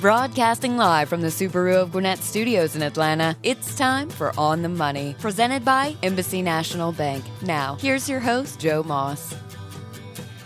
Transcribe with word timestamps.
Broadcasting 0.00 0.76
live 0.76 1.08
from 1.08 1.22
the 1.22 1.26
Subaru 1.26 1.74
of 1.74 1.90
Gwinnett 1.90 2.20
Studios 2.20 2.76
in 2.76 2.82
Atlanta, 2.82 3.36
it's 3.42 3.74
time 3.74 4.08
for 4.08 4.32
On 4.38 4.62
the 4.62 4.68
Money, 4.68 5.16
presented 5.18 5.64
by 5.64 5.96
Embassy 6.04 6.40
National 6.40 6.92
Bank. 6.92 7.24
Now, 7.42 7.76
here's 7.80 8.08
your 8.08 8.20
host, 8.20 8.60
Joe 8.60 8.84
Moss. 8.84 9.34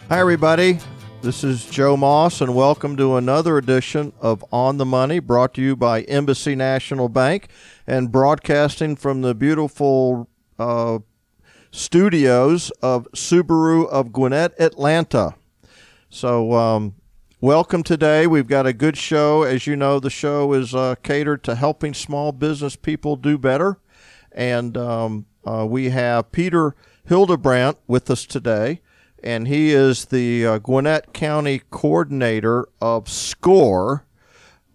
Hi, 0.09 0.21
everybody. 0.21 0.79
This 1.21 1.45
is 1.45 1.67
Joe 1.67 1.99
Moss, 1.99 2.41
and 2.41 2.55
welcome 2.55 2.97
to 2.97 3.17
another 3.17 3.59
edition 3.59 4.15
of 4.23 4.43
On 4.53 4.79
the 4.79 4.87
Money, 4.87 5.19
brought 5.19 5.53
to 5.55 5.61
you 5.61 5.77
by 5.77 6.01
Embassy 6.05 6.55
National 6.55 7.11
Bank 7.11 7.49
and 7.87 8.11
broadcasting 8.11 8.97
from 8.97 9.21
the 9.21 9.35
beautiful 9.35 10.31
uh, 10.59 11.01
studios 11.71 12.71
of 12.81 13.07
Subaru 13.13 13.87
of 13.91 14.15
Gwinnett, 14.15 14.59
Atlanta. 14.59 15.35
So, 16.09 16.55
um, 16.55 16.95
welcome 17.43 17.83
today. 17.83 18.25
We've 18.25 18.47
got 18.47 18.69
a 18.69 18.73
good 18.73 18.97
show. 18.97 19.43
As 19.43 19.67
you 19.67 19.75
know, 19.75 19.99
the 19.99 20.11
show 20.11 20.53
is 20.53 20.77
uh, 20.77 20.95
catered 21.03 21.43
to 21.43 21.57
helping 21.57 21.93
small 21.93 22.31
business 22.31 22.77
people 22.77 23.17
do 23.17 23.37
better. 23.37 23.79
And 24.31 24.77
um, 24.77 25.27
uh, 25.45 25.67
we 25.69 25.91
have 25.91 26.31
Peter 26.31 26.77
Hildebrandt 27.05 27.79
with 27.89 28.09
us 28.11 28.27
today, 28.27 28.81
and 29.25 29.49
he 29.49 29.73
is 29.73 30.05
the 30.05 30.47
uh, 30.47 30.59
Gwinnett 30.59 31.13
County 31.13 31.63
coordinator 31.71 32.69
of 32.81 33.09
SCORE. 33.11 34.07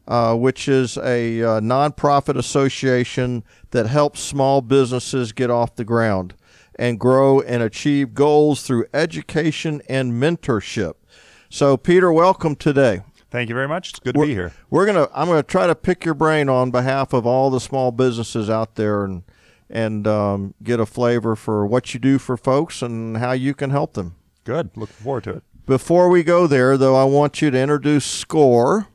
Uh, 0.10 0.34
which 0.34 0.70
is 0.70 0.96
a 1.00 1.44
uh, 1.44 1.60
nonprofit 1.60 2.38
association 2.38 3.44
that 3.72 3.88
helps 3.88 4.22
small 4.22 4.62
businesses 4.62 5.34
get 5.34 5.50
off 5.50 5.76
the 5.76 5.84
ground 5.84 6.34
and 6.76 6.98
grow 6.98 7.42
and 7.42 7.62
achieve 7.62 8.14
goals 8.14 8.62
through 8.62 8.86
education 8.94 9.82
and 9.90 10.14
mentorship. 10.14 10.94
So, 11.50 11.78
Peter, 11.78 12.12
welcome 12.12 12.56
today. 12.56 13.02
Thank 13.30 13.50
you 13.50 13.56
very 13.56 13.68
much. 13.68 13.90
It's 13.92 14.00
good 14.00 14.14
to 14.14 14.20
we're, 14.20 14.26
be 14.28 14.34
here. 14.34 14.54
We're 14.70 14.86
gonna. 14.86 15.10
I'm 15.14 15.28
gonna 15.28 15.44
try 15.44 15.68
to 15.68 15.76
pick 15.76 16.06
your 16.06 16.14
brain 16.14 16.50
on 16.50 16.72
behalf 16.72 17.14
of 17.14 17.26
all 17.26 17.50
the 17.50 17.60
small 17.60 17.92
businesses 17.92 18.50
out 18.50 18.76
there 18.76 19.04
and 19.04 19.24
and 19.70 20.08
um, 20.08 20.54
get 20.64 20.80
a 20.80 20.86
flavor 20.86 21.36
for 21.36 21.66
what 21.66 21.94
you 21.94 22.00
do 22.00 22.18
for 22.18 22.38
folks 22.38 22.82
and 22.82 23.18
how 23.18 23.34
you 23.34 23.54
can 23.54 23.70
help 23.70 23.94
them. 23.94 24.16
Good. 24.44 24.72
Looking 24.76 24.96
forward 24.96 25.26
to 25.26 25.32
it. 25.32 25.44
Before 25.66 26.08
we 26.08 26.24
go 26.24 26.48
there, 26.48 26.78
though, 26.78 26.96
I 26.96 27.04
want 27.04 27.42
you 27.42 27.52
to 27.52 27.60
introduce 27.60 28.06
SCORE, 28.06 28.88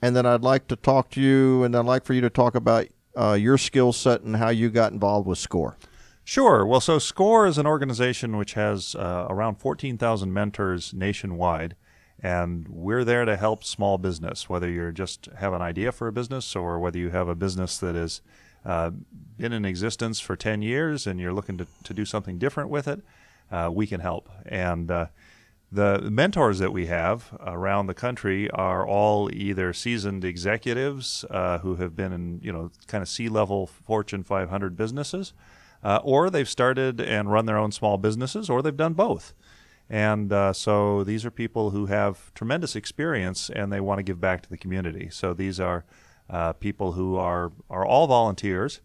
and 0.00 0.16
then 0.16 0.24
I'd 0.24 0.42
like 0.42 0.68
to 0.68 0.76
talk 0.76 1.10
to 1.10 1.20
you, 1.20 1.62
and 1.62 1.76
I'd 1.76 1.84
like 1.84 2.06
for 2.06 2.14
you 2.14 2.22
to 2.22 2.30
talk 2.30 2.54
about 2.54 2.86
uh, 3.14 3.34
your 3.34 3.58
skill 3.58 3.92
set 3.92 4.22
and 4.22 4.36
how 4.36 4.48
you 4.48 4.70
got 4.70 4.92
involved 4.92 5.26
with 5.26 5.38
SCORE. 5.38 5.76
Sure. 6.24 6.64
Well, 6.64 6.80
so 6.80 6.98
SCORE 6.98 7.46
is 7.46 7.58
an 7.58 7.66
organization 7.66 8.36
which 8.36 8.54
has 8.54 8.94
uh, 8.94 9.26
around 9.28 9.56
14,000 9.56 10.32
mentors 10.32 10.94
nationwide, 10.94 11.76
and 12.22 12.66
we're 12.68 13.04
there 13.04 13.24
to 13.24 13.36
help 13.36 13.62
small 13.64 13.98
business, 13.98 14.48
whether 14.48 14.68
you 14.68 14.90
just 14.92 15.26
have 15.36 15.52
an 15.52 15.62
idea 15.62 15.92
for 15.92 16.08
a 16.08 16.12
business 16.12 16.56
or 16.56 16.78
whether 16.78 16.98
you 16.98 17.10
have 17.10 17.28
a 17.28 17.34
business 17.34 17.78
that 17.78 17.94
has 17.94 18.22
uh, 18.64 18.90
been 19.38 19.52
in 19.52 19.64
existence 19.64 20.18
for 20.18 20.34
10 20.34 20.62
years 20.62 21.06
and 21.06 21.20
you're 21.20 21.32
looking 21.32 21.58
to, 21.58 21.66
to 21.84 21.94
do 21.94 22.04
something 22.04 22.38
different 22.38 22.70
with 22.70 22.88
it, 22.88 23.00
uh, 23.50 23.70
we 23.72 23.86
can 23.86 24.00
help. 24.00 24.28
And 24.46 24.90
uh, 24.90 25.06
the 25.70 26.00
mentors 26.10 26.58
that 26.58 26.72
we 26.72 26.86
have 26.86 27.36
around 27.44 27.86
the 27.86 27.94
country 27.94 28.50
are 28.50 28.86
all 28.86 29.30
either 29.32 29.72
seasoned 29.72 30.24
executives 30.24 31.24
uh, 31.30 31.58
who 31.58 31.76
have 31.76 31.94
been 31.94 32.12
in, 32.12 32.40
you 32.42 32.52
know, 32.52 32.70
kind 32.86 33.02
of 33.02 33.08
C-level 33.08 33.66
Fortune 33.66 34.22
500 34.22 34.76
businesses, 34.76 35.32
uh, 35.84 36.00
or 36.02 36.30
they've 36.30 36.48
started 36.48 37.00
and 37.00 37.30
run 37.30 37.46
their 37.46 37.58
own 37.58 37.72
small 37.72 37.98
businesses, 37.98 38.48
or 38.48 38.62
they've 38.62 38.76
done 38.76 38.94
both. 38.94 39.34
And 39.88 40.32
uh, 40.32 40.52
so 40.52 41.04
these 41.04 41.24
are 41.24 41.30
people 41.30 41.70
who 41.70 41.86
have 41.86 42.34
tremendous 42.34 42.74
experience 42.74 43.50
and 43.50 43.72
they 43.72 43.80
want 43.80 43.98
to 43.98 44.02
give 44.02 44.20
back 44.20 44.42
to 44.42 44.50
the 44.50 44.56
community. 44.56 45.08
So 45.10 45.32
these 45.32 45.60
are 45.60 45.84
uh, 46.28 46.54
people 46.54 46.92
who 46.92 47.16
are, 47.16 47.52
are 47.70 47.86
all 47.86 48.06
volunteers. 48.06 48.80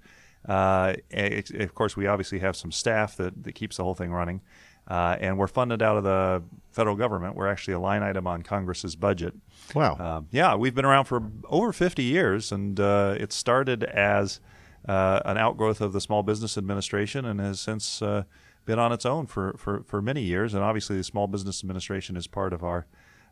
Uh, 0.48 0.94
of 1.12 1.76
course, 1.76 1.96
we 1.98 2.08
obviously 2.08 2.40
have 2.40 2.56
some 2.56 2.72
staff 2.72 3.18
that, 3.18 3.44
that 3.44 3.54
keeps 3.54 3.78
the 3.78 3.84
whole 3.84 3.96
thing 3.96 4.12
running. 4.12 4.42
Uh, 4.88 5.16
and 5.20 5.38
we're 5.38 5.48
funded 5.48 5.82
out 5.82 5.98
of 5.98 6.04
the 6.04 6.44
federal 6.72 6.96
government. 6.96 7.36
We're 7.36 7.48
actually 7.48 7.76
a 7.76 7.80
line 7.80 8.04
item 8.04 8.28
on 8.28 8.42
Congress's 8.42 8.96
budget. 8.96 9.34
Wow. 9.74 9.96
Uh, 9.96 10.22
yeah, 10.32 10.56
we've 10.56 10.76
been 10.76 10.86
around 10.86 11.06
for 11.06 11.24
over 11.50 11.72
50 11.72 12.04
years, 12.04 12.52
and 12.52 12.80
uh, 12.80 13.16
it 13.18 13.32
started 13.32 13.84
as 13.84 14.40
uh, 14.88 15.22
an 15.26 15.38
outgrowth 15.38 15.82
of 15.82 15.94
the 15.94 16.02
Small 16.02 16.24
Business 16.24 16.58
Administration 16.58 17.26
and 17.26 17.40
has 17.40 17.60
since 17.60 18.02
uh, 18.02 18.24
been 18.66 18.80
on 18.80 18.92
its 18.92 19.06
own 19.06 19.26
for, 19.26 19.56
for, 19.58 19.84
for 19.84 20.02
many 20.02 20.22
years. 20.22 20.54
And 20.54 20.64
obviously, 20.64 20.98
the 20.98 21.04
Small 21.04 21.28
Business 21.28 21.64
Administration 21.64 22.16
is 22.16 22.28
part 22.28 22.54
of 22.54 22.64
our 22.64 22.86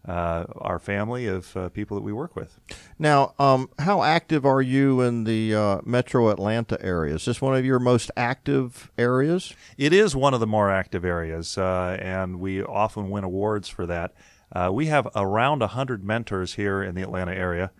uh, 0.07 0.45
our 0.55 0.79
family 0.79 1.27
of 1.27 1.55
uh, 1.57 1.69
people 1.69 1.95
that 1.95 2.03
we 2.03 2.13
work 2.13 2.35
with. 2.35 2.59
Now, 2.97 3.33
um, 3.37 3.69
how 3.79 4.03
active 4.03 4.45
are 4.45 4.61
you 4.61 5.01
in 5.01 5.25
the 5.25 5.53
uh, 5.53 5.81
Metro 5.83 6.29
Atlanta 6.29 6.77
area? 6.83 7.15
Is 7.15 7.25
this 7.25 7.41
one 7.41 7.55
of 7.55 7.65
your 7.65 7.79
most 7.79 8.09
active 8.15 8.91
areas? 8.97 9.53
It 9.77 9.93
is 9.93 10.15
one 10.15 10.33
of 10.33 10.39
the 10.39 10.47
more 10.47 10.71
active 10.71 11.03
areas, 11.03 11.57
uh, 11.57 11.97
and 11.99 12.39
we 12.39 12.63
often 12.63 13.09
win 13.09 13.23
awards 13.23 13.67
for 13.67 13.85
that. 13.87 14.13
Uh, 14.51 14.69
we 14.71 14.87
have 14.87 15.07
around 15.15 15.59
100 15.59 16.03
mentors 16.03 16.55
here 16.55 16.81
in 16.81 16.95
the 16.95 17.01
Atlanta 17.01 17.33
area. 17.33 17.71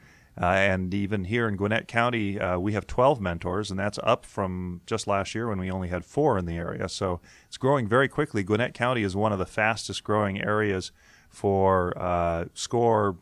Uh, 0.42 0.46
and 0.46 0.94
even 0.94 1.26
here 1.26 1.50
in 1.50 1.58
Gwinnett 1.58 1.88
County, 1.88 2.40
we 2.58 2.72
have 2.72 2.88
12 2.88 3.20
mentors, 3.20 3.70
and 3.70 3.80
that's 3.80 4.00
up 4.04 4.26
from 4.26 4.80
just 4.86 5.06
last 5.06 5.36
year 5.36 5.50
when 5.50 5.60
we 5.60 5.70
only 5.70 5.90
had 5.90 6.06
four 6.06 6.38
in 6.38 6.46
the 6.46 6.56
area. 6.56 6.88
So 6.88 7.20
it's 7.48 7.58
growing 7.58 7.88
very 7.88 8.08
quickly. 8.08 8.42
Gwinnett 8.44 8.74
County 8.74 9.04
is 9.04 9.16
one 9.16 9.34
of 9.34 9.40
the 9.40 9.46
fastest 9.46 10.04
growing 10.04 10.42
areas 10.42 10.94
for 11.30 11.94
uh, 11.98 12.46
SCORE 12.54 13.18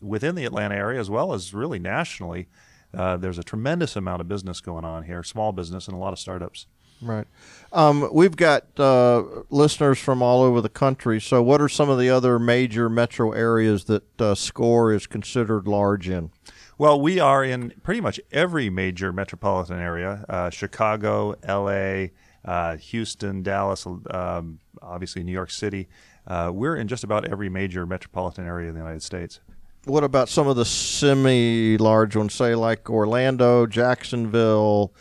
within 0.00 0.34
the 0.34 0.44
Atlanta 0.44 0.74
area 0.74 1.00
as 1.00 1.08
well 1.08 1.32
as 1.32 1.54
really 1.54 1.78
nationally. 1.78 2.48
Uh, 2.92 3.16
there's 3.16 3.38
a 3.38 3.42
tremendous 3.42 3.96
amount 3.96 4.20
of 4.20 4.28
business 4.28 4.60
going 4.60 4.84
on 4.84 5.04
here, 5.04 5.22
small 5.22 5.52
business, 5.52 5.86
and 5.86 5.94
a 5.94 5.98
lot 5.98 6.12
of 6.12 6.18
startups. 6.18 6.66
Right. 7.02 7.26
Um, 7.72 8.08
we've 8.12 8.36
got 8.36 8.78
uh, 8.80 9.22
listeners 9.50 9.98
from 9.98 10.22
all 10.22 10.42
over 10.42 10.60
the 10.60 10.68
country. 10.68 11.20
So, 11.20 11.42
what 11.42 11.60
are 11.60 11.68
some 11.68 11.90
of 11.90 11.98
the 11.98 12.08
other 12.08 12.38
major 12.38 12.88
metro 12.88 13.32
areas 13.32 13.84
that 13.84 14.20
uh, 14.20 14.34
SCORE 14.34 14.92
is 14.92 15.06
considered 15.06 15.68
large 15.68 16.08
in? 16.08 16.30
Well, 16.78 17.00
we 17.00 17.18
are 17.18 17.44
in 17.44 17.72
pretty 17.82 18.00
much 18.00 18.20
every 18.32 18.70
major 18.70 19.12
metropolitan 19.12 19.78
area 19.78 20.24
uh, 20.28 20.50
Chicago, 20.50 21.34
LA, 21.46 22.08
uh, 22.44 22.76
Houston, 22.76 23.42
Dallas, 23.42 23.86
um, 23.86 24.60
obviously 24.80 25.22
New 25.22 25.32
York 25.32 25.50
City. 25.50 25.88
Uh, 26.26 26.50
we're 26.52 26.76
in 26.76 26.88
just 26.88 27.04
about 27.04 27.26
every 27.28 27.48
major 27.48 27.86
metropolitan 27.86 28.46
area 28.46 28.68
in 28.68 28.74
the 28.74 28.80
United 28.80 29.02
States. 29.02 29.40
What 29.84 30.02
about 30.02 30.28
some 30.28 30.48
of 30.48 30.56
the 30.56 30.64
semi-large 30.64 32.16
ones, 32.16 32.34
say 32.34 32.56
like 32.56 32.90
Orlando, 32.90 33.66
Jacksonville, 33.66 34.92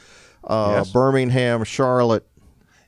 uh, 0.45 0.75
yes. 0.77 0.91
Birmingham, 0.91 1.63
Charlotte? 1.63 2.27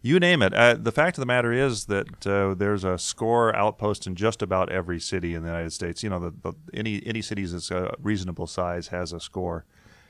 You 0.02 0.20
name 0.20 0.42
it. 0.42 0.54
Uh, 0.54 0.76
the 0.76 0.92
fact 0.92 1.18
of 1.18 1.22
the 1.22 1.26
matter 1.26 1.52
is 1.52 1.86
that 1.86 2.26
uh, 2.26 2.54
there's 2.54 2.84
a 2.84 2.98
score 2.98 3.54
outpost 3.56 4.08
in 4.08 4.16
just 4.16 4.42
about 4.42 4.72
every 4.72 5.00
city 5.00 5.34
in 5.34 5.42
the 5.42 5.50
United 5.50 5.74
States. 5.74 6.04
You 6.04 6.10
know, 6.10 6.20
the, 6.20 6.34
the, 6.44 6.54
any 6.74 7.02
any 7.06 7.22
city 7.22 7.46
that's 7.46 7.72
a 7.72 7.94
reasonable 8.00 8.48
size 8.48 8.88
has 8.88 9.12
a 9.12 9.20
score 9.20 9.66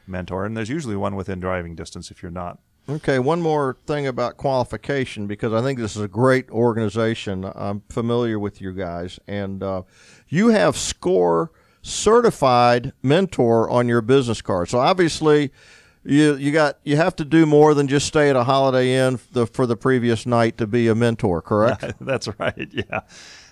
mentor, 0.06 0.46
and 0.46 0.56
there's 0.56 0.70
usually 0.70 0.96
one 0.96 1.16
within 1.16 1.40
driving 1.40 1.74
distance 1.74 2.12
if 2.12 2.22
you're 2.22 2.32
not 2.32 2.60
Okay, 2.90 3.20
one 3.20 3.42
more 3.42 3.76
thing 3.86 4.08
about 4.08 4.38
qualification 4.38 5.28
because 5.28 5.52
I 5.52 5.62
think 5.62 5.78
this 5.78 5.98
is 5.98 6.02
a 6.02 6.08
great 6.08 6.50
organization. 6.50 7.44
I'm 7.54 7.82
familiar 7.90 8.40
with 8.40 8.62
you 8.62 8.72
guys, 8.72 9.20
and 9.28 9.62
uh, 9.62 9.82
you 10.30 10.50
have 10.50 10.78
SCORE 10.78 11.52
certified 11.82 12.94
mentor 13.04 13.70
on 13.70 13.90
your 13.90 14.02
business 14.02 14.42
card. 14.42 14.70
So 14.70 14.80
obviously, 14.80 15.52
you 16.08 16.36
you 16.36 16.52
got 16.52 16.80
you 16.84 16.96
have 16.96 17.16
to 17.18 17.26
do 17.26 17.46
more 17.46 17.74
than 17.74 17.88
just 17.88 18.08
stay 18.08 18.30
at 18.30 18.36
a 18.36 18.44
Holiday 18.44 18.96
Inn 18.96 19.20
the, 19.32 19.46
for 19.46 19.66
the 19.66 19.76
previous 19.76 20.26
night 20.26 20.58
to 20.58 20.68
be 20.68 20.88
a 20.88 20.96
mentor. 20.96 21.42
Correct? 21.42 21.84
Yeah, 21.84 21.92
that's 22.02 22.28
right. 22.40 22.70
Yeah. 22.72 23.02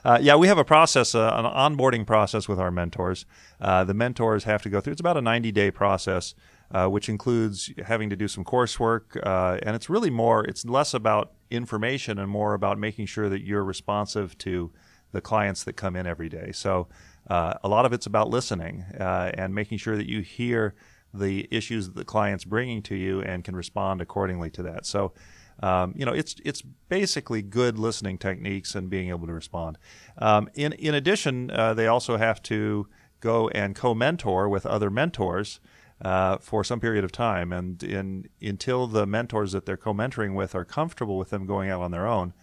Uh, 0.04 0.20
yeah, 0.22 0.36
we 0.36 0.48
have 0.48 0.60
a 0.60 0.64
process, 0.64 1.16
uh, 1.16 1.32
an 1.34 1.46
onboarding 1.46 2.06
process 2.06 2.48
with 2.48 2.60
our 2.60 2.70
mentors. 2.70 3.26
Uh, 3.60 3.84
the 3.84 3.94
mentors 3.94 4.44
have 4.44 4.62
to 4.62 4.70
go 4.70 4.80
through. 4.80 4.92
It's 4.92 5.02
about 5.02 5.18
a 5.18 5.22
90 5.22 5.52
day 5.52 5.72
process 5.72 6.36
uh, 6.72 6.88
which 6.88 7.10
includes 7.10 7.72
having 7.86 8.10
to 8.10 8.16
do 8.16 8.28
some 8.28 8.44
coursework. 8.44 9.18
Uh, 9.26 9.60
and 9.64 9.76
it's 9.76 9.90
really 9.90 10.10
more, 10.10 10.44
it's 10.46 10.66
less 10.66 10.94
about 10.94 11.34
information 11.50 12.20
and 12.20 12.30
more 12.30 12.54
about 12.54 12.78
making 12.80 13.06
sure 13.06 13.30
that 13.30 13.44
you're 13.44 13.64
responsive 13.64 14.38
to 14.40 14.72
the 15.12 15.22
clients 15.22 15.64
that 15.64 15.74
come 15.74 15.96
in 15.96 16.06
every 16.06 16.30
day. 16.30 16.52
So 16.52 16.88
uh, 17.30 17.54
a 17.64 17.70
lot 17.70 17.86
of 17.86 17.94
it's 17.94 18.06
about 18.06 18.30
listening 18.30 18.86
and 18.98 19.56
making 19.56 19.78
sure 19.78 19.96
that 19.96 20.08
you 20.08 20.22
hear 20.22 20.76
the 21.18 21.48
issues 21.52 21.88
that 21.88 21.96
the 21.96 22.06
client's 22.06 22.46
bringing 22.46 22.82
to 22.84 22.96
you 22.96 23.22
and 23.22 23.44
can 23.44 23.56
respond 23.56 24.02
accordingly 24.02 24.50
to 24.52 24.64
that. 24.64 24.86
So 24.86 25.14
um, 25.62 25.94
you 25.96 26.06
know, 26.06 26.12
it's 26.12 26.36
it's 26.44 26.62
basically 26.90 27.42
good 27.42 27.80
listening 27.80 28.18
techniques 28.18 28.76
and 28.76 28.90
being 28.90 29.10
able 29.10 29.28
to 29.28 29.34
respond. 29.34 29.78
Um, 30.18 30.50
in 30.54 30.74
in 30.74 30.94
addition, 30.94 31.50
uh, 31.52 31.74
they 31.74 31.88
also 31.88 32.18
have 32.18 32.42
to 32.44 32.88
go 33.22 33.48
and 33.50 33.76
co-mentor 33.76 34.50
with 34.50 34.66
other 34.66 34.90
mentors 34.90 35.60
uh, 36.02 36.38
for 36.38 36.64
some 36.64 36.80
period 36.80 37.04
of 37.04 37.12
time. 37.12 37.54
And 37.54 37.82
in, 37.82 38.30
until 38.42 38.86
the 38.88 39.08
mentors 39.08 39.54
that 39.54 39.66
they're 39.66 39.78
co-mentoring 39.78 40.36
with 40.36 40.54
are 40.54 40.66
comfortable 40.66 41.18
with 41.18 41.30
them 41.30 41.46
going 41.46 41.70
out 41.70 41.82
on 41.82 41.92
their 41.92 42.06
own, 42.06 42.34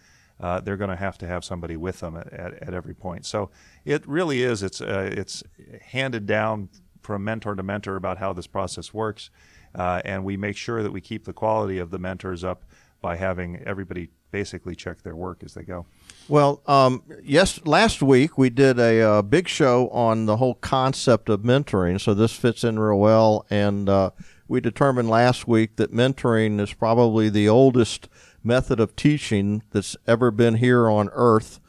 uh, 0.40 0.60
they're 0.60 0.78
going 0.78 0.90
to 0.90 0.96
have 0.96 1.19
to 1.19 1.26
have 1.26 1.44
somebody 1.44 1.76
with 1.76 2.00
them 2.00 2.16
at, 2.16 2.32
at, 2.32 2.54
at, 2.54 2.74
every 2.74 2.94
point. 2.94 3.26
So 3.26 3.50
it 3.84 4.06
really 4.08 4.42
is. 4.42 4.62
It's 4.62 4.80
uh, 4.80 5.10
it's 5.12 5.42
handed 5.82 6.26
down 6.26 6.70
from 7.02 7.25
mentor 7.25 7.54
to 7.54 7.62
mentor 7.62 7.96
about 7.96 8.19
how 8.19 8.32
this 8.32 8.46
process 8.46 8.94
works, 8.94 9.31
uh, 9.75 10.02
and 10.04 10.25
we 10.25 10.37
make 10.37 10.56
sure 10.56 10.82
that 10.82 10.93
we 10.93 11.00
keep 11.00 11.25
the 11.25 11.32
quality 11.32 11.78
of 11.78 11.90
the 11.90 11.99
mentors 11.99 12.44
up 12.44 12.64
by 13.00 13.16
having 13.16 13.62
everybody 13.66 14.08
basically 14.31 14.75
check 14.75 15.02
their 15.02 15.14
work 15.14 15.43
as 15.44 15.54
they 15.54 15.62
go. 15.62 15.84
Well, 16.28 16.62
um, 16.66 17.02
yes, 17.22 17.60
last 17.66 18.02
week 18.02 18.38
we 18.38 18.49
did 18.49 18.78
a, 18.78 19.00
uh, 19.02 19.22
big 19.22 19.46
show 19.49 19.88
on 19.88 20.26
the 20.26 20.38
whole 20.38 20.54
concept 20.54 21.28
of 21.28 21.40
mentoring, 21.43 22.00
so 22.00 22.14
this 22.14 22.32
fits 22.32 22.64
in 22.64 22.78
real 22.78 22.99
well. 22.99 23.44
And 23.50 23.88
uh, 23.88 24.10
we 24.48 24.60
determined 24.60 25.10
last 25.10 25.46
week 25.46 25.76
that 25.76 25.93
mentoring 25.93 26.60
is 26.60 26.72
probably 26.72 27.28
the 27.28 27.48
oldest 27.48 28.08
method 28.43 28.81
of 28.81 28.96
teaching 28.96 29.62
that's 29.70 29.96
ever 30.06 30.31
been 30.31 30.55
here 30.55 30.88
on 30.88 31.10
earth. 31.12 31.60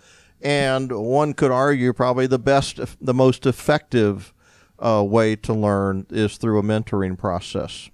And 0.41 0.91
one 0.91 1.33
could 1.33 1.51
argue 1.51 1.93
probably 1.93 2.27
the 2.27 2.39
best, 2.39 2.79
the 2.99 3.13
most 3.13 3.45
effective 3.45 4.32
uh, 4.83 5.03
way 5.03 5.35
to 5.37 5.53
learn 5.53 6.05
is 6.09 6.37
through 6.37 6.59
a 6.59 6.63
mentoring 6.63 7.17
process. 7.17 7.89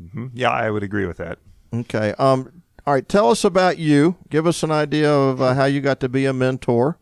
Mm-hmm. 0.00 0.28
Yeah, 0.34 0.50
I 0.50 0.70
would 0.70 0.82
agree 0.82 1.06
with 1.06 1.16
that. 1.16 1.38
Okay. 1.74 2.14
Um, 2.18 2.62
all 2.86 2.94
right. 2.94 3.08
Tell 3.08 3.30
us 3.30 3.44
about 3.44 3.78
you. 3.78 4.16
Give 4.30 4.46
us 4.46 4.62
an 4.62 4.70
idea 4.70 5.12
of 5.12 5.42
uh, 5.42 5.54
how 5.54 5.64
you 5.64 5.80
got 5.80 6.00
to 6.00 6.08
be 6.08 6.24
a 6.24 6.32
mentor. 6.32 6.98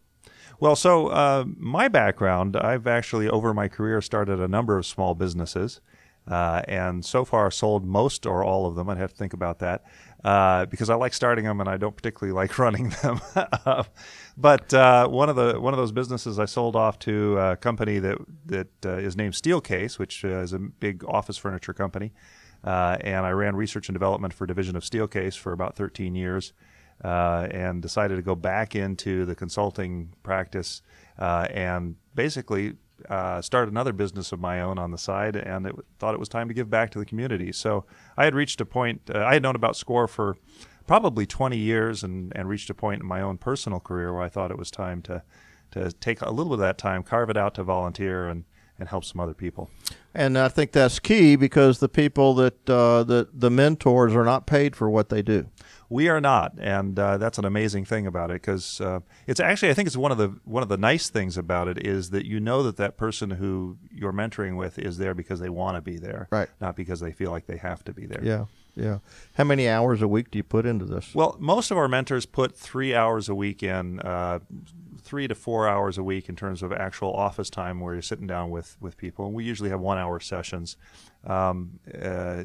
Well, 0.58 0.74
so 0.74 1.08
uh, 1.08 1.44
my 1.46 1.88
background, 1.88 2.56
I've 2.56 2.86
actually 2.86 3.28
over 3.28 3.52
my 3.52 3.68
career 3.68 4.00
started 4.00 4.40
a 4.40 4.48
number 4.48 4.78
of 4.78 4.86
small 4.86 5.14
businesses. 5.14 5.80
Uh, 6.26 6.62
and 6.66 7.04
so 7.04 7.24
far 7.24 7.50
sold 7.52 7.86
most 7.86 8.26
or 8.26 8.42
all 8.42 8.66
of 8.66 8.74
them. 8.74 8.88
I'd 8.88 8.98
have 8.98 9.12
to 9.12 9.16
think 9.16 9.32
about 9.32 9.60
that 9.60 9.84
uh, 10.24 10.66
because 10.66 10.90
I 10.90 10.96
like 10.96 11.14
starting 11.14 11.44
them 11.44 11.60
and 11.60 11.68
I 11.68 11.76
don't 11.76 11.94
particularly 11.94 12.32
like 12.40 12.58
running 12.58 12.88
them. 13.02 13.20
but 14.36 14.72
uh, 14.74 15.08
one 15.08 15.28
of 15.30 15.36
the 15.36 15.58
one 15.58 15.72
of 15.72 15.78
those 15.78 15.92
businesses 15.92 16.38
I 16.38 16.44
sold 16.44 16.76
off 16.76 16.98
to 17.00 17.38
a 17.38 17.56
company 17.56 17.98
that 18.00 18.18
that 18.46 18.68
uh, 18.84 18.96
is 18.96 19.16
named 19.16 19.34
Steelcase, 19.34 19.98
which 19.98 20.24
uh, 20.24 20.40
is 20.40 20.52
a 20.52 20.58
big 20.58 21.04
office 21.04 21.38
furniture 21.38 21.72
company. 21.72 22.12
Uh, 22.62 22.96
and 23.00 23.24
I 23.24 23.30
ran 23.30 23.54
research 23.54 23.88
and 23.88 23.94
development 23.94 24.34
for 24.34 24.46
division 24.46 24.76
of 24.76 24.82
Steelcase 24.82 25.36
for 25.36 25.52
about 25.52 25.76
13 25.76 26.14
years, 26.14 26.52
uh, 27.04 27.46
and 27.50 27.80
decided 27.80 28.16
to 28.16 28.22
go 28.22 28.34
back 28.34 28.74
into 28.74 29.24
the 29.24 29.34
consulting 29.34 30.12
practice 30.22 30.82
uh, 31.18 31.46
and 31.50 31.94
basically 32.14 32.74
start 33.40 33.68
another 33.68 33.92
business 33.92 34.32
of 34.32 34.40
my 34.40 34.60
own 34.60 34.78
on 34.78 34.90
the 34.90 34.98
side. 34.98 35.36
And 35.36 35.66
it, 35.66 35.74
thought 35.98 36.14
it 36.14 36.20
was 36.20 36.28
time 36.28 36.48
to 36.48 36.54
give 36.54 36.68
back 36.68 36.90
to 36.90 36.98
the 36.98 37.04
community. 37.04 37.52
So 37.52 37.84
I 38.16 38.24
had 38.24 38.34
reached 38.34 38.60
a 38.60 38.66
point. 38.66 39.10
I 39.14 39.34
had 39.34 39.42
known 39.42 39.54
about 39.54 39.76
SCORE 39.76 40.08
for 40.08 40.36
probably 40.86 41.26
20 41.26 41.56
years, 41.56 42.02
and, 42.02 42.32
and 42.36 42.48
reached 42.48 42.70
a 42.70 42.74
point 42.74 43.02
in 43.02 43.06
my 43.08 43.20
own 43.20 43.38
personal 43.38 43.80
career 43.80 44.12
where 44.12 44.22
I 44.22 44.28
thought 44.28 44.50
it 44.50 44.58
was 44.58 44.70
time 44.70 45.02
to 45.02 45.22
to 45.72 45.90
take 45.92 46.20
a 46.22 46.30
little 46.30 46.50
bit 46.50 46.54
of 46.54 46.58
that 46.60 46.78
time, 46.78 47.02
carve 47.02 47.28
it 47.28 47.36
out 47.36 47.54
to 47.54 47.64
volunteer 47.64 48.28
and 48.28 48.44
and 48.78 48.88
help 48.88 49.04
some 49.04 49.20
other 49.20 49.34
people. 49.34 49.70
And 50.14 50.38
I 50.38 50.48
think 50.48 50.72
that's 50.72 50.98
key 50.98 51.36
because 51.36 51.78
the 51.78 51.88
people 51.88 52.34
that 52.34 52.68
uh, 52.68 53.04
the 53.04 53.28
the 53.32 53.50
mentors 53.50 54.14
are 54.14 54.24
not 54.24 54.46
paid 54.46 54.74
for 54.74 54.88
what 54.88 55.08
they 55.08 55.22
do. 55.22 55.46
We 55.88 56.08
are 56.08 56.20
not, 56.20 56.54
and 56.58 56.98
uh, 56.98 57.16
that's 57.18 57.38
an 57.38 57.44
amazing 57.44 57.84
thing 57.84 58.06
about 58.06 58.30
it 58.30 58.34
because 58.34 58.80
uh, 58.80 59.00
it's 59.26 59.40
actually 59.40 59.70
I 59.70 59.74
think 59.74 59.86
it's 59.86 59.96
one 59.96 60.12
of 60.12 60.18
the 60.18 60.38
one 60.44 60.62
of 60.62 60.68
the 60.68 60.78
nice 60.78 61.10
things 61.10 61.36
about 61.36 61.68
it 61.68 61.86
is 61.86 62.10
that 62.10 62.26
you 62.26 62.40
know 62.40 62.62
that 62.62 62.76
that 62.76 62.96
person 62.96 63.30
who 63.30 63.76
you're 63.90 64.12
mentoring 64.12 64.56
with 64.56 64.78
is 64.78 64.98
there 64.98 65.14
because 65.14 65.38
they 65.38 65.50
want 65.50 65.76
to 65.76 65.82
be 65.82 65.98
there, 65.98 66.28
right? 66.30 66.48
Not 66.60 66.76
because 66.76 67.00
they 67.00 67.12
feel 67.12 67.30
like 67.30 67.46
they 67.46 67.58
have 67.58 67.84
to 67.84 67.92
be 67.92 68.06
there. 68.06 68.24
Yeah. 68.24 68.46
Yeah. 68.76 68.98
How 69.34 69.44
many 69.44 69.68
hours 69.68 70.02
a 70.02 70.08
week 70.08 70.30
do 70.30 70.38
you 70.38 70.42
put 70.42 70.66
into 70.66 70.84
this? 70.84 71.14
Well, 71.14 71.36
most 71.40 71.70
of 71.70 71.78
our 71.78 71.88
mentors 71.88 72.26
put 72.26 72.54
three 72.54 72.94
hours 72.94 73.28
a 73.28 73.34
week 73.34 73.62
in, 73.62 74.00
uh, 74.00 74.40
three 75.00 75.26
to 75.26 75.34
four 75.34 75.66
hours 75.66 75.96
a 75.96 76.02
week 76.02 76.28
in 76.28 76.36
terms 76.36 76.62
of 76.62 76.72
actual 76.72 77.12
office 77.14 77.48
time 77.48 77.80
where 77.80 77.94
you're 77.94 78.02
sitting 78.02 78.26
down 78.26 78.50
with, 78.50 78.76
with 78.80 78.98
people. 78.98 79.26
And 79.26 79.34
we 79.34 79.44
usually 79.44 79.70
have 79.70 79.80
one 79.80 79.96
hour 79.96 80.20
sessions. 80.20 80.76
Um, 81.24 81.80
uh, 82.02 82.42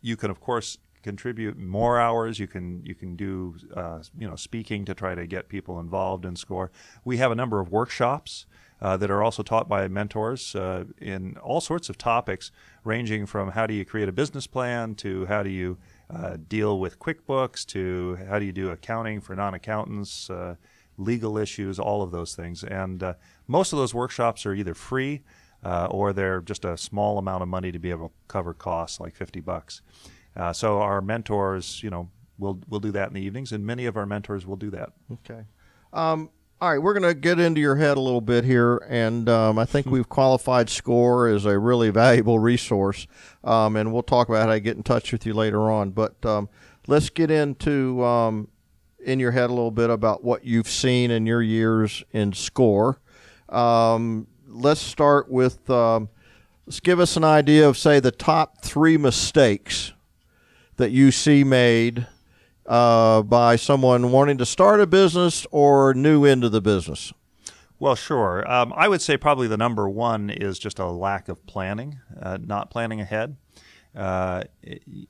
you 0.00 0.16
can, 0.16 0.30
of 0.30 0.40
course, 0.40 0.78
contribute 1.02 1.58
more 1.58 2.00
hours. 2.00 2.38
You 2.38 2.46
can 2.46 2.84
you 2.84 2.94
can 2.94 3.16
do 3.16 3.56
uh, 3.74 4.02
you 4.16 4.28
know 4.28 4.36
speaking 4.36 4.84
to 4.84 4.94
try 4.94 5.14
to 5.14 5.26
get 5.26 5.48
people 5.48 5.80
involved 5.80 6.24
in 6.24 6.36
SCORE. 6.36 6.70
We 7.04 7.16
have 7.16 7.32
a 7.32 7.34
number 7.34 7.60
of 7.60 7.70
workshops. 7.70 8.46
Uh, 8.82 8.96
that 8.96 9.12
are 9.12 9.22
also 9.22 9.44
taught 9.44 9.68
by 9.68 9.86
mentors 9.86 10.56
uh, 10.56 10.82
in 11.00 11.36
all 11.36 11.60
sorts 11.60 11.88
of 11.88 11.96
topics, 11.96 12.50
ranging 12.82 13.26
from 13.26 13.52
how 13.52 13.64
do 13.64 13.72
you 13.72 13.84
create 13.84 14.08
a 14.08 14.12
business 14.12 14.48
plan 14.48 14.96
to 14.96 15.24
how 15.26 15.40
do 15.40 15.50
you 15.50 15.78
uh, 16.10 16.36
deal 16.48 16.80
with 16.80 16.98
QuickBooks 16.98 17.64
to 17.64 18.18
how 18.28 18.40
do 18.40 18.44
you 18.44 18.50
do 18.50 18.70
accounting 18.70 19.20
for 19.20 19.36
non 19.36 19.54
accountants, 19.54 20.28
uh, 20.28 20.56
legal 20.96 21.38
issues, 21.38 21.78
all 21.78 22.02
of 22.02 22.10
those 22.10 22.34
things. 22.34 22.64
And 22.64 23.14
most 23.46 23.72
of 23.72 23.78
those 23.78 23.94
workshops 23.94 24.44
are 24.46 24.52
either 24.52 24.74
free 24.74 25.22
or 25.62 26.12
they're 26.12 26.40
just 26.40 26.64
a 26.64 26.76
small 26.76 27.18
amount 27.18 27.44
of 27.44 27.48
money 27.48 27.70
to 27.70 27.78
be 27.78 27.90
able 27.90 28.08
to 28.08 28.14
cover 28.26 28.52
costs, 28.52 28.98
like 28.98 29.14
50 29.14 29.38
bucks. 29.38 29.80
So 30.54 30.80
our 30.80 31.00
mentors, 31.00 31.84
you 31.84 31.90
know, 31.90 32.10
will 32.36 32.58
will 32.68 32.80
do 32.80 32.90
that 32.90 33.06
in 33.06 33.14
the 33.14 33.22
evenings, 33.22 33.52
and 33.52 33.64
many 33.64 33.86
of 33.86 33.96
our 33.96 34.06
mentors 34.06 34.44
will 34.44 34.56
do 34.56 34.70
that. 34.70 34.90
Okay. 35.12 35.44
Um, 35.92 36.30
all 36.62 36.70
right, 36.70 36.78
we're 36.78 36.94
going 36.94 37.02
to 37.02 37.12
get 37.12 37.40
into 37.40 37.60
your 37.60 37.74
head 37.74 37.96
a 37.96 38.00
little 38.00 38.20
bit 38.20 38.44
here, 38.44 38.86
and 38.88 39.28
um, 39.28 39.58
I 39.58 39.64
think 39.64 39.86
we've 39.86 40.08
qualified 40.08 40.70
SCORE 40.70 41.26
as 41.26 41.44
a 41.44 41.58
really 41.58 41.90
valuable 41.90 42.38
resource, 42.38 43.08
um, 43.42 43.74
and 43.74 43.92
we'll 43.92 44.04
talk 44.04 44.28
about 44.28 44.46
how 44.46 44.52
to 44.52 44.60
get 44.60 44.76
in 44.76 44.84
touch 44.84 45.10
with 45.10 45.26
you 45.26 45.34
later 45.34 45.72
on. 45.72 45.90
But 45.90 46.24
um, 46.24 46.48
let's 46.86 47.10
get 47.10 47.32
into 47.32 48.04
um, 48.04 48.46
in 49.04 49.18
your 49.18 49.32
head 49.32 49.50
a 49.50 49.52
little 49.52 49.72
bit 49.72 49.90
about 49.90 50.22
what 50.22 50.44
you've 50.44 50.68
seen 50.68 51.10
in 51.10 51.26
your 51.26 51.42
years 51.42 52.04
in 52.12 52.32
SCORE. 52.32 53.00
Um, 53.48 54.28
let's 54.46 54.80
start 54.80 55.28
with 55.28 55.68
um, 55.68 56.10
let's 56.64 56.78
give 56.78 57.00
us 57.00 57.16
an 57.16 57.24
idea 57.24 57.68
of 57.68 57.76
say 57.76 57.98
the 57.98 58.12
top 58.12 58.62
three 58.62 58.96
mistakes 58.96 59.94
that 60.76 60.92
you 60.92 61.10
see 61.10 61.42
made 61.42 62.06
uh, 62.66 63.22
by 63.22 63.56
someone 63.56 64.12
wanting 64.12 64.38
to 64.38 64.46
start 64.46 64.80
a 64.80 64.86
business 64.86 65.46
or 65.50 65.94
new 65.94 66.24
into 66.24 66.48
the 66.48 66.60
business. 66.60 67.12
Well, 67.78 67.96
sure. 67.96 68.48
Um, 68.48 68.72
I 68.76 68.88
would 68.88 69.02
say 69.02 69.16
probably 69.16 69.48
the 69.48 69.56
number 69.56 69.88
one 69.88 70.30
is 70.30 70.58
just 70.58 70.78
a 70.78 70.86
lack 70.86 71.28
of 71.28 71.44
planning, 71.46 71.98
uh, 72.20 72.38
not 72.40 72.70
planning 72.70 73.00
ahead. 73.00 73.36
Uh, 73.94 74.44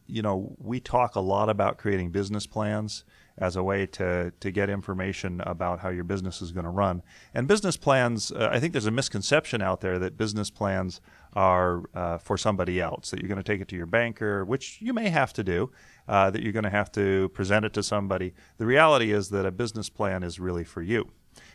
you 0.06 0.22
know, 0.22 0.56
we 0.58 0.81
talk 0.81 1.14
a 1.14 1.20
lot 1.20 1.49
about 1.49 1.78
creating 1.78 2.10
business 2.10 2.46
plans 2.46 3.04
as 3.38 3.56
a 3.56 3.62
way 3.62 3.87
to, 3.87 4.32
to 4.40 4.50
get 4.50 4.69
information 4.69 5.40
about 5.43 5.81
how 5.81 5.88
your 5.88 6.04
business 6.04 6.43
is 6.43 6.52
going 6.52 6.64
to 6.64 6.70
run. 6.70 7.02
And 7.34 7.46
business 7.46 7.76
plans, 7.76 8.32
uh, 8.32 8.49
I 8.50 8.58
think 8.58 8.72
there's 8.72 8.87
a 8.87 8.90
misconception 8.90 9.62
out 9.62 9.81
there 9.81 9.99
that 9.99 10.16
business 10.16 10.50
plans 10.50 11.00
are 11.35 11.82
uh, 11.94 12.18
for 12.18 12.37
somebody 12.37 12.80
else, 12.80 13.11
that 13.11 13.21
you're 13.21 13.28
going 13.28 13.42
to 13.42 13.42
take 13.42 13.61
it 13.61 13.68
to 13.68 13.76
your 13.76 13.87
banker, 13.87 14.44
which 14.44 14.78
you 14.80 14.92
may 14.92 15.09
have 15.09 15.32
to 15.35 15.44
do, 15.44 15.71
uh, 16.09 16.30
that 16.30 16.42
you're 16.42 16.52
going 16.52 16.64
to 16.64 16.71
have 16.71 16.90
to 16.92 17.28
present 17.30 17.64
it 17.64 17.73
to 17.75 17.82
somebody. 17.82 18.35
The 18.59 18.66
reality 18.66 19.12
is 19.12 19.30
that 19.30 19.47
a 19.47 19.50
business 19.50 19.88
plan 19.88 20.23
is 20.23 20.40
really 20.40 20.64
for 20.64 20.82
you. 20.82 21.11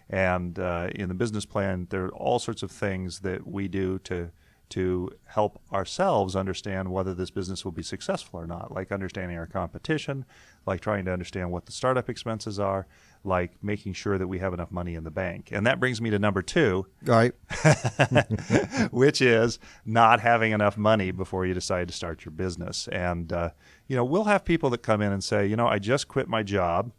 And 0.10 0.58
uh, 0.58 0.90
in 0.96 1.10
the 1.10 1.16
business 1.16 1.46
plan, 1.46 1.88
there 1.90 2.06
are 2.06 2.14
all 2.14 2.40
sorts 2.40 2.64
of 2.64 2.72
things 2.72 3.20
that 3.20 3.46
we 3.46 3.68
do 3.68 4.00
to 4.00 4.32
to 4.70 5.10
help 5.26 5.62
ourselves 5.72 6.36
understand 6.36 6.92
whether 6.92 7.14
this 7.14 7.30
business 7.30 7.64
will 7.64 7.72
be 7.72 7.84
successful 7.84 8.38
or 8.40 8.46
not, 8.46 8.70
like 8.70 8.92
understanding 8.92 9.38
our 9.38 9.48
competition, 9.48 10.26
like 10.66 10.82
trying 10.82 11.06
to 11.06 11.14
understand 11.14 11.50
what 11.52 11.66
the 11.66 11.72
startup 11.72 12.10
expenses 12.10 12.60
are, 12.60 12.86
like 13.28 13.52
making 13.62 13.94
sure 13.94 14.18
that 14.18 14.28
we 14.28 14.40
have 14.40 14.54
enough 14.54 14.72
money 14.72 14.96
in 14.96 15.04
the 15.04 15.12
bank. 15.12 15.50
And 15.52 15.68
that 15.68 15.80
brings 15.80 16.02
me 16.02 16.10
to 16.10 16.20
number 16.20 16.42
two, 16.42 16.88
right? 17.04 17.34
which 18.92 19.22
is 19.22 19.60
not 19.86 20.20
having 20.20 20.52
enough 20.52 20.78
money 20.78 21.12
before 21.12 21.46
you 21.46 21.54
decide 21.54 21.88
to 21.90 21.94
start 21.94 22.26
your 22.26 22.32
business. 22.32 22.88
And, 22.88 23.32
uh, 23.32 23.50
you 23.88 23.96
know, 23.96 24.06
we'll 24.06 24.26
have 24.26 24.46
people 24.46 24.70
that 24.72 24.82
come 24.84 25.02
in 25.02 25.12
and 25.12 25.24
say, 25.24 25.46
you 25.46 25.56
know, 25.56 25.68
I 25.68 25.80
just 25.80 26.08
quit 26.08 26.28
my 26.28 26.44
job 26.44 26.92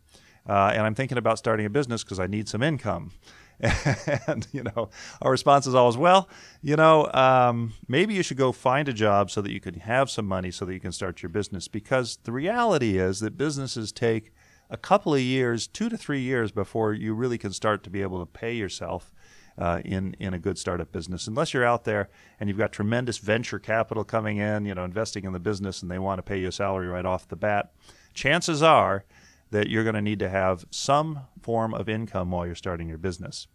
uh, 0.49 0.73
and 0.73 0.83
I'm 0.83 0.95
thinking 0.95 1.19
about 1.19 1.39
starting 1.39 1.67
a 1.67 1.71
business 1.71 2.03
because 2.03 2.19
I 2.19 2.27
need 2.27 2.49
some 2.49 2.63
income. 2.63 3.13
and 4.29 4.47
you 4.53 4.63
know 4.63 4.89
our 5.21 5.33
response 5.33 5.67
is 5.67 5.75
always 5.75 5.97
well 5.97 6.29
you 6.63 6.77
know 6.77 7.11
um, 7.13 7.75
maybe 7.89 8.15
you 8.15 8.23
should 8.23 8.37
go 8.37 8.53
find 8.53 8.89
a 8.89 8.93
job 8.93 9.33
so 9.33 9.43
that 9.43 9.51
you 9.51 9.59
can 9.59 9.75
have 9.75 10.09
some 10.09 10.25
money 10.25 10.53
so 10.53 10.65
that 10.65 10.73
you 10.73 10.79
can 10.79 10.93
start 10.93 11.25
your 11.25 11.29
business 11.29 11.67
because 11.67 12.19
the 12.23 12.31
reality 12.31 12.99
is 12.99 13.19
that 13.19 13.37
businesses 13.37 13.91
take 13.91 14.33
a 14.71 14.77
couple 14.77 15.15
of 15.15 15.21
years 15.21 15.67
two 15.67 15.89
to 15.89 15.97
three 15.97 16.21
years 16.21 16.53
before 16.53 16.93
you 16.93 17.15
really 17.15 17.39
can 17.39 17.53
start 17.53 17.83
to 17.85 17.91
be 17.91 18.03
able 18.03 18.21
to 18.21 18.27
pay 18.27 18.53
yourself 18.53 19.13
uh, 19.57 19.81
in 19.85 20.15
in 20.21 20.35
a 20.35 20.39
good 20.39 20.59
startup 20.59 20.93
business 20.93 21.27
unless 21.27 21.53
you're 21.53 21.65
out 21.65 21.85
there 21.85 22.09
and 22.39 22.49
you've 22.49 22.59
got 22.59 22.71
tremendous 22.71 23.19
venture 23.19 23.59
capital 23.59 24.05
coming 24.05 24.37
in 24.37 24.65
you 24.65 24.75
know 24.75 24.85
investing 24.85 25.25
in 25.25 25.33
the 25.33 25.41
business 25.41 25.83
and 25.83 25.91
they 25.91 25.99
want 25.99 26.19
to 26.19 26.23
pay 26.23 26.39
you 26.39 26.49
a 26.49 26.53
salary 26.53 26.87
right 26.87 27.07
off 27.07 27.27
the 27.29 27.37
bat 27.37 27.73
chances 28.15 28.63
are 28.63 29.05
that 29.51 29.69
you're 29.69 29.85
going 29.85 29.95
to 29.95 30.03
need 30.03 30.19
to 30.19 30.29
have 30.29 30.67
some 30.71 31.21
form 31.43 31.73
of 31.75 31.89
income 31.89 32.31
while 32.31 32.47
you're 32.47 32.55
starting 32.55 32.89
your 32.89 32.99
business. 32.99 33.47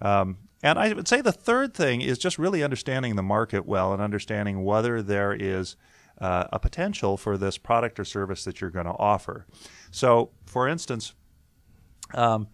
Um, 0.00 0.38
and 0.62 0.78
I 0.78 0.92
would 0.92 1.08
say 1.08 1.20
the 1.20 1.32
third 1.32 1.74
thing 1.74 2.00
is 2.00 2.18
just 2.18 2.38
really 2.38 2.62
understanding 2.62 3.16
the 3.16 3.22
market 3.22 3.66
well 3.66 3.92
and 3.92 4.00
understanding 4.00 4.64
whether 4.64 5.02
there 5.02 5.34
is 5.34 5.76
uh, 6.18 6.44
a 6.50 6.58
potential 6.58 7.18
for 7.18 7.36
this 7.36 7.58
product 7.58 8.00
or 8.00 8.04
service 8.04 8.44
that 8.44 8.60
you're 8.60 8.70
going 8.70 8.86
to 8.86 8.92
offer. 8.92 9.46
So, 9.90 10.30
for 10.44 10.68
instance, 10.68 11.14
um, 12.14 12.48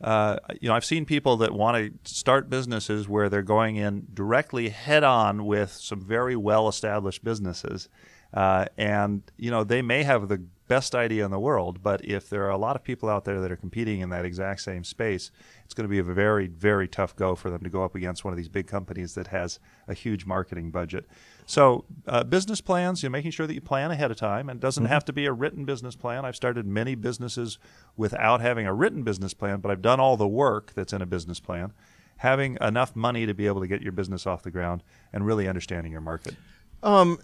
uh, 0.00 0.36
you 0.60 0.68
know, 0.68 0.74
I've 0.74 0.84
seen 0.84 1.04
people 1.04 1.38
that 1.38 1.52
want 1.52 1.76
to 2.04 2.12
start 2.14 2.50
businesses 2.50 3.08
where 3.08 3.28
they're 3.28 3.42
going 3.42 3.76
in 3.76 4.06
directly 4.12 4.68
head 4.68 5.04
on 5.04 5.46
with 5.46 5.72
some 5.72 6.00
very 6.00 6.36
well 6.36 6.68
established 6.68 7.24
businesses. 7.24 7.88
Uh, 8.34 8.66
and, 8.76 9.22
you 9.38 9.50
know, 9.50 9.64
they 9.64 9.80
may 9.80 10.02
have 10.02 10.28
the 10.28 10.44
best 10.68 10.94
idea 10.94 11.24
in 11.24 11.30
the 11.30 11.38
world, 11.38 11.82
but 11.82 12.04
if 12.04 12.28
there 12.28 12.44
are 12.44 12.50
a 12.50 12.58
lot 12.58 12.76
of 12.76 12.82
people 12.82 13.08
out 13.08 13.24
there 13.24 13.40
that 13.40 13.52
are 13.52 13.56
competing 13.56 14.00
in 14.00 14.10
that 14.10 14.24
exact 14.24 14.60
same 14.60 14.84
space, 14.84 15.30
it's 15.64 15.74
going 15.74 15.84
to 15.84 15.88
be 15.88 16.00
a 16.00 16.02
very, 16.02 16.48
very 16.48 16.88
tough 16.88 17.14
go 17.16 17.34
for 17.34 17.50
them 17.50 17.62
to 17.62 17.70
go 17.70 17.84
up 17.84 17.94
against 17.94 18.24
one 18.24 18.32
of 18.32 18.36
these 18.36 18.48
big 18.48 18.66
companies 18.66 19.14
that 19.14 19.28
has 19.28 19.58
a 19.86 19.94
huge 19.94 20.26
marketing 20.26 20.70
budget. 20.70 21.06
So, 21.48 21.84
uh, 22.08 22.24
business 22.24 22.60
plans, 22.60 23.02
you 23.02 23.08
know, 23.08 23.12
making 23.12 23.30
sure 23.30 23.46
that 23.46 23.54
you 23.54 23.60
plan 23.60 23.92
ahead 23.92 24.10
of 24.10 24.16
time, 24.16 24.48
and 24.48 24.58
it 24.58 24.60
doesn't 24.60 24.84
mm-hmm. 24.84 24.92
have 24.92 25.04
to 25.04 25.12
be 25.12 25.26
a 25.26 25.32
written 25.32 25.64
business 25.64 25.94
plan. 25.94 26.24
I've 26.24 26.34
started 26.34 26.66
many 26.66 26.96
businesses 26.96 27.58
without 27.96 28.40
having 28.40 28.66
a 28.66 28.74
written 28.74 29.04
business 29.04 29.32
plan, 29.32 29.60
but 29.60 29.70
I've 29.70 29.80
done 29.80 30.00
all 30.00 30.16
the 30.16 30.26
work 30.26 30.72
that's 30.74 30.92
in 30.92 31.00
a 31.00 31.06
business 31.06 31.38
plan. 31.38 31.72
Having 32.18 32.58
enough 32.60 32.96
money 32.96 33.26
to 33.26 33.34
be 33.34 33.46
able 33.46 33.60
to 33.60 33.68
get 33.68 33.80
your 33.80 33.92
business 33.92 34.26
off 34.26 34.42
the 34.42 34.50
ground 34.50 34.82
and 35.12 35.24
really 35.24 35.46
understanding 35.46 35.92
your 35.92 36.00
market. 36.00 36.34
Um, 36.82 37.18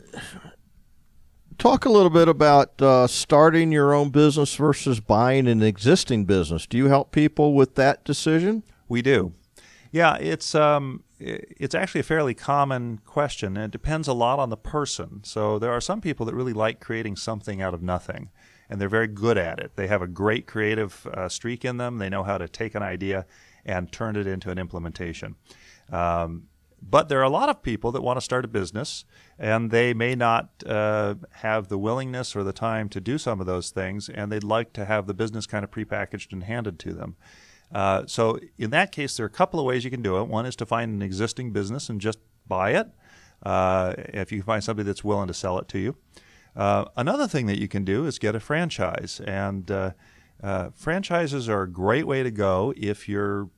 talk 1.59 1.85
a 1.85 1.91
little 1.91 2.11
bit 2.11 2.29
about 2.29 2.81
uh, 2.81 3.09
starting 3.09 3.73
your 3.73 3.93
own 3.93 4.11
business 4.11 4.55
versus 4.55 5.01
buying 5.01 5.49
an 5.49 5.63
existing 5.63 6.27
business. 6.27 6.67
Do 6.67 6.77
you 6.77 6.87
help 6.87 7.11
people 7.11 7.55
with 7.55 7.75
that 7.75 8.05
decision? 8.05 8.63
We 8.89 9.03
do. 9.03 9.33
Yeah, 9.91 10.17
it's 10.17 10.55
um, 10.55 11.03
it's 11.23 11.75
actually 11.75 12.01
a 12.01 12.05
fairly 12.05 12.35
common 12.35 12.99
question, 13.05 13.57
and 13.57 13.67
it 13.67 13.71
depends 13.71 14.09
a 14.09 14.13
lot 14.13 14.39
on 14.39 14.51
the 14.51 14.57
person. 14.57 15.21
So 15.25 15.59
there 15.59 15.73
are 15.73 15.81
some 15.81 16.01
people 16.01 16.27
that 16.27 16.35
really 16.35 16.53
like 16.53 16.81
creating 16.81 17.17
something 17.17 17.63
out 17.63 17.75
of 17.75 17.83
nothing, 17.83 18.31
and 18.69 18.81
they're 18.81 18.89
very 18.89 19.07
good 19.07 19.39
at 19.39 19.59
it. 19.59 19.73
They 19.77 19.87
have 19.87 20.03
a 20.03 20.09
great 20.09 20.47
creative 20.47 21.07
uh, 21.07 21.29
streak 21.29 21.65
in 21.65 21.77
them. 21.77 21.99
They 21.99 22.09
know 22.09 22.25
how 22.25 22.39
to 22.39 22.49
take 22.49 22.75
an 22.75 22.83
idea 22.83 23.27
and 23.65 23.93
turn 23.93 24.17
it 24.17 24.27
into 24.27 24.51
an 24.51 24.59
implementation. 24.59 25.37
Um, 25.91 26.49
but 26.83 27.09
there 27.09 27.21
are 27.21 27.25
a 27.25 27.31
lot 27.31 27.49
of 27.49 27.63
people 27.63 27.93
that 27.93 28.03
want 28.03 28.17
to 28.17 28.21
start 28.21 28.45
a 28.45 28.49
business, 28.49 29.05
and 29.39 29.71
they 29.71 29.95
may 29.95 30.17
not 30.17 30.51
uh, 30.67 31.15
have 31.35 31.69
the 31.69 31.79
willingness 31.79 32.35
or 32.35 32.43
the 32.43 32.53
time 32.53 32.89
to 32.89 33.01
do 33.01 33.19
some 33.19 33.41
of 33.41 33.47
those 33.47 33.71
things, 33.71 34.09
and 34.09 34.33
they'd 34.33 34.43
like 34.43 34.73
to 34.73 34.85
have 34.85 35.07
the 35.07 35.15
business 35.15 35.47
kind 35.47 35.63
of 35.63 35.71
prepackaged 35.71 36.33
and 36.33 36.43
handed 36.45 36.81
to 36.81 36.93
them. 36.93 37.17
Uh, 37.73 38.05
so 38.07 38.39
in 38.59 38.71
that 38.71 38.93
case, 38.93 39.17
there 39.17 39.25
are 39.25 39.29
a 39.29 39.31
couple 39.31 39.59
of 39.59 39.67
ways 39.67 39.85
you 39.85 39.91
can 39.91 40.03
do 40.03 40.19
it. 40.19 40.25
One 40.25 40.47
is 40.47 40.57
to 40.57 40.67
find 40.67 40.93
an 40.93 41.03
existing 41.03 41.53
business 41.53 41.89
and 41.89 42.01
just 42.01 42.19
buy 42.47 42.73
it. 42.73 42.89
Uh, 43.43 43.95
if 43.99 44.31
you 44.31 44.41
find 44.43 44.63
somebody 44.63 44.87
that's 44.87 45.03
willing 45.03 45.27
to 45.27 45.35
sell 45.35 45.59
it 45.59 45.67
to 45.69 45.79
you. 45.79 45.97
Uh, 46.55 46.85
another 46.97 47.27
thing 47.27 47.47
that 47.47 47.59
you 47.59 47.67
can 47.67 47.85
do 47.85 48.07
is 48.07 48.19
get 48.19 48.37
a 48.37 48.41
franchise, 48.41 49.21
and 49.27 49.71
uh, 49.71 49.91
uh, 50.43 50.71
franchises 50.75 51.49
are 51.49 51.63
a 51.63 51.71
great 51.71 52.07
way 52.07 52.23
to 52.23 52.31
go 52.31 52.73
if 52.77 53.09
you're, 53.09 53.49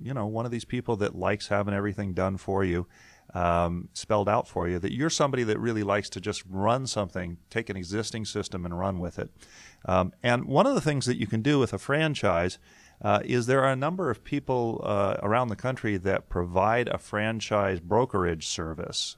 you 0.00 0.12
know, 0.12 0.26
one 0.26 0.44
of 0.44 0.52
these 0.52 0.64
people 0.64 0.96
that 0.96 1.16
likes 1.16 1.48
having 1.48 1.74
everything 1.74 2.12
done 2.12 2.36
for 2.36 2.64
you. 2.64 2.86
Um, 3.34 3.88
spelled 3.94 4.28
out 4.28 4.46
for 4.46 4.68
you 4.68 4.78
that 4.80 4.92
you're 4.92 5.08
somebody 5.08 5.42
that 5.44 5.58
really 5.58 5.82
likes 5.82 6.10
to 6.10 6.20
just 6.20 6.42
run 6.50 6.86
something, 6.86 7.38
take 7.48 7.70
an 7.70 7.78
existing 7.78 8.26
system 8.26 8.66
and 8.66 8.78
run 8.78 8.98
with 8.98 9.18
it. 9.18 9.30
Um, 9.86 10.12
and 10.22 10.44
one 10.44 10.66
of 10.66 10.74
the 10.74 10.82
things 10.82 11.06
that 11.06 11.16
you 11.16 11.26
can 11.26 11.40
do 11.40 11.58
with 11.58 11.72
a 11.72 11.78
franchise 11.78 12.58
uh, 13.02 13.20
is 13.24 13.46
there 13.46 13.62
are 13.64 13.72
a 13.72 13.76
number 13.76 14.10
of 14.10 14.22
people 14.22 14.80
uh, 14.84 15.16
around 15.22 15.48
the 15.48 15.56
country 15.56 15.96
that 15.96 16.28
provide 16.28 16.88
a 16.88 16.98
franchise 16.98 17.80
brokerage 17.80 18.46
service. 18.46 19.16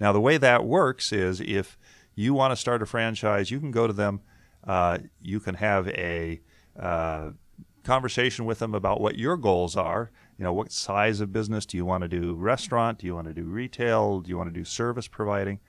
Now, 0.00 0.12
the 0.12 0.20
way 0.20 0.36
that 0.38 0.64
works 0.64 1.12
is 1.12 1.40
if 1.40 1.78
you 2.14 2.34
want 2.34 2.52
to 2.52 2.56
start 2.56 2.82
a 2.82 2.86
franchise, 2.86 3.50
you 3.50 3.60
can 3.60 3.70
go 3.70 3.86
to 3.86 3.92
them, 3.92 4.20
uh, 4.66 4.98
you 5.22 5.38
can 5.38 5.54
have 5.54 5.88
a 5.88 6.40
uh, 6.78 7.30
conversation 7.84 8.44
with 8.46 8.58
them 8.58 8.74
about 8.74 9.00
what 9.00 9.16
your 9.16 9.36
goals 9.36 9.76
are. 9.76 10.10
You 10.36 10.44
know, 10.44 10.52
what 10.52 10.72
size 10.72 11.20
of 11.20 11.32
business 11.32 11.66
do 11.66 11.76
you 11.76 11.84
want 11.84 12.02
to 12.02 12.08
do? 12.08 12.34
Restaurant? 12.34 12.98
Do 12.98 13.06
you 13.06 13.14
want 13.14 13.28
to 13.28 13.34
do 13.34 13.44
retail? 13.44 14.20
Do 14.20 14.28
you 14.28 14.36
want 14.36 14.52
to 14.52 14.58
do 14.58 14.64
service 14.64 15.06
providing? 15.06 15.60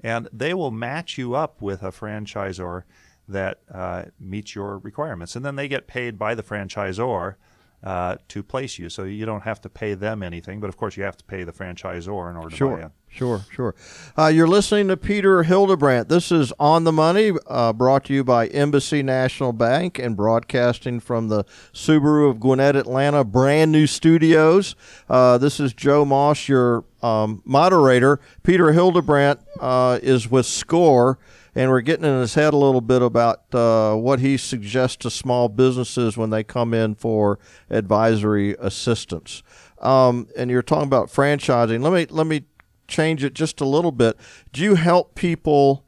And 0.00 0.28
they 0.32 0.54
will 0.54 0.70
match 0.70 1.18
you 1.18 1.34
up 1.34 1.60
with 1.60 1.82
a 1.82 1.90
franchisor 1.90 2.84
that 3.28 3.60
uh, 3.72 4.04
meets 4.18 4.54
your 4.54 4.78
requirements. 4.78 5.36
And 5.36 5.44
then 5.44 5.56
they 5.56 5.68
get 5.68 5.86
paid 5.86 6.18
by 6.18 6.34
the 6.34 6.42
franchisor 6.42 7.36
uh, 7.82 8.16
to 8.26 8.42
place 8.42 8.78
you. 8.78 8.88
So 8.88 9.04
you 9.04 9.24
don't 9.24 9.42
have 9.42 9.60
to 9.60 9.68
pay 9.68 9.94
them 9.94 10.22
anything, 10.22 10.60
but 10.60 10.68
of 10.68 10.76
course 10.76 10.96
you 10.96 11.04
have 11.04 11.16
to 11.18 11.24
pay 11.24 11.44
the 11.44 11.52
franchisor 11.52 12.30
in 12.30 12.36
order 12.36 12.54
sure, 12.54 12.70
to 12.70 12.76
buy 12.76 12.82
in. 12.86 12.90
Sure, 13.08 13.44
sure. 13.50 13.74
Uh, 14.16 14.26
you're 14.26 14.48
listening 14.48 14.88
to 14.88 14.96
Peter 14.96 15.44
Hildebrandt. 15.44 16.08
This 16.08 16.32
is 16.32 16.52
On 16.58 16.84
the 16.84 16.92
Money, 16.92 17.32
uh, 17.46 17.72
brought 17.72 18.04
to 18.06 18.14
you 18.14 18.24
by 18.24 18.48
Embassy 18.48 19.02
National 19.02 19.52
Bank 19.52 19.98
and 19.98 20.16
broadcasting 20.16 20.98
from 20.98 21.28
the 21.28 21.44
Subaru 21.72 22.28
of 22.28 22.40
Gwinnett, 22.40 22.74
Atlanta, 22.74 23.22
brand 23.22 23.70
new 23.70 23.86
studios. 23.86 24.74
Uh, 25.08 25.38
this 25.38 25.60
is 25.60 25.72
Joe 25.72 26.04
Moss, 26.04 26.48
your 26.48 26.84
um, 27.00 27.42
moderator. 27.44 28.20
Peter 28.42 28.72
Hildebrandt 28.72 29.40
uh, 29.60 30.00
is 30.02 30.28
with 30.28 30.46
SCORE 30.46 31.18
and 31.54 31.70
we're 31.70 31.80
getting 31.80 32.04
in 32.04 32.20
his 32.20 32.34
head 32.34 32.54
a 32.54 32.56
little 32.56 32.80
bit 32.80 33.02
about 33.02 33.54
uh, 33.54 33.94
what 33.94 34.20
he 34.20 34.36
suggests 34.36 34.96
to 34.98 35.10
small 35.10 35.48
businesses 35.48 36.16
when 36.16 36.30
they 36.30 36.44
come 36.44 36.74
in 36.74 36.94
for 36.94 37.38
advisory 37.70 38.56
assistance. 38.58 39.42
Um, 39.80 40.28
and 40.36 40.50
you're 40.50 40.62
talking 40.62 40.86
about 40.86 41.08
franchising. 41.08 41.82
Let 41.82 41.92
me 41.92 42.06
let 42.10 42.26
me 42.26 42.44
change 42.88 43.22
it 43.22 43.34
just 43.34 43.60
a 43.60 43.66
little 43.66 43.92
bit. 43.92 44.16
Do 44.52 44.62
you 44.62 44.74
help 44.74 45.14
people? 45.14 45.84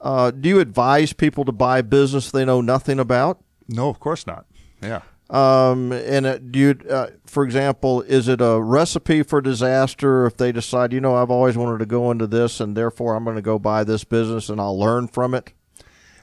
Uh, 0.00 0.30
do 0.30 0.48
you 0.48 0.60
advise 0.60 1.12
people 1.12 1.44
to 1.44 1.52
buy 1.52 1.78
a 1.78 1.82
business 1.82 2.30
they 2.30 2.44
know 2.44 2.60
nothing 2.60 2.98
about? 2.98 3.42
No, 3.68 3.88
of 3.88 4.00
course 4.00 4.26
not. 4.26 4.46
Yeah. 4.82 5.02
Um, 5.30 5.92
and 5.92 6.26
it, 6.26 6.50
do 6.50 6.58
you, 6.58 6.78
uh, 6.90 7.06
for 7.24 7.44
example, 7.44 8.02
is 8.02 8.26
it 8.26 8.40
a 8.40 8.60
recipe 8.60 9.22
for 9.22 9.40
disaster 9.40 10.26
if 10.26 10.36
they 10.36 10.50
decide, 10.50 10.92
you 10.92 11.00
know, 11.00 11.14
I've 11.14 11.30
always 11.30 11.56
wanted 11.56 11.78
to 11.78 11.86
go 11.86 12.10
into 12.10 12.26
this, 12.26 12.58
and 12.58 12.76
therefore 12.76 13.14
I'm 13.14 13.22
going 13.22 13.36
to 13.36 13.42
go 13.42 13.58
buy 13.58 13.84
this 13.84 14.02
business 14.02 14.48
and 14.48 14.60
I'll 14.60 14.78
learn 14.78 15.06
from 15.06 15.34
it? 15.34 15.52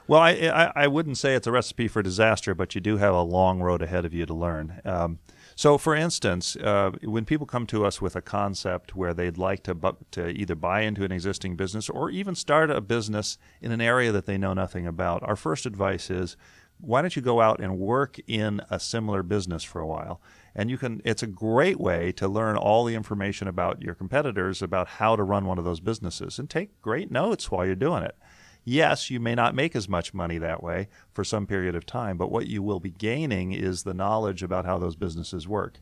Well, 0.07 0.21
I, 0.21 0.31
I, 0.31 0.71
I 0.83 0.87
wouldn't 0.87 1.17
say 1.17 1.35
it's 1.35 1.47
a 1.47 1.51
recipe 1.51 1.87
for 1.87 2.01
disaster, 2.01 2.53
but 2.53 2.75
you 2.75 2.81
do 2.81 2.97
have 2.97 3.13
a 3.13 3.21
long 3.21 3.61
road 3.61 3.81
ahead 3.81 4.05
of 4.05 4.13
you 4.13 4.25
to 4.25 4.33
learn. 4.33 4.81
Um, 4.83 5.19
so, 5.55 5.77
for 5.77 5.95
instance, 5.95 6.55
uh, 6.57 6.91
when 7.03 7.25
people 7.25 7.45
come 7.45 7.65
to 7.67 7.85
us 7.85 8.01
with 8.01 8.15
a 8.15 8.21
concept 8.21 8.95
where 8.95 9.13
they'd 9.13 9.37
like 9.37 9.63
to, 9.63 9.73
bu- 9.73 9.97
to 10.11 10.29
either 10.29 10.55
buy 10.55 10.81
into 10.81 11.03
an 11.03 11.11
existing 11.11 11.55
business 11.55 11.89
or 11.89 12.09
even 12.09 12.35
start 12.35 12.69
a 12.69 12.79
business 12.79 13.37
in 13.61 13.71
an 13.71 13.81
area 13.81 14.11
that 14.11 14.27
they 14.27 14.37
know 14.37 14.53
nothing 14.53 14.85
about, 14.85 15.23
our 15.23 15.35
first 15.35 15.65
advice 15.65 16.09
is 16.09 16.37
why 16.79 17.01
don't 17.01 17.15
you 17.15 17.21
go 17.21 17.41
out 17.41 17.59
and 17.59 17.79
work 17.79 18.19
in 18.27 18.61
a 18.69 18.79
similar 18.79 19.23
business 19.23 19.63
for 19.63 19.81
a 19.81 19.87
while? 19.87 20.21
And 20.55 20.69
you 20.69 20.77
can 20.77 21.01
it's 21.05 21.23
a 21.23 21.27
great 21.27 21.79
way 21.79 22.11
to 22.13 22.27
learn 22.27 22.57
all 22.57 22.85
the 22.85 22.95
information 22.95 23.47
about 23.47 23.81
your 23.81 23.95
competitors 23.95 24.61
about 24.61 24.87
how 24.87 25.15
to 25.15 25.23
run 25.23 25.45
one 25.45 25.57
of 25.57 25.65
those 25.65 25.79
businesses 25.79 26.39
and 26.39 26.49
take 26.49 26.81
great 26.81 27.11
notes 27.11 27.51
while 27.51 27.65
you're 27.65 27.75
doing 27.75 28.03
it. 28.03 28.15
Yes, 28.63 29.09
you 29.09 29.19
may 29.19 29.33
not 29.33 29.55
make 29.55 29.75
as 29.75 29.87
much 29.87 30.13
money 30.13 30.37
that 30.39 30.61
way 30.61 30.89
for 31.13 31.23
some 31.23 31.47
period 31.47 31.73
of 31.73 31.85
time, 31.85 32.17
but 32.17 32.29
what 32.29 32.47
you 32.47 32.61
will 32.61 32.81
be 32.81 32.91
gaining 32.91 33.53
is 33.53 33.83
the 33.83 33.93
knowledge 33.93 34.43
about 34.43 34.65
how 34.65 34.77
those 34.77 34.97
businesses 34.97 35.47
work. 35.47 35.79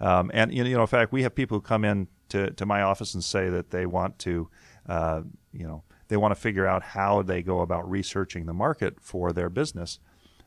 Um, 0.00 0.30
and 0.34 0.52
you 0.52 0.64
know, 0.64 0.80
in 0.80 0.86
fact, 0.86 1.12
we 1.12 1.22
have 1.22 1.34
people 1.34 1.58
who 1.58 1.62
come 1.62 1.84
in 1.84 2.08
to, 2.30 2.50
to 2.50 2.66
my 2.66 2.82
office 2.82 3.14
and 3.14 3.22
say 3.22 3.48
that 3.50 3.70
they 3.70 3.86
want 3.86 4.18
to, 4.20 4.48
uh, 4.88 5.22
you 5.52 5.66
know, 5.66 5.84
they 6.08 6.16
want 6.16 6.34
to 6.34 6.40
figure 6.40 6.66
out 6.66 6.82
how 6.82 7.22
they 7.22 7.42
go 7.42 7.60
about 7.60 7.88
researching 7.88 8.46
the 8.46 8.52
market 8.52 8.96
for 9.00 9.32
their 9.32 9.48
business. 9.48 9.98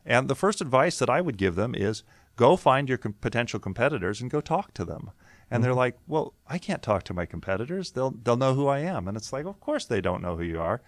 And 0.04 0.28
the 0.28 0.34
first 0.34 0.60
advice 0.60 0.98
that 0.98 1.10
I 1.10 1.20
would 1.20 1.36
give 1.36 1.54
them 1.54 1.74
is 1.74 2.02
go 2.36 2.56
find 2.56 2.88
your 2.88 2.98
com- 2.98 3.14
potential 3.20 3.60
competitors 3.60 4.20
and 4.20 4.30
go 4.30 4.40
talk 4.40 4.72
to 4.74 4.84
them. 4.84 5.10
And 5.50 5.58
mm-hmm. 5.58 5.62
they're 5.62 5.74
like, 5.74 5.98
"Well, 6.06 6.34
I 6.46 6.58
can't 6.58 6.82
talk 6.82 7.02
to 7.04 7.14
my 7.14 7.26
competitors. 7.26 7.92
They'll 7.92 8.12
they'll 8.12 8.36
know 8.36 8.54
who 8.54 8.66
I 8.68 8.80
am." 8.80 9.08
And 9.08 9.16
it's 9.16 9.32
like, 9.32 9.46
"Of 9.46 9.60
course 9.60 9.84
they 9.84 10.00
don't 10.00 10.22
know 10.22 10.36
who 10.36 10.44
you 10.44 10.60
are." 10.60 10.80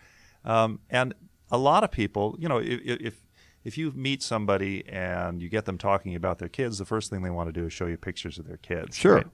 Um, 0.44 0.80
and 0.90 1.14
a 1.50 1.58
lot 1.58 1.84
of 1.84 1.90
people, 1.90 2.36
you 2.38 2.48
know, 2.48 2.58
if, 2.58 2.80
if 2.84 3.22
if 3.64 3.78
you 3.78 3.92
meet 3.92 4.22
somebody 4.22 4.84
and 4.88 5.40
you 5.40 5.48
get 5.48 5.64
them 5.64 5.78
talking 5.78 6.14
about 6.14 6.38
their 6.38 6.48
kids, 6.48 6.78
the 6.78 6.84
first 6.84 7.10
thing 7.10 7.22
they 7.22 7.30
want 7.30 7.48
to 7.48 7.52
do 7.52 7.66
is 7.66 7.72
show 7.72 7.86
you 7.86 7.96
pictures 7.96 8.38
of 8.38 8.46
their 8.46 8.56
kids. 8.56 8.96
Sure. 8.96 9.16
Right? 9.16 9.26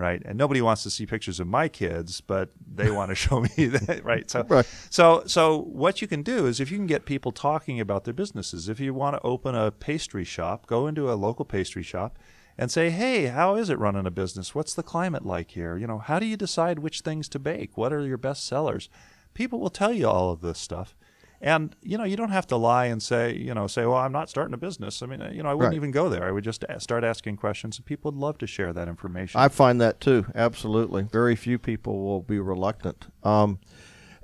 Right? 0.00 0.22
And 0.24 0.36
nobody 0.38 0.60
wants 0.60 0.82
to 0.84 0.90
see 0.90 1.06
pictures 1.06 1.38
of 1.38 1.46
my 1.46 1.68
kids, 1.68 2.20
but 2.20 2.50
they 2.72 2.90
want 2.98 3.10
to 3.10 3.14
show 3.14 3.40
me 3.40 3.66
that, 3.66 4.04
right? 4.04 4.28
So, 4.30 4.44
right. 4.48 4.66
so, 4.88 5.22
so 5.26 5.58
what 5.58 6.00
you 6.02 6.08
can 6.08 6.22
do 6.22 6.46
is 6.46 6.58
if 6.58 6.70
you 6.70 6.78
can 6.78 6.86
get 6.86 7.04
people 7.04 7.32
talking 7.32 7.78
about 7.78 8.04
their 8.04 8.14
businesses, 8.14 8.68
if 8.68 8.80
you 8.80 8.94
want 8.94 9.16
to 9.16 9.22
open 9.22 9.54
a 9.54 9.70
pastry 9.70 10.24
shop, 10.24 10.66
go 10.66 10.86
into 10.86 11.10
a 11.10 11.14
local 11.14 11.44
pastry 11.44 11.82
shop 11.82 12.18
and 12.58 12.70
say, 12.70 12.90
"Hey, 12.90 13.26
how 13.26 13.54
is 13.54 13.70
it 13.70 13.78
running 13.78 14.06
a 14.06 14.10
business? 14.10 14.54
What's 14.54 14.74
the 14.74 14.82
climate 14.82 15.24
like 15.24 15.52
here? 15.52 15.76
You 15.76 15.86
know, 15.86 15.98
how 15.98 16.18
do 16.18 16.26
you 16.26 16.36
decide 16.36 16.78
which 16.78 17.00
things 17.00 17.28
to 17.30 17.38
bake? 17.38 17.76
What 17.76 17.92
are 17.92 18.06
your 18.06 18.18
best 18.18 18.46
sellers?" 18.46 18.88
People 19.32 19.60
will 19.60 19.70
tell 19.70 19.92
you 19.92 20.08
all 20.08 20.30
of 20.30 20.40
this 20.40 20.58
stuff. 20.58 20.96
And 21.42 21.74
you 21.82 21.96
know, 21.96 22.04
you 22.04 22.16
don't 22.16 22.30
have 22.30 22.46
to 22.48 22.56
lie 22.56 22.86
and 22.86 23.02
say, 23.02 23.34
you 23.34 23.54
know, 23.54 23.66
say, 23.66 23.86
"Well, 23.86 23.96
I'm 23.96 24.12
not 24.12 24.28
starting 24.28 24.52
a 24.52 24.58
business." 24.58 25.02
I 25.02 25.06
mean, 25.06 25.20
you 25.32 25.42
know, 25.42 25.48
I 25.48 25.54
wouldn't 25.54 25.72
right. 25.72 25.76
even 25.76 25.90
go 25.90 26.10
there. 26.10 26.24
I 26.24 26.32
would 26.32 26.44
just 26.44 26.64
start 26.78 27.02
asking 27.02 27.36
questions, 27.38 27.78
and 27.78 27.86
people 27.86 28.10
would 28.10 28.20
love 28.20 28.36
to 28.38 28.46
share 28.46 28.74
that 28.74 28.88
information. 28.88 29.40
I 29.40 29.48
find 29.48 29.80
that 29.80 30.00
too. 30.00 30.26
Absolutely, 30.34 31.04
very 31.04 31.36
few 31.36 31.58
people 31.58 32.02
will 32.02 32.20
be 32.20 32.38
reluctant. 32.38 33.06
Um, 33.22 33.58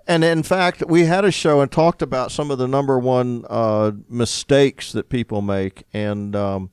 and 0.07 0.23
in 0.23 0.43
fact, 0.43 0.85
we 0.87 1.07
had 1.07 1.25
a 1.25 1.31
show 1.31 1.61
and 1.61 1.71
talked 1.71 2.03
about 2.03 2.31
some 2.31 2.51
of 2.51 2.59
the 2.59 2.69
number 2.69 2.99
one 2.99 3.45
uh, 3.49 3.93
mistakes 4.09 4.93
that 4.93 5.09
people 5.09 5.41
make, 5.41 5.85
and 5.93 6.37
um, 6.37 6.71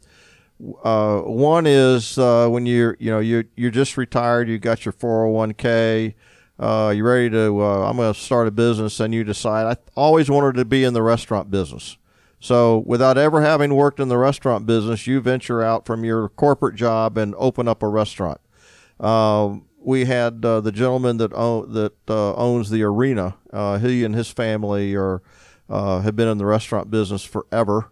uh, 0.83 1.19
one 1.21 1.65
is 1.65 2.17
uh, 2.17 2.47
when 2.47 2.65
you're 2.65 2.95
you 2.99 3.11
know 3.11 3.19
you 3.19 3.45
you're 3.55 3.71
just 3.71 3.97
retired, 3.97 4.49
you 4.49 4.59
got 4.59 4.85
your 4.85 4.93
401k, 4.93 6.13
uh, 6.59 6.93
you're 6.95 7.07
ready 7.07 7.29
to 7.31 7.61
uh, 7.61 7.89
I'm 7.89 7.97
going 7.97 8.13
to 8.13 8.19
start 8.19 8.47
a 8.47 8.51
business, 8.51 8.99
and 8.99 9.13
you 9.13 9.23
decide 9.23 9.65
I 9.65 9.77
always 9.95 10.29
wanted 10.29 10.55
to 10.55 10.65
be 10.65 10.83
in 10.83 10.93
the 10.93 11.01
restaurant 11.01 11.51
business. 11.51 11.97
So 12.39 12.83
without 12.85 13.17
ever 13.17 13.41
having 13.41 13.73
worked 13.73 13.99
in 13.99 14.09
the 14.09 14.17
restaurant 14.17 14.65
business, 14.65 15.07
you 15.07 15.21
venture 15.21 15.61
out 15.61 15.85
from 15.85 16.03
your 16.03 16.27
corporate 16.29 16.75
job 16.75 17.17
and 17.17 17.33
open 17.37 17.67
up 17.67 17.81
a 17.81 17.87
restaurant. 17.87 18.41
Um, 18.99 19.65
we 19.79 20.05
had 20.05 20.43
uh, 20.43 20.59
the 20.59 20.71
gentleman 20.71 21.17
that 21.17 21.33
own, 21.33 21.71
that 21.73 21.93
uh, 22.09 22.33
owns 22.35 22.69
the 22.69 22.83
arena. 22.83 23.35
he 23.79 24.03
and 24.03 24.13
his 24.13 24.29
family 24.29 24.95
are 24.95 25.21
have 25.69 26.15
been 26.15 26.27
in 26.27 26.37
the 26.37 26.45
restaurant 26.45 26.91
business 26.91 27.23
forever 27.23 27.89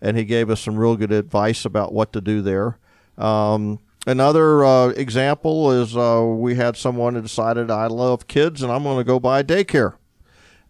and 0.00 0.16
he 0.16 0.24
gave 0.24 0.50
us 0.50 0.60
some 0.60 0.76
real 0.76 0.96
good 0.96 1.12
advice 1.12 1.64
about 1.64 1.92
what 1.92 2.12
to 2.12 2.20
do 2.20 2.42
there. 2.42 2.78
Um, 3.18 3.80
another 4.06 4.64
uh, 4.64 4.88
example 4.88 5.70
is 5.70 5.96
uh, 5.96 6.24
we 6.24 6.54
had 6.54 6.76
someone 6.76 7.14
who 7.14 7.22
decided 7.22 7.70
I 7.70 7.86
love 7.86 8.26
kids 8.26 8.62
and 8.62 8.72
I'm 8.72 8.82
going 8.82 8.98
to 8.98 9.04
go 9.04 9.20
buy 9.20 9.42
daycare. 9.42 9.94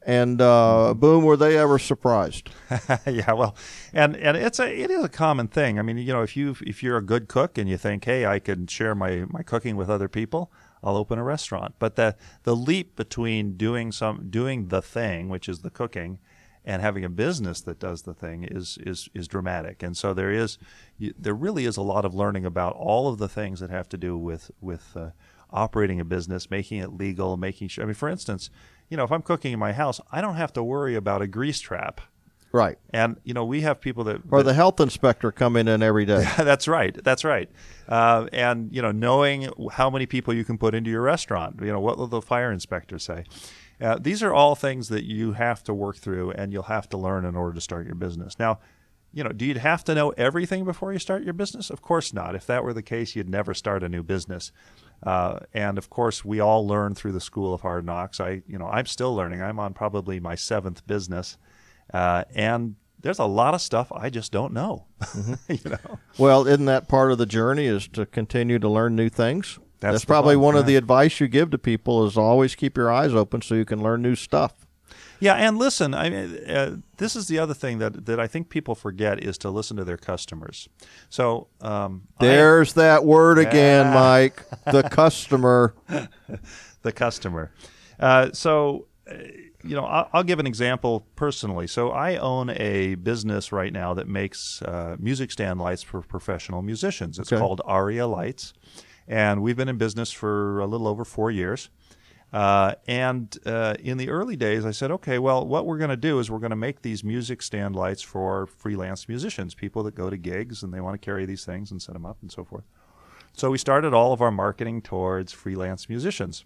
And 0.02 0.40
uh, 0.40 0.94
boom, 0.94 1.24
were 1.24 1.36
they 1.36 1.58
ever 1.58 1.78
surprised? 1.78 2.48
yeah, 3.06 3.32
well, 3.32 3.54
and 3.92 4.16
and 4.16 4.34
it's 4.34 4.58
a 4.58 4.66
it 4.66 4.90
is 4.90 5.04
a 5.04 5.10
common 5.10 5.46
thing. 5.46 5.78
I 5.78 5.82
mean, 5.82 5.98
you 5.98 6.12
know, 6.12 6.22
if 6.22 6.38
you 6.38 6.56
if 6.62 6.82
you're 6.82 6.96
a 6.96 7.02
good 7.02 7.28
cook 7.28 7.58
and 7.58 7.68
you 7.68 7.76
think, 7.76 8.06
hey, 8.06 8.24
I 8.24 8.38
can 8.38 8.66
share 8.66 8.94
my 8.94 9.26
my 9.28 9.42
cooking 9.42 9.76
with 9.76 9.90
other 9.90 10.08
people, 10.08 10.50
I'll 10.82 10.96
open 10.96 11.18
a 11.18 11.22
restaurant. 11.22 11.74
But 11.78 11.96
the 11.96 12.16
the 12.44 12.56
leap 12.56 12.96
between 12.96 13.58
doing 13.58 13.92
some 13.92 14.30
doing 14.30 14.68
the 14.68 14.80
thing, 14.80 15.28
which 15.28 15.50
is 15.50 15.60
the 15.60 15.70
cooking, 15.70 16.18
and 16.64 16.82
having 16.82 17.04
a 17.04 17.08
business 17.08 17.60
that 17.62 17.78
does 17.78 18.02
the 18.02 18.14
thing 18.14 18.44
is 18.44 18.78
is 18.82 19.08
is 19.14 19.28
dramatic. 19.28 19.82
And 19.82 19.96
so 19.96 20.12
there 20.12 20.30
is 20.30 20.58
there 20.98 21.34
really 21.34 21.64
is 21.64 21.76
a 21.76 21.82
lot 21.82 22.04
of 22.04 22.14
learning 22.14 22.44
about 22.44 22.74
all 22.74 23.08
of 23.08 23.18
the 23.18 23.28
things 23.28 23.60
that 23.60 23.70
have 23.70 23.88
to 23.90 23.96
do 23.96 24.16
with 24.16 24.50
with 24.60 24.96
uh, 24.96 25.10
operating 25.50 26.00
a 26.00 26.04
business, 26.04 26.50
making 26.50 26.78
it 26.78 26.92
legal, 26.92 27.36
making 27.36 27.68
sure. 27.68 27.84
I 27.84 27.86
mean, 27.86 27.94
for 27.94 28.08
instance, 28.08 28.50
you 28.88 28.96
know, 28.96 29.04
if 29.04 29.12
I'm 29.12 29.22
cooking 29.22 29.52
in 29.52 29.58
my 29.58 29.72
house, 29.72 30.00
I 30.12 30.20
don't 30.20 30.36
have 30.36 30.52
to 30.54 30.62
worry 30.62 30.94
about 30.94 31.22
a 31.22 31.26
grease 31.26 31.60
trap. 31.60 32.00
Right. 32.52 32.78
And 32.90 33.16
you 33.22 33.32
know, 33.32 33.44
we 33.44 33.60
have 33.60 33.80
people 33.80 34.04
that 34.04 34.22
or 34.30 34.42
the 34.42 34.54
health 34.54 34.80
inspector 34.80 35.30
coming 35.30 35.68
in 35.68 35.82
every 35.82 36.04
day. 36.04 36.26
that's 36.36 36.66
right. 36.66 36.96
That's 37.02 37.24
right. 37.24 37.48
Uh, 37.88 38.26
and 38.32 38.74
you 38.74 38.82
know, 38.82 38.90
knowing 38.90 39.48
how 39.72 39.88
many 39.88 40.06
people 40.06 40.34
you 40.34 40.44
can 40.44 40.58
put 40.58 40.74
into 40.74 40.90
your 40.90 41.02
restaurant. 41.02 41.60
You 41.62 41.72
know, 41.72 41.80
what 41.80 41.96
will 41.96 42.08
the 42.08 42.20
fire 42.20 42.50
inspector 42.50 42.98
say? 42.98 43.24
Uh, 43.80 43.98
these 43.98 44.22
are 44.22 44.32
all 44.32 44.54
things 44.54 44.88
that 44.88 45.04
you 45.04 45.32
have 45.32 45.62
to 45.64 45.72
work 45.72 45.96
through 45.96 46.32
and 46.32 46.52
you'll 46.52 46.64
have 46.64 46.88
to 46.90 46.96
learn 46.96 47.24
in 47.24 47.34
order 47.34 47.54
to 47.54 47.60
start 47.60 47.86
your 47.86 47.94
business. 47.94 48.38
Now, 48.38 48.58
you 49.12 49.24
know, 49.24 49.30
do 49.30 49.44
you 49.44 49.58
have 49.58 49.82
to 49.84 49.94
know 49.94 50.10
everything 50.10 50.64
before 50.64 50.92
you 50.92 50.98
start 50.98 51.24
your 51.24 51.32
business? 51.32 51.70
Of 51.70 51.82
course 51.82 52.12
not. 52.12 52.34
If 52.34 52.46
that 52.46 52.62
were 52.62 52.72
the 52.72 52.82
case, 52.82 53.16
you'd 53.16 53.28
never 53.28 53.54
start 53.54 53.82
a 53.82 53.88
new 53.88 54.02
business. 54.02 54.52
Uh, 55.02 55.40
and 55.52 55.78
of 55.78 55.90
course, 55.90 56.24
we 56.24 56.40
all 56.40 56.66
learn 56.66 56.94
through 56.94 57.12
the 57.12 57.20
school 57.20 57.54
of 57.54 57.62
hard 57.62 57.84
knocks. 57.84 58.20
I, 58.20 58.42
you 58.46 58.58
know, 58.58 58.68
I'm 58.68 58.86
still 58.86 59.14
learning. 59.14 59.42
I'm 59.42 59.58
on 59.58 59.72
probably 59.72 60.20
my 60.20 60.34
seventh 60.34 60.86
business, 60.86 61.38
uh, 61.92 62.24
and 62.34 62.76
there's 63.00 63.18
a 63.18 63.24
lot 63.24 63.54
of 63.54 63.62
stuff 63.62 63.90
I 63.92 64.10
just 64.10 64.30
don't 64.30 64.52
know. 64.52 64.86
Mm-hmm. 65.00 65.52
you 65.52 65.70
know. 65.70 65.98
Well, 66.18 66.46
isn't 66.46 66.66
that 66.66 66.86
part 66.86 67.12
of 67.12 67.18
the 67.18 67.26
journey? 67.26 67.66
Is 67.66 67.88
to 67.88 68.04
continue 68.06 68.58
to 68.58 68.68
learn 68.68 68.94
new 68.94 69.08
things? 69.08 69.58
That's, 69.80 69.94
That's 69.94 70.04
probably 70.04 70.36
one 70.36 70.54
yeah. 70.54 70.60
of 70.60 70.66
the 70.66 70.76
advice 70.76 71.20
you 71.20 71.28
give 71.28 71.50
to 71.50 71.58
people 71.58 72.06
is 72.06 72.16
always 72.16 72.54
keep 72.54 72.76
your 72.76 72.92
eyes 72.92 73.14
open 73.14 73.40
so 73.40 73.54
you 73.54 73.64
can 73.64 73.82
learn 73.82 74.02
new 74.02 74.14
stuff. 74.14 74.66
Yeah, 75.20 75.34
and 75.34 75.58
listen. 75.58 75.94
I 75.94 76.08
mean, 76.08 76.38
uh, 76.48 76.76
this 76.96 77.14
is 77.14 77.28
the 77.28 77.38
other 77.38 77.54
thing 77.54 77.78
that 77.78 78.06
that 78.06 78.18
I 78.18 78.26
think 78.26 78.48
people 78.48 78.74
forget 78.74 79.22
is 79.22 79.36
to 79.38 79.50
listen 79.50 79.76
to 79.76 79.84
their 79.84 79.98
customers. 79.98 80.68
So 81.10 81.48
um, 81.60 82.08
there's 82.18 82.76
I, 82.76 82.82
that 82.82 83.04
word 83.04 83.38
again, 83.38 83.92
Mike. 83.92 84.44
The 84.70 84.82
customer. 84.82 85.74
the 86.82 86.92
customer. 86.92 87.52
Uh, 87.98 88.30
so. 88.32 88.86
Uh, 89.10 89.16
you 89.62 89.76
know, 89.76 89.84
I'll, 89.84 90.08
I'll, 90.14 90.22
give 90.22 90.38
an 90.38 90.46
example 90.46 91.06
personally. 91.16 91.66
So 91.66 91.90
I 91.90 92.16
own 92.16 92.48
a 92.48 92.94
business 92.94 93.52
right 93.52 93.70
now 93.70 93.92
that 93.92 94.08
makes 94.08 94.62
uh, 94.62 94.96
music 94.98 95.30
stand 95.30 95.60
lights 95.60 95.82
for 95.82 96.00
professional 96.00 96.62
musicians. 96.62 97.18
It's 97.18 97.30
okay. 97.30 97.38
called 97.38 97.60
Aria 97.66 98.06
Lights, 98.06 98.54
and 99.10 99.42
we've 99.42 99.56
been 99.56 99.68
in 99.68 99.76
business 99.76 100.12
for 100.12 100.60
a 100.60 100.66
little 100.66 100.86
over 100.86 101.04
four 101.04 101.32
years. 101.32 101.68
Uh, 102.32 102.74
and 102.86 103.36
uh, 103.44 103.74
in 103.80 103.98
the 103.98 104.08
early 104.08 104.36
days, 104.36 104.64
I 104.64 104.70
said, 104.70 104.92
okay, 104.92 105.18
well, 105.18 105.44
what 105.44 105.66
we're 105.66 105.78
going 105.78 105.90
to 105.90 105.96
do 105.96 106.20
is 106.20 106.30
we're 106.30 106.38
going 106.38 106.50
to 106.50 106.56
make 106.56 106.82
these 106.82 107.02
music 107.02 107.42
stand 107.42 107.74
lights 107.74 108.02
for 108.02 108.46
freelance 108.46 109.08
musicians, 109.08 109.52
people 109.52 109.82
that 109.82 109.96
go 109.96 110.10
to 110.10 110.16
gigs 110.16 110.62
and 110.62 110.72
they 110.72 110.80
want 110.80 110.94
to 110.94 111.04
carry 111.04 111.26
these 111.26 111.44
things 111.44 111.72
and 111.72 111.82
set 111.82 111.94
them 111.94 112.06
up 112.06 112.18
and 112.22 112.30
so 112.30 112.44
forth. 112.44 112.62
So 113.32 113.50
we 113.50 113.58
started 113.58 113.92
all 113.92 114.12
of 114.12 114.22
our 114.22 114.30
marketing 114.30 114.80
towards 114.80 115.32
freelance 115.32 115.88
musicians. 115.88 116.44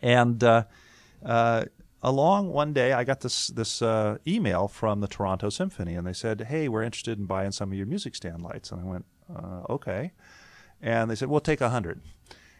And 0.00 0.42
uh, 0.44 0.64
uh 1.24 1.64
along 2.00 2.52
one 2.52 2.72
day, 2.72 2.92
I 2.92 3.02
got 3.02 3.20
this 3.20 3.48
this 3.48 3.82
uh, 3.82 4.18
email 4.24 4.68
from 4.68 5.00
the 5.00 5.08
Toronto 5.08 5.48
Symphony, 5.48 5.96
and 5.96 6.06
they 6.06 6.12
said, 6.12 6.42
"Hey, 6.42 6.68
we're 6.68 6.82
interested 6.82 7.18
in 7.18 7.24
buying 7.24 7.50
some 7.50 7.72
of 7.72 7.78
your 7.78 7.86
music 7.86 8.14
stand 8.14 8.42
lights." 8.42 8.70
And 8.70 8.80
I 8.80 8.84
went, 8.84 9.06
uh, 9.34 9.62
"Okay." 9.68 10.12
And 10.80 11.10
they 11.10 11.14
said, 11.14 11.28
"We'll 11.28 11.40
take 11.40 11.60
a 11.60 11.70
hundred. 11.70 12.00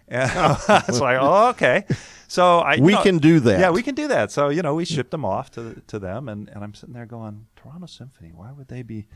And 0.09 0.31
it's 0.89 1.01
like, 1.01 1.19
oh, 1.21 1.49
okay. 1.51 1.85
So 2.29 2.59
I 2.59 2.79
we 2.79 2.93
know, 2.93 3.03
can 3.03 3.19
do 3.19 3.41
that. 3.41 3.61
Yeah, 3.61 3.71
we 3.71 3.83
can 3.83 3.95
do 3.95 4.09
that. 4.09 4.31
So 4.31 4.49
you 4.49 4.63
know, 4.63 4.75
we 4.75 4.85
shipped 4.85 5.11
them 5.11 5.25
off 5.25 5.51
to 5.53 5.81
to 5.87 5.99
them, 5.99 6.29
and 6.29 6.49
and 6.49 6.63
I'm 6.65 6.75
sitting 6.75 6.95
there 6.95 7.07
going, 7.07 7.47
Toronto 7.57 7.87
Symphony, 7.87 8.33
why 8.35 8.53
would 8.53 8.69
they 8.69 8.83
be? 8.83 9.07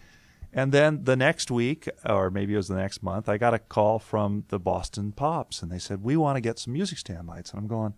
And 0.54 0.70
then 0.70 1.04
the 1.04 1.16
next 1.16 1.50
week, 1.50 1.88
or 2.04 2.30
maybe 2.30 2.52
it 2.52 2.58
was 2.58 2.68
the 2.68 2.76
next 2.76 3.02
month, 3.02 3.26
I 3.26 3.38
got 3.38 3.54
a 3.54 3.58
call 3.58 3.98
from 3.98 4.44
the 4.48 4.58
Boston 4.58 5.12
Pops, 5.12 5.62
and 5.62 5.72
they 5.72 5.78
said 5.78 6.02
we 6.02 6.16
want 6.16 6.36
to 6.36 6.42
get 6.42 6.58
some 6.58 6.74
music 6.74 6.98
stand 6.98 7.26
lights, 7.26 7.52
and 7.52 7.58
I'm 7.58 7.68
going, 7.68 7.94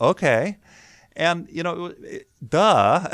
okay. 0.00 0.58
And 1.16 1.48
you 1.50 1.62
know, 1.62 1.92
duh, 2.46 3.08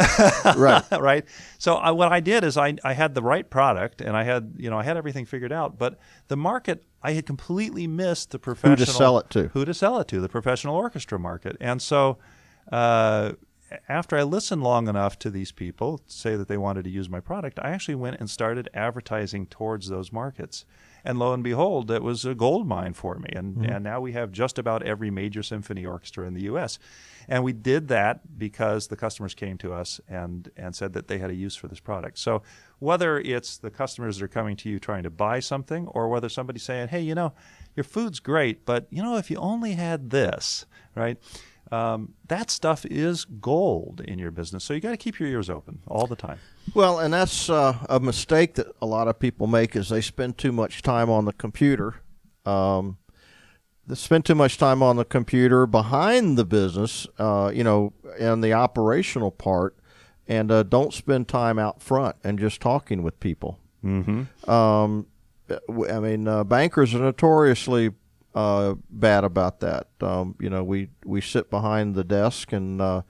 right, 0.56 0.84
right. 1.00 1.24
So 1.58 1.76
I, 1.76 1.90
what 1.92 2.12
I 2.12 2.20
did 2.20 2.44
is 2.44 2.56
I, 2.56 2.76
I 2.84 2.92
had 2.92 3.14
the 3.14 3.22
right 3.22 3.48
product 3.48 4.00
and 4.00 4.16
I 4.16 4.24
had 4.24 4.54
you 4.58 4.70
know 4.70 4.78
I 4.78 4.82
had 4.82 4.96
everything 4.96 5.24
figured 5.24 5.52
out, 5.52 5.78
but 5.78 5.98
the 6.28 6.36
market 6.36 6.84
I 7.02 7.12
had 7.12 7.26
completely 7.26 7.86
missed 7.86 8.30
the 8.30 8.38
professional 8.38 8.76
who 8.76 8.84
to 8.84 8.90
sell 8.90 9.18
it 9.18 9.30
to, 9.30 9.48
who 9.48 9.64
to 9.64 9.74
sell 9.74 9.98
it 9.98 10.08
to, 10.08 10.20
the 10.20 10.28
professional 10.28 10.76
orchestra 10.76 11.18
market, 11.18 11.56
and 11.60 11.80
so. 11.80 12.18
Uh, 12.70 13.32
after 13.88 14.16
I 14.16 14.22
listened 14.22 14.62
long 14.62 14.88
enough 14.88 15.18
to 15.20 15.30
these 15.30 15.52
people 15.52 16.00
say 16.06 16.36
that 16.36 16.48
they 16.48 16.56
wanted 16.56 16.84
to 16.84 16.90
use 16.90 17.08
my 17.08 17.20
product, 17.20 17.58
I 17.60 17.70
actually 17.70 17.96
went 17.96 18.20
and 18.20 18.30
started 18.30 18.68
advertising 18.74 19.46
towards 19.46 19.88
those 19.88 20.12
markets. 20.12 20.64
And 21.04 21.20
lo 21.20 21.32
and 21.32 21.42
behold, 21.42 21.90
it 21.90 22.02
was 22.02 22.24
a 22.24 22.34
gold 22.34 22.66
mine 22.66 22.92
for 22.92 23.16
me. 23.16 23.30
And, 23.34 23.56
mm-hmm. 23.56 23.72
and 23.72 23.84
now 23.84 24.00
we 24.00 24.12
have 24.12 24.32
just 24.32 24.58
about 24.58 24.82
every 24.82 25.10
major 25.10 25.42
symphony 25.42 25.86
orchestra 25.86 26.26
in 26.26 26.34
the 26.34 26.42
U.S. 26.44 26.80
And 27.28 27.44
we 27.44 27.52
did 27.52 27.88
that 27.88 28.38
because 28.38 28.88
the 28.88 28.96
customers 28.96 29.34
came 29.34 29.56
to 29.58 29.72
us 29.72 30.00
and, 30.08 30.50
and 30.56 30.74
said 30.74 30.92
that 30.94 31.06
they 31.06 31.18
had 31.18 31.30
a 31.30 31.34
use 31.34 31.54
for 31.54 31.68
this 31.68 31.78
product. 31.78 32.18
So 32.18 32.42
whether 32.80 33.18
it's 33.18 33.56
the 33.56 33.70
customers 33.70 34.18
that 34.18 34.24
are 34.24 34.28
coming 34.28 34.56
to 34.56 34.68
you 34.68 34.80
trying 34.80 35.04
to 35.04 35.10
buy 35.10 35.38
something 35.40 35.86
or 35.88 36.08
whether 36.08 36.28
somebody's 36.28 36.64
saying, 36.64 36.88
hey, 36.88 37.00
you 37.00 37.14
know, 37.14 37.32
your 37.76 37.84
food's 37.84 38.18
great, 38.18 38.64
but, 38.66 38.86
you 38.90 39.02
know, 39.02 39.16
if 39.16 39.30
you 39.30 39.36
only 39.36 39.72
had 39.72 40.10
this, 40.10 40.66
right? 40.96 41.18
Um, 41.72 42.14
that 42.28 42.50
stuff 42.50 42.86
is 42.86 43.24
gold 43.24 44.00
in 44.00 44.18
your 44.18 44.30
business. 44.30 44.62
So 44.64 44.74
you 44.74 44.80
got 44.80 44.90
to 44.90 44.96
keep 44.96 45.18
your 45.18 45.28
ears 45.28 45.50
open 45.50 45.80
all 45.88 46.06
the 46.06 46.16
time. 46.16 46.38
Well, 46.74 47.00
and 47.00 47.12
that's 47.12 47.50
uh, 47.50 47.78
a 47.88 47.98
mistake 47.98 48.54
that 48.54 48.68
a 48.80 48.86
lot 48.86 49.08
of 49.08 49.18
people 49.18 49.46
make 49.46 49.74
is 49.74 49.88
they 49.88 50.00
spend 50.00 50.38
too 50.38 50.52
much 50.52 50.82
time 50.82 51.10
on 51.10 51.24
the 51.24 51.32
computer. 51.32 51.96
Um, 52.44 52.98
spend 53.94 54.24
too 54.24 54.34
much 54.34 54.58
time 54.58 54.82
on 54.82 54.96
the 54.96 55.04
computer 55.04 55.66
behind 55.66 56.36
the 56.38 56.44
business, 56.44 57.06
uh, 57.18 57.50
you 57.54 57.64
know, 57.64 57.92
and 58.18 58.42
the 58.42 58.52
operational 58.52 59.30
part, 59.30 59.76
and 60.26 60.50
uh, 60.50 60.62
don't 60.62 60.92
spend 60.92 61.28
time 61.28 61.58
out 61.58 61.82
front 61.82 62.16
and 62.24 62.38
just 62.38 62.60
talking 62.60 63.02
with 63.02 63.18
people. 63.20 63.58
Mm-hmm. 63.84 64.50
Um, 64.50 65.06
I 65.88 66.00
mean, 66.00 66.26
uh, 66.26 66.42
bankers 66.44 66.94
are 66.94 66.98
notoriously 66.98 67.90
uh, 68.36 68.74
bad 68.90 69.24
about 69.24 69.60
that. 69.60 69.88
Um, 70.00 70.36
you 70.38 70.50
know, 70.50 70.62
we 70.62 70.90
we 71.04 71.20
sit 71.22 71.50
behind 71.50 71.94
the 71.94 72.04
desk 72.04 72.52
and 72.52 72.80
uh, 72.80 73.02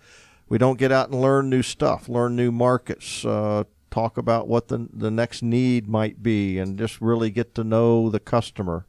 we 0.48 0.56
don't 0.56 0.78
get 0.78 0.92
out 0.92 1.10
and 1.10 1.20
learn 1.20 1.50
new 1.50 1.62
stuff, 1.62 2.08
learn 2.08 2.36
new 2.36 2.52
markets, 2.52 3.24
uh, 3.24 3.64
talk 3.90 4.16
about 4.16 4.46
what 4.46 4.68
the 4.68 4.88
the 4.92 5.10
next 5.10 5.42
need 5.42 5.88
might 5.88 6.22
be, 6.22 6.58
and 6.58 6.78
just 6.78 7.00
really 7.00 7.30
get 7.30 7.56
to 7.56 7.64
know 7.64 8.08
the 8.08 8.20
customer. 8.20 8.86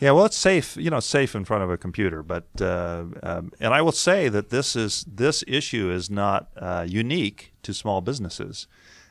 Yeah, 0.00 0.10
well, 0.10 0.24
it's 0.24 0.36
safe, 0.36 0.76
you 0.76 0.90
know, 0.90 1.00
safe 1.00 1.34
in 1.34 1.44
front 1.44 1.62
of 1.62 1.70
a 1.70 1.76
computer. 1.76 2.22
But 2.22 2.46
uh, 2.60 3.04
um, 3.22 3.52
and 3.60 3.74
I 3.74 3.82
will 3.82 3.92
say 3.92 4.30
that 4.30 4.48
this 4.48 4.74
is 4.74 5.04
this 5.06 5.44
issue 5.46 5.90
is 5.90 6.08
not 6.08 6.48
uh, 6.56 6.86
unique 6.88 7.52
to 7.62 7.74
small 7.74 8.00
businesses. 8.00 8.66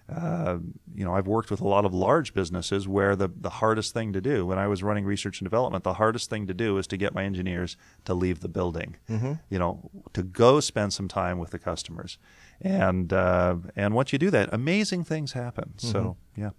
Uh, 0.10 0.58
you 0.94 1.06
know, 1.06 1.14
I've 1.16 1.28
worked 1.28 1.50
with 1.50 1.62
a 1.62 1.68
lot 1.68 1.86
of 1.86 1.94
large 1.94 2.34
businesses 2.34 2.88
where 2.88 3.16
the, 3.16 3.30
the 3.30 3.50
hardest 3.50 3.94
thing 3.94 4.12
to 4.14 4.22
do, 4.22 4.46
when 4.46 4.58
I 4.58 4.68
was 4.68 4.84
running 4.84 5.06
research 5.06 5.40
and 5.40 5.46
development, 5.46 5.84
the 5.84 5.94
hardest 5.94 6.30
thing 6.30 6.46
to 6.48 6.54
do 6.54 6.78
is 6.78 6.88
to 6.88 6.98
get 6.98 7.14
my 7.14 7.24
engineers 7.24 7.78
to 8.06 8.14
leave 8.14 8.42
the 8.42 8.50
building, 8.50 8.98
Mm-hmm. 9.10 9.34
you 9.50 9.60
know, 9.60 9.90
to 10.14 10.24
go 10.24 10.60
spend 10.60 10.94
some 10.94 11.08
time 11.08 11.40
with 11.40 11.52
the 11.52 11.60
customers. 11.60 12.18
And 12.62 13.12
uh, 13.12 13.56
and 13.76 13.94
once 13.94 14.14
you 14.14 14.20
do 14.20 14.30
that, 14.32 14.50
amazing 14.54 15.04
things 15.06 15.34
happen. 15.34 15.74
So, 15.78 16.18
yeah. 16.36 16.52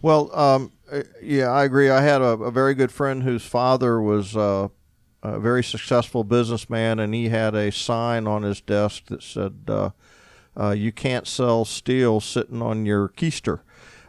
Well, 0.00 0.34
um, 0.38 0.72
uh, 0.90 1.02
yeah, 1.22 1.50
I 1.50 1.64
agree. 1.64 1.90
I 1.90 2.00
had 2.02 2.20
a, 2.22 2.32
a 2.44 2.50
very 2.50 2.74
good 2.74 2.92
friend 2.92 3.22
whose 3.22 3.44
father 3.44 4.00
was 4.00 4.36
uh, 4.36 4.68
a 5.22 5.38
very 5.40 5.62
successful 5.64 6.24
businessman, 6.24 6.98
and 6.98 7.14
he 7.14 7.28
had 7.28 7.54
a 7.54 7.70
sign 7.72 8.26
on 8.26 8.42
his 8.42 8.60
desk 8.62 9.06
that 9.06 9.22
said, 9.22 9.68
uh, 10.60 10.70
"You 10.70 10.92
can't 10.92 11.26
sell 11.26 11.64
steel 11.64 12.20
sitting 12.20 12.62
on 12.62 12.86
your 12.86 13.08
keister." 13.08 13.60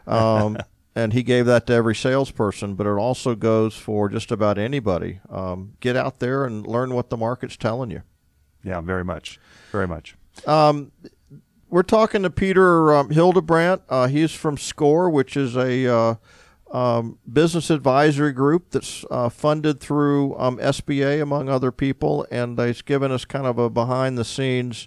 Um, 0.06 0.58
and 0.94 1.12
he 1.12 1.22
gave 1.22 1.46
that 1.46 1.66
to 1.68 1.72
every 1.72 1.94
salesperson, 1.94 2.74
but 2.74 2.86
it 2.86 2.90
also 2.90 3.34
goes 3.34 3.74
for 3.74 4.08
just 4.08 4.30
about 4.30 4.58
anybody. 4.58 5.20
Um, 5.30 5.74
get 5.80 5.96
out 5.96 6.18
there 6.18 6.44
and 6.44 6.66
learn 6.66 6.94
what 6.94 7.10
the 7.10 7.16
market's 7.16 7.56
telling 7.56 7.90
you. 7.90 8.02
Yeah, 8.62 8.80
very 8.80 9.04
much. 9.04 9.40
Very 9.70 9.88
much. 9.88 10.16
We're 11.72 11.82
talking 11.82 12.22
to 12.22 12.28
Peter 12.28 12.94
um, 12.94 13.08
Hildebrandt. 13.08 13.80
Uh, 13.88 14.06
he's 14.06 14.32
from 14.32 14.58
SCORE, 14.58 15.08
which 15.08 15.38
is 15.38 15.56
a 15.56 15.86
uh, 15.86 16.14
um, 16.70 17.18
business 17.32 17.70
advisory 17.70 18.32
group 18.32 18.72
that's 18.72 19.06
uh, 19.10 19.30
funded 19.30 19.80
through 19.80 20.36
um, 20.36 20.58
SBA, 20.58 21.22
among 21.22 21.48
other 21.48 21.72
people, 21.72 22.26
and 22.30 22.60
he's 22.60 22.82
given 22.82 23.10
us 23.10 23.24
kind 23.24 23.46
of 23.46 23.58
a 23.58 23.70
behind 23.70 24.18
the 24.18 24.24
scenes 24.24 24.86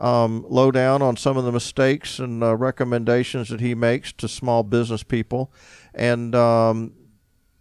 um, 0.00 0.46
lowdown 0.48 1.02
on 1.02 1.16
some 1.16 1.36
of 1.36 1.44
the 1.44 1.52
mistakes 1.52 2.18
and 2.18 2.42
uh, 2.42 2.56
recommendations 2.56 3.50
that 3.50 3.60
he 3.60 3.74
makes 3.74 4.12
to 4.14 4.28
small 4.28 4.62
business 4.62 5.02
people. 5.02 5.52
And 5.94 6.34
um, 6.34 6.94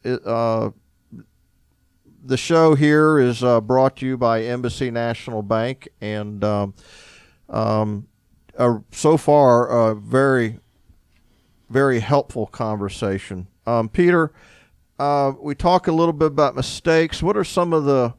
it, 0.04 0.26
uh, 0.26 0.72
the 2.24 2.38
show 2.38 2.76
here 2.76 3.20
is 3.20 3.44
uh, 3.44 3.60
brought 3.62 3.98
to 3.98 4.06
you 4.06 4.18
by 4.18 4.44
Embassy 4.44 4.90
National 4.90 5.42
Bank, 5.42 5.90
and 6.00 6.44
um, 6.44 6.74
um, 7.50 8.08
uh, 8.58 8.80
so 8.92 9.18
far, 9.18 9.90
a 9.92 9.96
very, 9.96 10.60
very 11.70 12.00
helpful 12.00 12.46
conversation. 12.48 13.48
Um, 13.66 13.90
Peter, 13.90 14.32
uh, 14.98 15.34
we 15.42 15.56
talk 15.56 15.88
a 15.88 15.92
little 15.92 16.14
bit 16.14 16.28
about 16.28 16.56
mistakes. 16.56 17.22
What 17.24 17.38
are 17.38 17.44
some 17.44 17.74
of 17.74 17.86
the? 17.86 18.14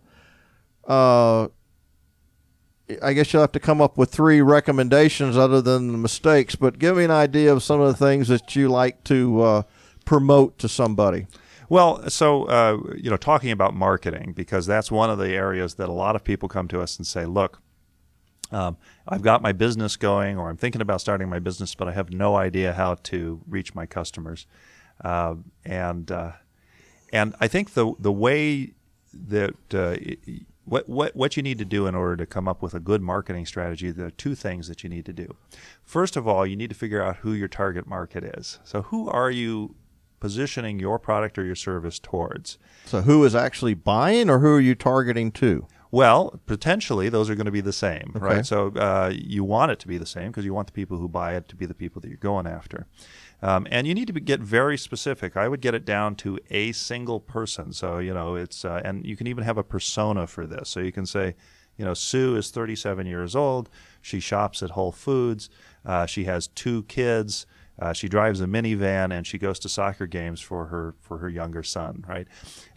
I 3.03 3.13
guess 3.13 3.33
you'll 3.33 3.43
have 3.43 3.53
to 3.53 3.61
come 3.61 3.81
up 3.81 3.97
with 3.97 4.11
three 4.11 4.41
recommendations 4.41 5.37
other 5.37 5.61
than 5.61 5.93
the 5.93 5.99
mistakes, 5.99 6.55
but 6.55 6.79
give 6.79 6.97
me 6.97 7.05
an 7.05 7.11
idea 7.11 7.53
of 7.53 7.63
some 7.63 7.81
of 7.81 7.89
the 7.89 7.95
things 7.95 8.29
that 8.29 8.55
you 8.57 8.69
like 8.69 9.05
to 9.05 9.43
uh, 9.43 9.63
promote 10.05 10.59
to 10.59 10.69
somebody. 10.69 11.27
Well, 11.69 12.09
so 12.11 12.45
uh, 12.45 12.79
you 12.97 13.11
know, 13.11 13.17
talking 13.17 13.51
about 13.51 13.75
marketing 13.75 14.33
because 14.35 14.67
that's 14.67 14.91
one 14.91 15.11
of 15.11 15.19
the 15.19 15.29
areas 15.29 15.75
that 15.75 15.89
a 15.89 15.93
lot 15.93 16.17
of 16.17 16.25
people 16.25 16.49
come 16.49 16.69
to 16.69 16.81
us 16.81 16.97
and 16.97 17.07
say, 17.07 17.27
"Look, 17.27 17.61
um, 18.51 18.77
I've 19.07 19.23
got 19.23 19.41
my 19.41 19.53
business 19.53 19.97
going, 19.97 20.37
or 20.37 20.51
I'm 20.51 20.57
thinking 20.57 20.81
about 20.81 21.01
starting 21.01 21.29
my 21.29 21.39
business, 21.39 21.75
but 21.75 21.87
I 21.87 21.93
have 21.93 22.11
no 22.11 22.35
idea 22.35 22.73
how 22.73 22.95
to 22.95 23.41
reach 23.49 23.75
my 23.75 23.87
customers." 23.87 24.47
Uh, 25.05 25.37
and 25.65 26.11
and 27.13 27.35
I 27.41 27.47
think 27.47 27.75
the 27.75 27.95
the 27.99 28.13
way 28.13 28.75
that 29.13 29.55
uh, 29.73 29.97
what 30.71 30.89
what 30.89 31.15
what 31.17 31.37
you 31.37 31.43
need 31.43 31.59
to 31.59 31.65
do 31.65 31.87
in 31.87 31.95
order 31.95 32.17
to 32.17 32.27
come 32.27 32.47
up 32.49 32.63
with 32.63 32.75
a 32.75 32.81
good 32.81 33.03
marketing 33.03 33.45
strategy, 33.45 33.91
there 33.91 34.07
are 34.07 34.11
two 34.11 34.35
things 34.35 34.69
that 34.69 34.83
you 34.83 34.89
need 34.89 35.05
to 35.07 35.13
do. 35.13 35.35
First 35.85 36.17
of 36.17 36.27
all, 36.27 36.47
you 36.47 36.57
need 36.57 36.71
to 36.71 36.77
figure 36.77 37.03
out 37.03 37.17
who 37.19 37.33
your 37.33 37.49
target 37.49 37.87
market 37.87 38.25
is. 38.25 38.59
So, 38.65 38.83
who 38.83 39.09
are 39.09 39.31
you 39.31 39.75
positioning 40.21 40.79
your 40.79 40.99
product 40.99 41.39
or 41.39 41.45
your 41.45 41.55
service 41.57 41.99
towards? 41.99 42.59
So, 42.87 43.01
who 43.03 43.25
is 43.25 43.35
actually 43.35 43.75
buying, 43.75 44.31
or 44.31 44.39
who 44.39 44.55
are 44.55 44.61
you 44.61 44.75
targeting 44.75 45.33
to? 45.33 45.67
Well, 45.93 46.41
potentially 46.47 47.09
those 47.09 47.29
are 47.29 47.35
going 47.35 47.47
to 47.47 47.51
be 47.51 47.61
the 47.61 47.73
same, 47.73 48.13
Okay. 48.15 48.25
right? 48.25 48.47
So 48.47 48.69
uh, 48.77 49.11
you 49.13 49.43
want 49.43 49.73
it 49.73 49.81
to 49.81 49.89
be 49.89 49.99
the 49.99 50.07
same 50.07 50.29
because 50.29 50.45
you 50.45 50.55
want 50.55 50.69
the 50.69 50.73
people 50.73 50.99
who 50.99 51.09
buy 51.09 51.35
it 51.35 51.49
to 51.49 51.57
be 51.57 51.67
the 51.67 51.75
people 51.75 52.01
that 52.01 52.07
you're 52.09 52.17
going 52.17 52.47
after. 52.47 52.87
Um, 53.43 53.67
and 53.71 53.87
you 53.87 53.95
need 53.95 54.07
to 54.07 54.13
be, 54.13 54.21
get 54.21 54.41
very 54.41 54.77
specific. 54.77 55.37
I 55.37 55.49
would 55.49 55.61
get 55.61 55.75
it 55.75 55.85
down 55.85 56.15
to 56.17 56.39
a 56.51 56.73
single 56.73 57.21
person. 57.21 57.73
So 57.73 57.99
you 57.99 58.15
know 58.15 58.35
it's 58.35 58.65
uh, 58.65 58.83
and 58.85 59.05
you 59.05 59.17
can 59.17 59.27
even 59.27 59.45
have 59.45 59.59
a 59.59 59.65
persona 59.65 60.27
for 60.27 60.47
this. 60.47 60.69
So 60.69 60.81
you 60.81 60.93
can 60.93 61.07
say, 61.07 61.35
you 61.77 61.85
know, 61.85 61.95
Sue 61.95 62.37
is 62.37 62.51
37 62.51 63.07
years 63.07 63.35
old. 63.35 63.71
She 64.03 64.21
shops 64.21 64.63
at 64.63 64.71
Whole 64.71 64.93
Foods. 64.93 65.49
Uh, 65.85 66.07
she 66.07 66.25
has 66.25 66.49
two 66.49 66.83
kids. 66.85 67.47
Uh, 67.81 67.95
she 67.95 68.09
drives 68.09 68.43
a 68.43 68.45
minivan 68.45 69.11
and 69.11 69.27
she 69.27 69.39
goes 69.39 69.59
to 69.59 69.69
soccer 69.69 70.07
games 70.07 70.41
for 70.41 70.67
her 70.67 70.95
for 71.01 71.19
her 71.19 71.29
younger 71.31 71.63
son, 71.63 72.05
right? 72.07 72.29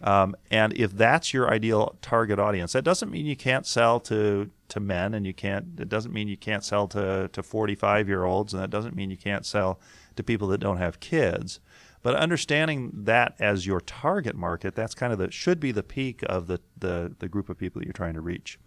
Um, 0.02 0.34
and 0.50 0.72
if 0.78 0.92
that's 0.92 1.34
your 1.34 1.50
ideal 1.50 1.96
target 2.00 2.38
audience, 2.38 2.72
that 2.72 2.84
doesn't 2.84 3.10
mean 3.10 3.26
you 3.26 3.36
can't 3.36 3.66
sell 3.66 4.00
to 4.00 4.50
to 4.68 4.80
men, 4.80 5.12
and 5.12 5.26
you 5.26 5.34
can't. 5.34 5.78
It 5.78 5.90
doesn't 5.90 6.12
mean 6.12 6.26
you 6.26 6.38
can't 6.38 6.64
sell 6.64 6.88
to 6.88 7.28
to 7.30 7.42
45 7.42 8.08
year 8.08 8.24
olds, 8.24 8.54
and 8.54 8.62
that 8.62 8.70
doesn't 8.70 8.96
mean 8.96 9.10
you 9.10 9.18
can't 9.18 9.44
sell 9.44 9.78
to 10.16 10.22
people 10.22 10.48
that 10.48 10.58
don't 10.58 10.78
have 10.78 11.00
kids. 11.00 11.60
But 12.02 12.14
understanding 12.16 12.90
that 12.92 13.34
as 13.38 13.66
your 13.66 13.80
target 13.80 14.36
market, 14.36 14.74
that's 14.74 14.94
kind 14.94 15.12
of 15.12 15.18
the 15.18 15.30
should 15.30 15.58
be 15.58 15.72
the 15.72 15.82
peak 15.82 16.22
of 16.26 16.46
the 16.46 16.60
the, 16.76 17.14
the 17.18 17.28
group 17.28 17.48
of 17.48 17.58
people 17.58 17.80
that 17.80 17.86
you're 17.86 17.92
trying 17.92 18.14
to 18.14 18.20
reach. 18.20 18.58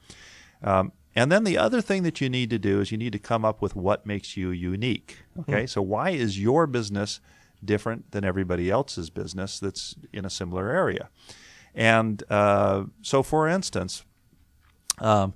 Um, 0.64 0.92
and 1.16 1.32
then 1.32 1.44
the 1.44 1.58
other 1.58 1.82
thing 1.82 2.04
that 2.04 2.22
you 2.22 2.30
need 2.30 2.50
to 2.52 2.60
do 2.60 2.80
is 2.80 2.92
you 2.92 2.98
need 2.98 3.14
to 3.14 3.20
come 3.20 3.44
up 3.44 3.62
with 3.62 3.76
what 3.76 4.06
makes 4.06 4.38
you 4.38 4.52
unique. 4.52 5.18
Okay, 5.40 5.66
so 5.66 5.82
why 5.82 6.12
is 6.12 6.40
your 6.40 6.68
business 6.68 7.20
different 7.64 8.12
than 8.12 8.24
everybody 8.24 8.70
else's 8.70 9.10
business 9.10 9.60
that's 9.60 9.96
in 10.14 10.26
a 10.26 10.30
similar 10.30 10.70
area? 10.70 11.10
And 11.74 12.24
uh, 12.30 12.86
so, 13.02 13.24
for 13.24 13.48
instance, 13.48 14.04
um, 15.00 15.36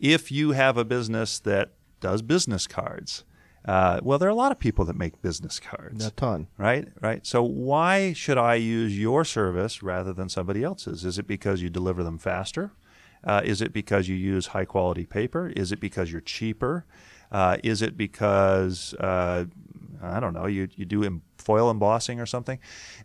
if 0.00 0.32
you 0.32 0.52
have 0.52 0.76
a 0.76 0.84
business 0.84 1.38
that 1.40 1.72
does 2.00 2.22
business 2.22 2.66
cards, 2.66 3.24
uh, 3.64 4.00
well, 4.02 4.18
there 4.18 4.28
are 4.28 4.32
a 4.32 4.34
lot 4.34 4.52
of 4.52 4.58
people 4.58 4.84
that 4.86 4.96
make 4.96 5.22
business 5.22 5.60
cards 5.60 6.04
A 6.06 6.10
ton. 6.10 6.48
right? 6.58 6.88
Right. 7.00 7.24
So 7.26 7.42
why 7.42 8.12
should 8.12 8.38
I 8.38 8.56
use 8.56 8.98
your 8.98 9.24
service 9.24 9.82
rather 9.82 10.12
than 10.12 10.28
somebody 10.28 10.64
else's? 10.64 11.04
Is 11.04 11.18
it 11.18 11.26
because 11.26 11.62
you 11.62 11.70
deliver 11.70 12.02
them 12.02 12.18
faster? 12.18 12.72
Uh, 13.24 13.40
is 13.44 13.62
it 13.62 13.72
because 13.72 14.08
you 14.08 14.16
use 14.16 14.48
high 14.48 14.64
quality 14.64 15.06
paper? 15.06 15.48
Is 15.54 15.70
it 15.70 15.78
because 15.78 16.10
you're 16.10 16.20
cheaper? 16.20 16.84
Uh, 17.30 17.56
is 17.62 17.80
it 17.82 17.96
because 17.96 18.94
uh, 18.94 19.44
I 20.02 20.18
don't 20.20 20.34
know 20.34 20.46
you 20.46 20.68
you 20.74 20.84
do 20.84 21.04
em- 21.04 21.22
foil 21.38 21.70
embossing 21.70 22.18
or 22.20 22.26
something? 22.26 22.58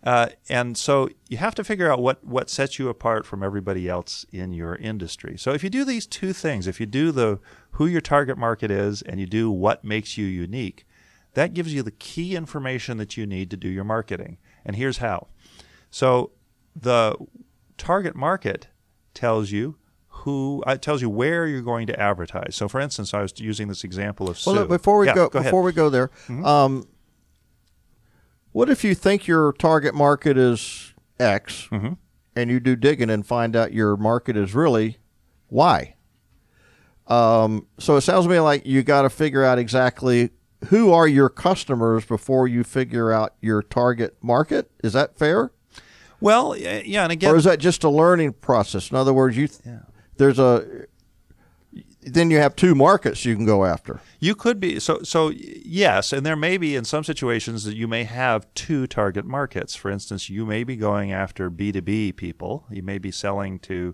Uh, 0.03 0.29
and 0.49 0.75
so 0.75 1.07
you 1.29 1.37
have 1.37 1.53
to 1.55 1.63
figure 1.63 1.89
out 1.91 2.01
what 2.01 2.23
what 2.25 2.49
sets 2.49 2.79
you 2.79 2.89
apart 2.89 3.25
from 3.27 3.43
everybody 3.43 3.87
else 3.87 4.25
in 4.31 4.51
your 4.53 4.75
industry. 4.75 5.37
So 5.37 5.51
if 5.53 5.63
you 5.63 5.69
do 5.69 5.85
these 5.85 6.07
two 6.07 6.33
things, 6.33 6.65
if 6.67 6.79
you 6.79 6.87
do 6.87 7.11
the 7.11 7.39
who 7.77 7.85
your 7.85 8.01
target 8.01 8.37
market 8.37 8.69
is 8.71 9.01
and 9.03 9.19
you 9.19 9.25
do 9.25 9.49
what 9.51 9.83
makes 9.83 10.17
you 10.17 10.25
unique, 10.25 10.85
that 11.33 11.53
gives 11.53 11.73
you 11.73 11.83
the 11.83 11.91
key 11.91 12.35
information 12.35 12.97
that 12.97 13.15
you 13.17 13.25
need 13.25 13.49
to 13.51 13.57
do 13.57 13.69
your 13.69 13.83
marketing. 13.83 14.37
And 14.65 14.75
here's 14.75 14.97
how. 14.97 15.27
So 15.91 16.31
the 16.75 17.15
target 17.77 18.15
market 18.15 18.67
tells 19.13 19.51
you 19.51 19.77
who 20.09 20.63
uh, 20.65 20.75
tells 20.77 21.01
you 21.01 21.09
where 21.09 21.45
you're 21.47 21.61
going 21.61 21.85
to 21.87 21.99
advertise. 21.99 22.55
So 22.55 22.67
for 22.67 22.79
instance, 22.81 23.13
I 23.13 23.21
was 23.21 23.33
using 23.39 23.67
this 23.67 23.83
example 23.83 24.27
of 24.29 24.39
Sue. 24.39 24.49
Well, 24.51 24.59
look, 24.61 24.69
before 24.69 24.97
we 24.97 25.05
Yeah, 25.05 25.13
go, 25.15 25.29
go 25.29 25.43
before 25.43 25.61
we 25.61 25.71
go 25.71 25.89
there, 25.89 26.09
um, 26.43 26.87
what 28.51 28.69
if 28.69 28.83
you 28.83 28.95
think 28.95 29.27
your 29.27 29.53
target 29.53 29.93
market 29.93 30.37
is 30.37 30.93
X, 31.19 31.67
Mhm. 31.71 31.97
and 32.35 32.49
you 32.49 32.59
do 32.59 32.75
digging 32.75 33.09
and 33.11 33.25
find 33.25 33.55
out 33.55 33.73
your 33.73 33.95
market 33.95 34.35
is 34.35 34.55
really 34.55 34.97
Y? 35.49 35.93
Um, 37.07 37.67
so 37.79 37.95
it 37.95 38.01
sounds 38.01 38.25
to 38.25 38.29
me 38.29 38.39
like 38.39 38.65
you 38.65 38.83
got 38.83 39.03
to 39.03 39.09
figure 39.09 39.43
out 39.43 39.57
exactly 39.57 40.31
who 40.69 40.91
are 40.91 41.07
your 41.07 41.29
customers 41.29 42.05
before 42.05 42.47
you 42.47 42.63
figure 42.63 43.11
out 43.11 43.35
your 43.41 43.61
target 43.61 44.17
market. 44.21 44.69
Is 44.83 44.93
that 44.93 45.17
fair, 45.17 45.51
well, 46.19 46.57
yeah, 46.57 46.81
yeah, 46.83 47.03
and 47.03 47.11
again, 47.11 47.31
or 47.31 47.37
is 47.37 47.43
that 47.43 47.59
just 47.59 47.83
a 47.83 47.89
learning 47.89 48.33
process? 48.33 48.89
In 48.89 48.97
other 48.97 49.13
words, 49.13 49.37
you 49.37 49.47
th- 49.47 49.79
there's 50.17 50.39
a 50.39 50.85
then 52.01 52.31
you 52.31 52.37
have 52.37 52.55
two 52.55 52.73
markets 52.73 53.25
you 53.25 53.35
can 53.35 53.45
go 53.45 53.65
after. 53.65 53.99
You 54.19 54.33
could 54.33 54.59
be 54.59 54.79
so 54.79 55.03
so 55.03 55.29
yes, 55.29 56.11
and 56.11 56.25
there 56.25 56.35
may 56.35 56.57
be 56.57 56.75
in 56.75 56.85
some 56.85 57.03
situations 57.03 57.65
that 57.65 57.75
you 57.75 57.87
may 57.87 58.03
have 58.05 58.51
two 58.55 58.87
target 58.87 59.25
markets. 59.25 59.75
For 59.75 59.91
instance, 59.91 60.29
you 60.29 60.45
may 60.45 60.63
be 60.63 60.75
going 60.75 61.11
after 61.11 61.49
B 61.49 61.71
two 61.71 61.81
B 61.81 62.11
people. 62.11 62.65
You 62.71 62.81
may 62.81 62.97
be 62.97 63.11
selling 63.11 63.59
to 63.59 63.93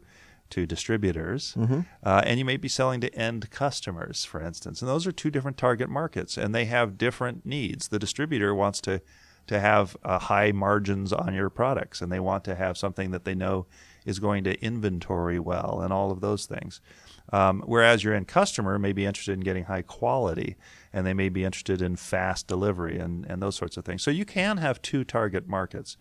to 0.54 0.66
distributors, 0.66 1.56
uh, 2.04 2.22
and 2.26 2.40
you 2.40 2.46
may 2.46 2.58
be 2.58 2.68
selling 2.68 3.02
to 3.02 3.14
end 3.16 3.50
customers, 3.50 4.26
for 4.26 4.40
instance. 4.42 4.82
And 4.82 4.90
those 4.90 5.08
are 5.08 5.12
two 5.12 5.32
different 5.32 5.58
target 5.58 5.90
markets, 5.90 6.38
and 6.38 6.54
they 6.54 6.66
have 6.66 6.98
different 6.98 7.46
needs. 7.46 7.88
The 7.88 8.00
distributor 8.00 8.54
wants 8.56 8.80
to 8.82 9.02
to 9.46 9.60
have 9.60 9.98
uh, 10.06 10.20
high 10.20 10.54
margins 10.54 11.12
on 11.12 11.34
your 11.34 11.50
products, 11.50 12.02
and 12.02 12.10
they 12.10 12.20
want 12.20 12.46
to 12.46 12.56
have 12.56 12.78
something 12.78 13.12
that 13.12 13.26
they 13.26 13.36
know 13.36 13.66
is 14.06 14.20
going 14.20 14.44
to 14.46 14.62
inventory 14.64 15.40
well 15.40 15.82
and 15.82 15.92
all 15.92 16.12
of 16.12 16.22
those 16.22 16.46
things. 16.46 16.80
Um, 17.32 17.64
whereas 17.66 18.04
your 18.04 18.14
end 18.14 18.28
customer 18.28 18.78
may 18.78 18.94
be 18.94 19.06
interested 19.06 19.34
in 19.34 19.40
getting 19.40 19.66
high 19.66 19.82
quality 19.82 20.56
and 20.92 21.06
they 21.06 21.14
may 21.14 21.30
be 21.30 21.44
interested 21.46 21.82
in 21.82 21.96
fast 21.96 22.48
delivery 22.48 23.00
and, 23.00 23.26
and 23.26 23.42
those 23.42 23.56
sorts 23.56 23.78
of 23.78 23.86
things. 23.86 24.04
So 24.04 24.12
you 24.12 24.26
can 24.26 24.58
have 24.58 24.82
two 24.82 25.04
target 25.04 25.48
markets. 25.48 25.98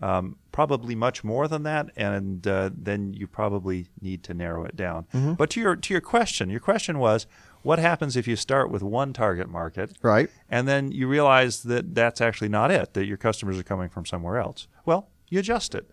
Um, 0.00 0.36
probably 0.52 0.94
much 0.94 1.22
more 1.24 1.48
than 1.48 1.62
that, 1.64 1.90
and 1.96 2.46
uh, 2.46 2.70
then 2.72 3.14
you 3.14 3.26
probably 3.26 3.88
need 4.00 4.22
to 4.24 4.34
narrow 4.34 4.64
it 4.64 4.76
down. 4.76 5.06
Mm-hmm. 5.14 5.34
But 5.34 5.50
to 5.50 5.60
your 5.60 5.76
to 5.76 5.94
your 5.94 6.00
question, 6.00 6.50
your 6.50 6.60
question 6.60 6.98
was, 6.98 7.26
what 7.62 7.78
happens 7.78 8.16
if 8.16 8.26
you 8.28 8.36
start 8.36 8.70
with 8.70 8.82
one 8.82 9.12
target 9.12 9.48
market, 9.48 9.96
Right. 10.02 10.30
and 10.48 10.66
then 10.68 10.92
you 10.92 11.08
realize 11.08 11.62
that 11.64 11.94
that's 11.94 12.20
actually 12.20 12.48
not 12.48 12.70
it, 12.70 12.94
that 12.94 13.06
your 13.06 13.16
customers 13.16 13.58
are 13.58 13.62
coming 13.64 13.88
from 13.88 14.04
somewhere 14.06 14.38
else? 14.38 14.68
Well, 14.84 15.08
you 15.28 15.40
adjust 15.40 15.74
it. 15.74 15.90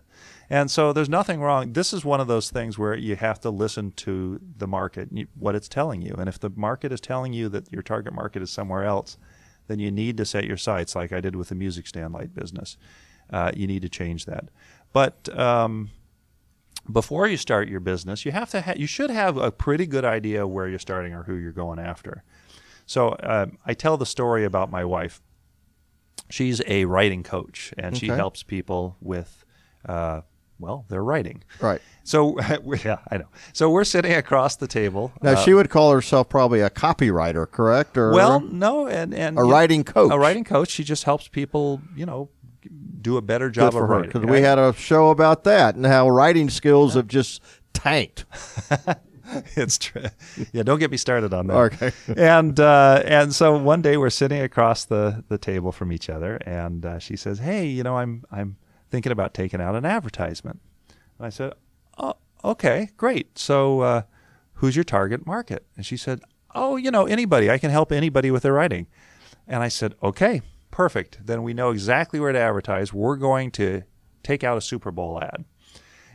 And 0.48 0.70
so 0.70 0.92
there's 0.92 1.08
nothing 1.08 1.40
wrong. 1.40 1.72
This 1.72 1.92
is 1.92 2.04
one 2.04 2.20
of 2.20 2.28
those 2.28 2.50
things 2.50 2.78
where 2.78 2.94
you 2.94 3.16
have 3.16 3.40
to 3.40 3.50
listen 3.50 3.90
to 3.96 4.40
the 4.56 4.66
market, 4.68 5.08
what 5.38 5.54
it's 5.56 5.68
telling 5.68 6.00
you. 6.02 6.14
And 6.16 6.28
if 6.28 6.38
the 6.38 6.50
market 6.54 6.92
is 6.92 7.00
telling 7.00 7.32
you 7.32 7.48
that 7.50 7.70
your 7.72 7.82
target 7.82 8.14
market 8.14 8.42
is 8.42 8.50
somewhere 8.50 8.84
else, 8.84 9.18
then 9.66 9.80
you 9.80 9.90
need 9.90 10.16
to 10.16 10.24
set 10.24 10.44
your 10.44 10.56
sights, 10.56 10.94
like 10.94 11.12
I 11.12 11.20
did 11.20 11.34
with 11.34 11.48
the 11.48 11.56
music 11.56 11.86
stand 11.88 12.14
light 12.14 12.32
business. 12.34 12.78
Uh, 13.30 13.50
you 13.54 13.66
need 13.66 13.82
to 13.82 13.88
change 13.88 14.24
that. 14.26 14.48
But 14.92 15.28
um, 15.38 15.90
before 16.90 17.26
you 17.26 17.36
start 17.36 17.68
your 17.68 17.80
business, 17.80 18.24
you 18.24 18.32
have 18.32 18.50
to 18.50 18.60
ha- 18.62 18.74
you 18.76 18.86
should 18.86 19.10
have 19.10 19.36
a 19.36 19.50
pretty 19.50 19.86
good 19.86 20.04
idea 20.04 20.46
where 20.46 20.68
you're 20.68 20.78
starting 20.78 21.12
or 21.12 21.24
who 21.24 21.34
you're 21.34 21.52
going 21.52 21.78
after. 21.78 22.22
So 22.86 23.08
uh, 23.10 23.46
I 23.66 23.74
tell 23.74 23.96
the 23.96 24.06
story 24.06 24.44
about 24.44 24.70
my 24.70 24.84
wife. 24.84 25.20
She's 26.30 26.60
a 26.66 26.84
writing 26.86 27.22
coach, 27.22 27.72
and 27.78 27.96
she 27.96 28.08
helps 28.08 28.42
people 28.42 28.96
with, 29.00 29.44
uh, 29.88 30.22
well, 30.58 30.84
their 30.88 31.02
writing. 31.04 31.44
Right. 31.60 31.80
So 32.04 32.38
yeah, 32.84 32.98
I 33.10 33.18
know. 33.18 33.28
So 33.52 33.70
we're 33.70 33.84
sitting 33.84 34.12
across 34.12 34.56
the 34.56 34.66
table. 34.66 35.12
Now 35.22 35.32
uh, 35.32 35.36
she 35.36 35.52
would 35.54 35.70
call 35.70 35.92
herself 35.92 36.28
probably 36.28 36.60
a 36.60 36.70
copywriter, 36.70 37.48
correct? 37.50 37.96
Or 37.98 38.12
well, 38.12 38.40
no, 38.40 38.86
and 38.88 39.12
and 39.12 39.38
a 39.38 39.42
writing 39.42 39.84
coach. 39.84 40.12
A 40.12 40.18
writing 40.18 40.44
coach. 40.44 40.70
She 40.70 40.84
just 40.84 41.04
helps 41.04 41.28
people, 41.28 41.80
you 41.94 42.06
know, 42.06 42.28
do 43.06 43.16
a 43.16 43.22
better 43.22 43.50
job 43.50 43.70
good 43.70 43.78
for 43.78 43.84
of 43.84 43.88
her 43.88 43.94
writing. 43.94 44.10
because 44.10 44.28
we 44.28 44.40
had 44.40 44.58
a 44.58 44.72
show 44.72 45.10
about 45.10 45.44
that 45.44 45.76
and 45.76 45.86
how 45.86 46.08
writing 46.08 46.50
skills 46.50 46.94
have 46.94 47.06
just 47.06 47.40
tanked. 47.72 48.24
it's 49.56 49.78
true. 49.78 50.06
Yeah, 50.52 50.64
don't 50.64 50.80
get 50.80 50.90
me 50.90 50.96
started 50.96 51.32
on 51.32 51.46
that. 51.46 51.54
Okay. 51.54 51.92
and 52.16 52.58
uh, 52.58 53.02
and 53.04 53.32
so 53.32 53.56
one 53.56 53.80
day 53.80 53.96
we're 53.96 54.10
sitting 54.10 54.40
across 54.40 54.84
the, 54.84 55.24
the 55.28 55.38
table 55.38 55.70
from 55.70 55.92
each 55.92 56.10
other, 56.10 56.36
and 56.44 56.84
uh, 56.84 56.98
she 56.98 57.16
says, 57.16 57.38
"Hey, 57.38 57.66
you 57.66 57.84
know, 57.84 57.96
I'm 57.96 58.24
I'm 58.32 58.56
thinking 58.90 59.12
about 59.12 59.34
taking 59.34 59.60
out 59.60 59.76
an 59.76 59.84
advertisement." 59.84 60.58
And 61.18 61.26
I 61.26 61.30
said, 61.30 61.52
"Oh, 61.96 62.14
okay, 62.44 62.90
great. 62.96 63.38
So, 63.38 63.80
uh, 63.82 64.02
who's 64.54 64.74
your 64.74 64.84
target 64.84 65.24
market?" 65.26 65.64
And 65.76 65.86
she 65.86 65.96
said, 65.96 66.20
"Oh, 66.56 66.74
you 66.74 66.90
know, 66.90 67.06
anybody. 67.06 67.52
I 67.52 67.58
can 67.58 67.70
help 67.70 67.92
anybody 67.92 68.32
with 68.32 68.42
their 68.42 68.54
writing." 68.54 68.88
And 69.46 69.62
I 69.62 69.68
said, 69.68 69.94
"Okay, 70.02 70.42
perfect. 70.76 71.26
Then 71.26 71.42
we 71.42 71.54
know 71.54 71.70
exactly 71.70 72.20
where 72.20 72.32
to 72.32 72.38
advertise. 72.38 72.92
We're 72.92 73.16
going 73.16 73.50
to 73.52 73.82
take 74.22 74.44
out 74.44 74.58
a 74.58 74.60
Super 74.60 74.90
Bowl 74.90 75.18
ad." 75.22 75.46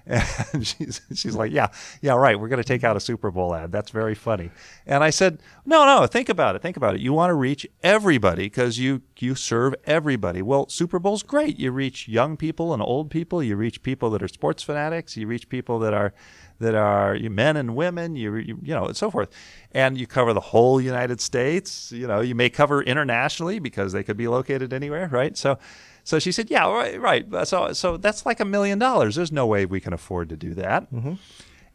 And 0.53 0.65
she's 0.65 1.01
she's 1.13 1.35
like, 1.35 1.51
yeah, 1.51 1.67
yeah, 2.01 2.13
right. 2.13 2.39
We're 2.39 2.47
going 2.47 2.61
to 2.61 2.67
take 2.67 2.83
out 2.83 2.97
a 2.97 2.99
Super 2.99 3.29
Bowl 3.31 3.53
ad. 3.53 3.71
That's 3.71 3.91
very 3.91 4.15
funny. 4.15 4.49
And 4.85 5.03
I 5.03 5.11
said, 5.11 5.41
no, 5.63 5.85
no. 5.85 6.07
Think 6.07 6.27
about 6.27 6.55
it. 6.55 6.61
Think 6.61 6.75
about 6.75 6.95
it. 6.95 7.01
You 7.01 7.13
want 7.13 7.29
to 7.29 7.35
reach 7.35 7.67
everybody 7.83 8.45
because 8.45 8.79
you 8.79 9.03
you 9.19 9.35
serve 9.35 9.75
everybody. 9.85 10.41
Well, 10.41 10.67
Super 10.69 10.99
Bowl's 10.99 11.23
great. 11.23 11.59
You 11.59 11.71
reach 11.71 12.07
young 12.07 12.35
people 12.35 12.73
and 12.73 12.81
old 12.81 13.09
people. 13.11 13.43
You 13.43 13.55
reach 13.55 13.83
people 13.83 14.09
that 14.09 14.23
are 14.23 14.27
sports 14.27 14.63
fanatics. 14.63 15.15
You 15.15 15.27
reach 15.27 15.49
people 15.49 15.77
that 15.79 15.93
are 15.93 16.13
that 16.61 16.75
are 16.75 17.17
men 17.19 17.57
and 17.57 17.75
women. 17.75 18.15
You 18.15 18.35
you, 18.35 18.59
you 18.61 18.73
know 18.73 18.85
and 18.85 18.97
so 18.97 19.11
forth. 19.11 19.29
And 19.71 19.97
you 19.97 20.07
cover 20.07 20.33
the 20.33 20.39
whole 20.39 20.79
United 20.79 21.21
States. 21.21 21.91
You 21.91 22.07
know, 22.07 22.21
you 22.21 22.35
may 22.35 22.49
cover 22.49 22.81
internationally 22.81 23.59
because 23.59 23.93
they 23.93 24.03
could 24.03 24.17
be 24.17 24.27
located 24.27 24.73
anywhere, 24.73 25.07
right? 25.11 25.37
So. 25.37 25.57
So 26.03 26.17
she 26.17 26.31
said, 26.31 26.49
"Yeah, 26.49 26.67
right, 26.67 26.99
right. 26.99 27.23
So, 27.47 27.73
so 27.73 27.95
that's 27.95 28.25
like 28.25 28.39
a 28.39 28.45
million 28.45 28.79
dollars. 28.79 29.17
There's 29.17 29.31
no 29.31 29.45
way 29.45 29.67
we 29.67 29.79
can 29.79 29.93
afford 29.93 30.29
to 30.29 30.35
do 30.35 30.55
that." 30.55 30.91
Mm-hmm. 30.91 31.13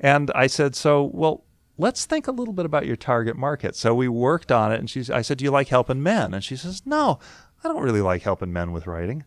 And 0.00 0.32
I 0.34 0.48
said, 0.48 0.74
"So, 0.74 1.04
well, 1.14 1.44
let's 1.78 2.06
think 2.06 2.26
a 2.26 2.32
little 2.32 2.52
bit 2.52 2.66
about 2.66 2.86
your 2.86 2.96
target 2.96 3.36
market." 3.36 3.76
So 3.76 3.94
we 3.94 4.08
worked 4.08 4.50
on 4.50 4.72
it, 4.72 4.80
and 4.80 4.90
she's. 4.90 5.10
I 5.10 5.22
said, 5.22 5.38
"Do 5.38 5.44
you 5.44 5.52
like 5.52 5.68
helping 5.68 6.02
men?" 6.02 6.34
And 6.34 6.42
she 6.42 6.56
says, 6.56 6.82
"No, 6.84 7.20
I 7.62 7.68
don't 7.68 7.82
really 7.82 8.00
like 8.00 8.22
helping 8.22 8.52
men 8.52 8.72
with 8.72 8.88
writing." 8.88 9.22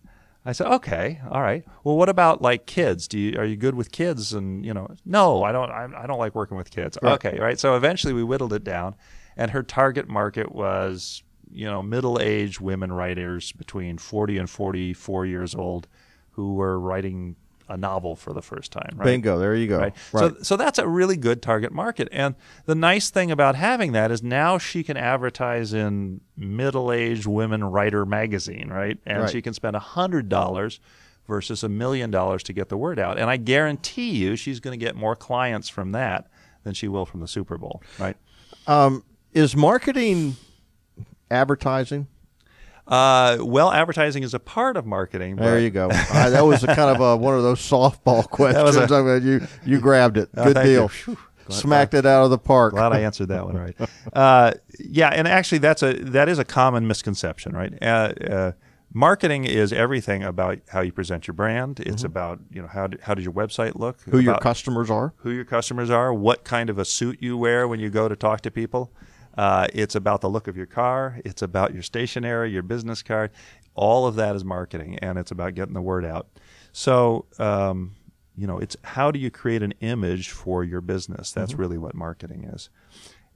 I 0.46 0.54
said, 0.54 0.68
"Okay, 0.68 1.20
all 1.30 1.42
right. 1.42 1.66
Well, 1.84 1.98
what 1.98 2.10
about 2.10 2.42
like 2.42 2.66
kids? 2.66 3.08
Do 3.08 3.20
you 3.20 3.38
are 3.38 3.46
you 3.46 3.56
good 3.56 3.76
with 3.76 3.92
kids?" 3.92 4.34
And 4.34 4.66
you 4.66 4.74
know, 4.74 4.88
no, 5.06 5.44
I 5.44 5.52
don't. 5.52 5.70
I, 5.70 5.88
I 5.98 6.08
don't 6.08 6.20
like 6.20 6.34
working 6.36 6.58
with 6.58 6.72
kids. 6.72 6.98
Okay, 7.04 7.38
right. 7.40 7.60
So 7.60 7.76
eventually 7.76 8.14
we 8.14 8.24
whittled 8.24 8.54
it 8.54 8.64
down, 8.64 8.96
and 9.36 9.52
her 9.52 9.64
target 9.64 10.08
market 10.08 10.52
was 10.54 11.24
you 11.52 11.66
know 11.66 11.82
middle-aged 11.82 12.60
women 12.62 12.92
writers 12.92 13.52
between 13.52 13.98
40 13.98 14.38
and 14.38 14.50
44 14.50 15.26
years 15.26 15.56
old 15.56 15.88
who 16.32 16.54
were 16.54 16.80
writing 16.80 17.36
a 17.70 17.78
novel 17.78 18.16
for 18.16 18.34
the 18.34 18.42
first 18.42 18.72
time. 18.72 18.92
Right? 18.96 19.06
Bingo. 19.06 19.38
There 19.40 19.56
you 19.56 19.68
go. 19.68 19.78
Right. 19.80 19.94
Right. 20.12 20.32
So, 20.38 20.44
so 20.44 20.58
that's 20.58 20.80
a 20.80 20.88
really 20.88 21.16
good 21.16 21.42
target 21.42 21.72
market. 21.72 22.08
And 22.12 22.36
the 22.66 22.76
nice 22.76 23.10
thing 23.12 23.30
about 23.32 23.56
having 23.56 23.92
that 23.92 24.12
is 24.12 24.24
now 24.24 24.58
she 24.58 24.84
can 24.84 24.98
advertise 24.98 25.72
in 25.74 26.22
middle-aged 26.36 27.26
women 27.28 27.64
writer 27.64 28.06
magazine, 28.06 28.70
right? 28.70 28.98
And 29.06 29.22
Right. 29.22 29.30
she 29.32 29.42
can 29.42 29.54
spend 29.54 29.76
a 29.76 29.80
hundred 29.80 30.30
dollars 30.30 30.80
versus 31.28 31.64
a 31.64 31.70
million 31.70 32.10
dollars 32.10 32.42
to 32.44 32.54
get 32.54 32.70
the 32.70 32.78
word 32.78 32.98
out. 32.98 33.20
And 33.20 33.30
I 33.30 33.38
guarantee 33.38 34.10
you, 34.12 34.36
she's 34.36 34.60
going 34.60 34.78
to 34.78 34.84
get 34.84 34.96
more 34.96 35.16
clients 35.16 35.70
from 35.70 35.92
that 35.92 36.28
than 36.64 36.74
she 36.74 36.88
will 36.88 37.06
from 37.06 37.20
the 37.20 37.28
Super 37.28 37.58
Bowl, 37.58 37.84
right? 38.00 38.18
um, 38.66 39.04
is 39.32 39.56
marketing 39.56 40.36
advertising? 41.30 42.08
Uh, 42.90 43.38
well, 43.42 43.72
advertising 43.72 44.24
is 44.24 44.34
a 44.34 44.40
part 44.40 44.76
of 44.76 44.86
marketing. 44.86 45.36
There 45.36 45.60
you 45.60 45.70
go. 45.70 45.90
Uh, 45.92 46.30
that 46.32 46.42
was 46.46 46.64
a 46.64 46.68
kind 46.68 46.96
of 46.96 47.00
a, 47.02 47.16
one 47.16 47.36
of 47.36 47.44
those 47.44 47.60
softball 47.62 48.24
questions. 48.30 48.76
was 48.78 48.92
a- 48.92 48.96
I 48.96 49.02
mean, 49.20 49.26
you 49.28 49.48
you 49.66 49.80
grabbed 49.80 50.18
it. 50.18 50.30
Oh, 50.36 50.52
Good 50.52 50.58
you. 50.68 50.90
deal. 51.08 51.18
Smacked 51.50 51.94
it 51.96 52.06
out 52.06 52.24
of 52.26 52.30
the 52.30 52.38
park. 52.38 52.74
Glad 52.74 52.92
I 52.94 53.00
answered 53.02 53.30
that 53.30 53.46
one 53.46 53.56
right. 53.58 53.76
Uh, 54.14 54.52
yeah, 54.80 55.10
and 55.10 55.28
actually, 55.28 55.58
that's 55.60 55.82
a 55.82 55.94
that 55.94 56.30
is 56.30 56.38
a 56.40 56.46
common 56.46 56.88
misconception, 56.88 57.54
right? 57.56 57.74
Uh, 57.82 57.86
uh, 57.86 58.52
marketing 58.94 59.46
is 59.46 59.74
everything 59.74 60.24
about 60.24 60.60
how 60.70 60.82
you 60.82 60.92
present 60.92 61.28
your 61.28 61.34
brand. 61.34 61.80
It's 61.80 62.04
about 62.04 62.40
you 62.52 62.62
know 62.62 62.68
how 62.68 62.88
do, 62.88 62.98
how 63.02 63.16
does 63.16 63.24
your 63.26 63.34
website 63.34 63.76
look? 63.76 64.00
Mm-hmm. 64.02 64.12
Who 64.12 64.20
your 64.20 64.38
customers 64.38 64.92
are? 64.92 65.14
who 65.18 65.32
your 65.32 65.46
customers 65.46 65.90
are, 65.90 66.14
what 66.14 66.44
kind 66.44 66.70
of 66.70 66.78
a 66.78 66.86
suit 66.86 67.18
you 67.22 67.36
wear 67.38 67.68
when 67.68 67.80
you 67.80 67.90
go 67.90 68.08
to 68.08 68.16
talk 68.16 68.42
to 68.42 68.52
people. 68.52 68.92
Uh, 69.40 69.68
it's 69.74 69.96
about 69.96 70.20
the 70.20 70.30
look 70.30 70.50
of 70.50 70.58
your 70.58 70.66
car. 70.66 71.18
It's 71.24 71.42
about 71.42 71.74
your 71.74 71.82
stationery, 71.82 72.52
your 72.52 72.62
business 72.62 73.02
card. 73.02 73.32
All 73.74 74.06
of 74.06 74.16
that 74.16 74.36
is 74.36 74.44
marketing, 74.44 75.00
and 75.00 75.18
it's 75.18 75.32
about 75.32 75.56
getting 75.56 75.74
the 75.74 75.82
word 75.82 76.04
out. 76.04 76.28
So, 76.74 77.26
um, 77.40 77.96
you 78.36 78.48
know, 78.48 78.58
it's 78.58 78.76
how 78.84 79.12
do 79.12 79.18
you 79.18 79.32
create 79.32 79.64
an 79.64 79.74
image 79.80 80.32
for 80.32 80.66
your 80.66 80.82
business? 80.82 81.32
That's 81.32 81.54
really 81.54 81.78
what 81.78 81.96
marketing 81.96 82.50
is. 82.54 82.70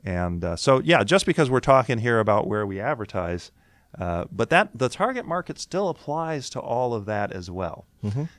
And 0.04 0.44
uh, 0.44 0.58
so, 0.58 0.82
yeah, 0.84 1.06
just 1.06 1.26
because 1.26 1.50
we're 1.50 1.62
talking 1.62 2.00
here 2.00 2.20
about 2.20 2.48
where 2.48 2.66
we 2.66 2.82
advertise, 2.82 3.54
uh, 3.98 4.26
but 4.30 4.50
that 4.50 4.78
the 4.78 4.90
target 4.90 5.26
market 5.26 5.58
still 5.58 5.88
applies 5.88 6.50
to 6.50 6.60
all 6.60 6.94
of 6.94 7.06
that 7.06 7.32
as 7.32 7.50
well. 7.50 7.86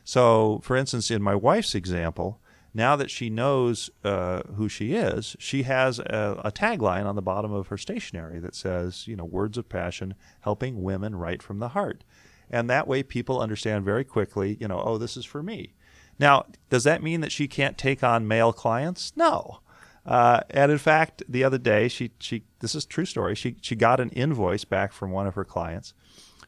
So, 0.05 0.61
for 0.63 0.77
instance, 0.77 1.11
in 1.11 1.23
my 1.23 1.35
wife's 1.35 1.75
example, 1.75 2.43
now 2.75 2.97
that 2.97 3.11
she 3.11 3.31
knows 3.31 3.89
uh, 4.03 4.43
who 4.57 4.69
she 4.69 4.95
is, 4.95 5.37
she 5.39 5.63
has 5.63 6.01
a, 6.01 6.41
a 6.45 6.51
tagline 6.51 7.07
on 7.07 7.15
the 7.15 7.23
bottom 7.23 7.53
of 7.53 7.69
her 7.69 7.79
stationery 7.79 8.41
that 8.41 8.57
says, 8.57 9.07
you 9.07 9.15
know, 9.15 9.25
words 9.25 9.57
of 9.57 9.69
passion, 9.69 10.15
helping 10.41 10.83
women 10.83 11.15
write 11.15 11.43
from 11.43 11.61
the 11.61 11.69
heart. 11.69 12.03
And 12.51 12.69
that 12.69 12.89
way 12.89 13.03
people 13.03 13.41
understand 13.41 13.85
very 13.85 14.05
quickly, 14.05 14.57
you 14.61 14.69
know, 14.69 14.83
oh, 14.85 14.99
this 14.99 15.17
is 15.17 15.25
for 15.25 15.43
me. 15.43 15.75
Now, 16.19 16.47
does 16.69 16.85
that 16.85 17.03
mean 17.03 17.21
that 17.21 17.33
she 17.33 17.49
can't 17.49 17.79
take 17.79 18.03
on 18.03 18.29
male 18.29 18.53
clients? 18.53 19.13
No. 19.17 19.61
Uh, 20.07 20.41
and 20.51 20.71
in 20.71 20.79
fact, 20.79 21.23
the 21.29 21.45
other 21.45 21.59
day, 21.59 21.89
she, 21.89 22.11
she 22.19 22.45
this 22.61 22.75
is 22.75 22.85
true 22.85 23.07
story. 23.07 23.35
She, 23.35 23.57
she 23.63 23.75
got 23.75 24.01
an 24.01 24.11
invoice 24.11 24.65
back 24.65 24.93
from 24.93 25.11
one 25.11 25.27
of 25.27 25.35
her 25.35 25.45
clients, 25.45 25.95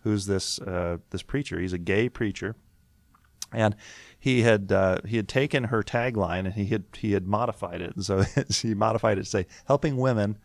who's 0.02 0.26
this 0.26 0.60
uh, 0.60 0.98
this 1.10 1.22
preacher. 1.22 1.58
He's 1.58 1.72
a 1.72 1.78
gay 1.78 2.08
preacher, 2.08 2.54
and 3.52 3.74
he 4.26 4.42
had 4.42 4.72
uh, 4.72 4.98
he 5.06 5.18
had 5.18 5.28
taken 5.28 5.64
her 5.64 5.84
tagline 5.84 6.46
and 6.46 6.54
he 6.54 6.66
had 6.66 6.82
he 6.94 7.12
had 7.12 7.28
modified 7.28 7.80
it. 7.80 7.94
And 7.94 8.04
so 8.04 8.24
he 8.48 8.74
modified 8.74 9.18
it 9.18 9.22
to 9.22 9.30
say 9.30 9.46
helping 9.66 9.98
women 9.98 10.36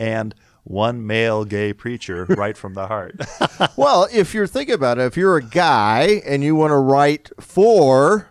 and 0.00 0.34
one 0.64 1.06
male 1.06 1.44
gay 1.44 1.72
preacher 1.72 2.24
write 2.30 2.56
from 2.56 2.74
the 2.74 2.88
heart. 2.88 3.20
well, 3.76 4.08
if 4.12 4.34
you're 4.34 4.48
thinking 4.48 4.74
about 4.74 4.98
it, 4.98 5.02
if 5.02 5.16
you're 5.16 5.36
a 5.36 5.42
guy 5.42 6.20
and 6.26 6.42
you 6.42 6.56
want 6.56 6.72
to 6.72 6.78
write 6.78 7.30
for 7.38 8.28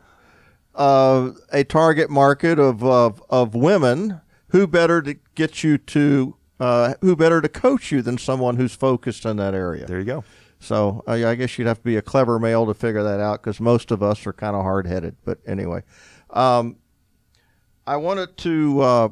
uh, 0.75 1.31
a 1.53 1.63
target 1.63 2.09
market 2.09 2.59
of, 2.59 2.83
of 2.83 3.23
of 3.29 3.55
women, 3.55 4.19
who 4.49 4.67
better 4.67 5.01
to 5.01 5.15
get 5.35 5.63
you 5.63 5.77
to 5.77 6.35
uh, 6.59 6.95
who 6.99 7.15
better 7.15 7.39
to 7.39 7.47
coach 7.47 7.93
you 7.93 8.01
than 8.01 8.17
someone 8.17 8.57
who's 8.57 8.75
focused 8.75 9.23
in 9.25 9.37
that 9.37 9.55
area? 9.55 9.85
there 9.85 9.99
you 9.99 10.05
go. 10.05 10.25
So 10.59 11.03
I, 11.05 11.25
I 11.25 11.35
guess 11.35 11.57
you'd 11.57 11.67
have 11.67 11.77
to 11.79 11.83
be 11.83 11.97
a 11.97 12.01
clever 12.01 12.39
male 12.39 12.65
to 12.65 12.73
figure 12.73 13.03
that 13.03 13.19
out 13.19 13.41
because 13.41 13.59
most 13.59 13.91
of 13.91 14.01
us 14.01 14.25
are 14.25 14.33
kind 14.33 14.55
of 14.55 14.63
hard 14.63 14.87
headed. 14.87 15.15
But 15.23 15.39
anyway, 15.45 15.83
Um, 16.31 16.77
I 17.87 17.97
wanted 17.97 18.37
to. 18.37 18.81
Uh, 18.81 19.09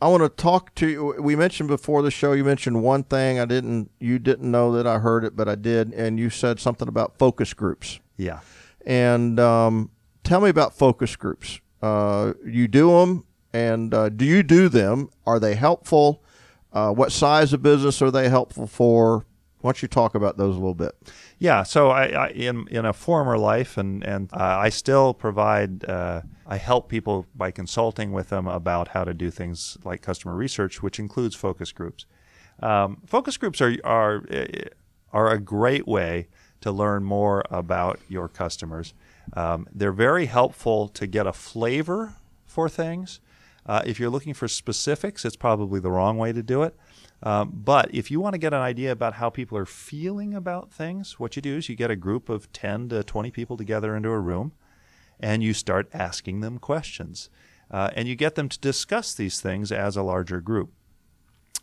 I 0.00 0.08
want 0.08 0.24
to 0.24 0.28
talk 0.28 0.74
to 0.76 0.88
you. 0.88 1.14
We 1.20 1.36
mentioned 1.36 1.68
before 1.68 2.02
the 2.02 2.10
show. 2.10 2.32
You 2.32 2.42
mentioned 2.44 2.82
one 2.82 3.04
thing. 3.04 3.38
I 3.38 3.44
didn't. 3.44 3.90
You 4.00 4.18
didn't 4.18 4.50
know 4.50 4.72
that 4.72 4.86
I 4.86 4.98
heard 4.98 5.24
it, 5.24 5.36
but 5.36 5.48
I 5.48 5.54
did. 5.54 5.92
And 5.92 6.18
you 6.18 6.28
said 6.28 6.58
something 6.58 6.88
about 6.88 7.16
focus 7.18 7.54
groups. 7.54 8.00
Yeah. 8.16 8.40
And 8.84 9.38
um, 9.38 9.90
tell 10.24 10.40
me 10.40 10.48
about 10.48 10.76
focus 10.76 11.14
groups. 11.14 11.60
Uh, 11.80 12.32
you 12.44 12.66
do 12.66 12.90
them, 12.90 13.24
and 13.52 13.94
uh, 13.94 14.08
do 14.08 14.24
you 14.24 14.42
do 14.42 14.68
them? 14.68 15.10
Are 15.24 15.38
they 15.38 15.54
helpful? 15.54 16.22
Uh, 16.72 16.90
what 16.92 17.12
size 17.12 17.52
of 17.52 17.62
business 17.62 18.02
are 18.02 18.10
they 18.10 18.28
helpful 18.28 18.66
for? 18.66 19.26
Why 19.62 19.68
don't 19.68 19.80
you 19.80 19.88
talk 19.88 20.14
about 20.14 20.36
those 20.36 20.56
a 20.56 20.58
little 20.58 20.74
bit? 20.74 20.92
Yeah, 21.38 21.62
so 21.62 21.90
I, 21.90 22.06
I 22.08 22.28
in 22.28 22.66
in 22.68 22.84
a 22.84 22.92
former 22.92 23.38
life, 23.38 23.78
and 23.78 24.04
and 24.04 24.28
uh, 24.32 24.58
I 24.58 24.68
still 24.68 25.14
provide. 25.14 25.84
Uh, 25.84 26.22
I 26.46 26.56
help 26.56 26.88
people 26.88 27.26
by 27.34 27.50
consulting 27.50 28.12
with 28.12 28.28
them 28.28 28.46
about 28.46 28.88
how 28.88 29.04
to 29.04 29.14
do 29.14 29.30
things 29.30 29.78
like 29.84 30.02
customer 30.02 30.34
research, 30.34 30.82
which 30.82 30.98
includes 30.98 31.34
focus 31.34 31.72
groups. 31.72 32.04
Um, 32.60 33.02
focus 33.06 33.36
groups 33.36 33.60
are 33.60 33.76
are 33.84 34.24
are 35.12 35.30
a 35.30 35.38
great 35.38 35.86
way 35.86 36.28
to 36.60 36.72
learn 36.72 37.04
more 37.04 37.44
about 37.50 38.00
your 38.08 38.28
customers. 38.28 38.94
Um, 39.34 39.68
they're 39.72 39.92
very 39.92 40.26
helpful 40.26 40.88
to 40.88 41.06
get 41.06 41.26
a 41.26 41.32
flavor 41.32 42.14
for 42.44 42.68
things. 42.68 43.20
Uh, 43.64 43.82
if 43.86 44.00
you're 44.00 44.10
looking 44.10 44.34
for 44.34 44.48
specifics, 44.48 45.24
it's 45.24 45.36
probably 45.36 45.78
the 45.78 45.90
wrong 45.90 46.18
way 46.18 46.32
to 46.32 46.42
do 46.42 46.62
it. 46.62 46.76
Um, 47.22 47.52
but 47.54 47.94
if 47.94 48.10
you 48.10 48.20
want 48.20 48.34
to 48.34 48.38
get 48.38 48.52
an 48.52 48.60
idea 48.60 48.90
about 48.90 49.14
how 49.14 49.30
people 49.30 49.56
are 49.56 49.66
feeling 49.66 50.34
about 50.34 50.72
things, 50.72 51.20
what 51.20 51.36
you 51.36 51.42
do 51.42 51.56
is 51.56 51.68
you 51.68 51.76
get 51.76 51.90
a 51.90 51.96
group 51.96 52.28
of 52.28 52.52
10 52.52 52.88
to 52.88 53.04
20 53.04 53.30
people 53.30 53.56
together 53.56 53.94
into 53.94 54.08
a 54.08 54.18
room 54.18 54.52
and 55.20 55.42
you 55.42 55.54
start 55.54 55.88
asking 55.92 56.40
them 56.40 56.58
questions. 56.58 57.30
Uh, 57.70 57.90
and 57.94 58.08
you 58.08 58.16
get 58.16 58.34
them 58.34 58.48
to 58.48 58.58
discuss 58.58 59.14
these 59.14 59.40
things 59.40 59.70
as 59.70 59.96
a 59.96 60.02
larger 60.02 60.40
group. 60.40 60.72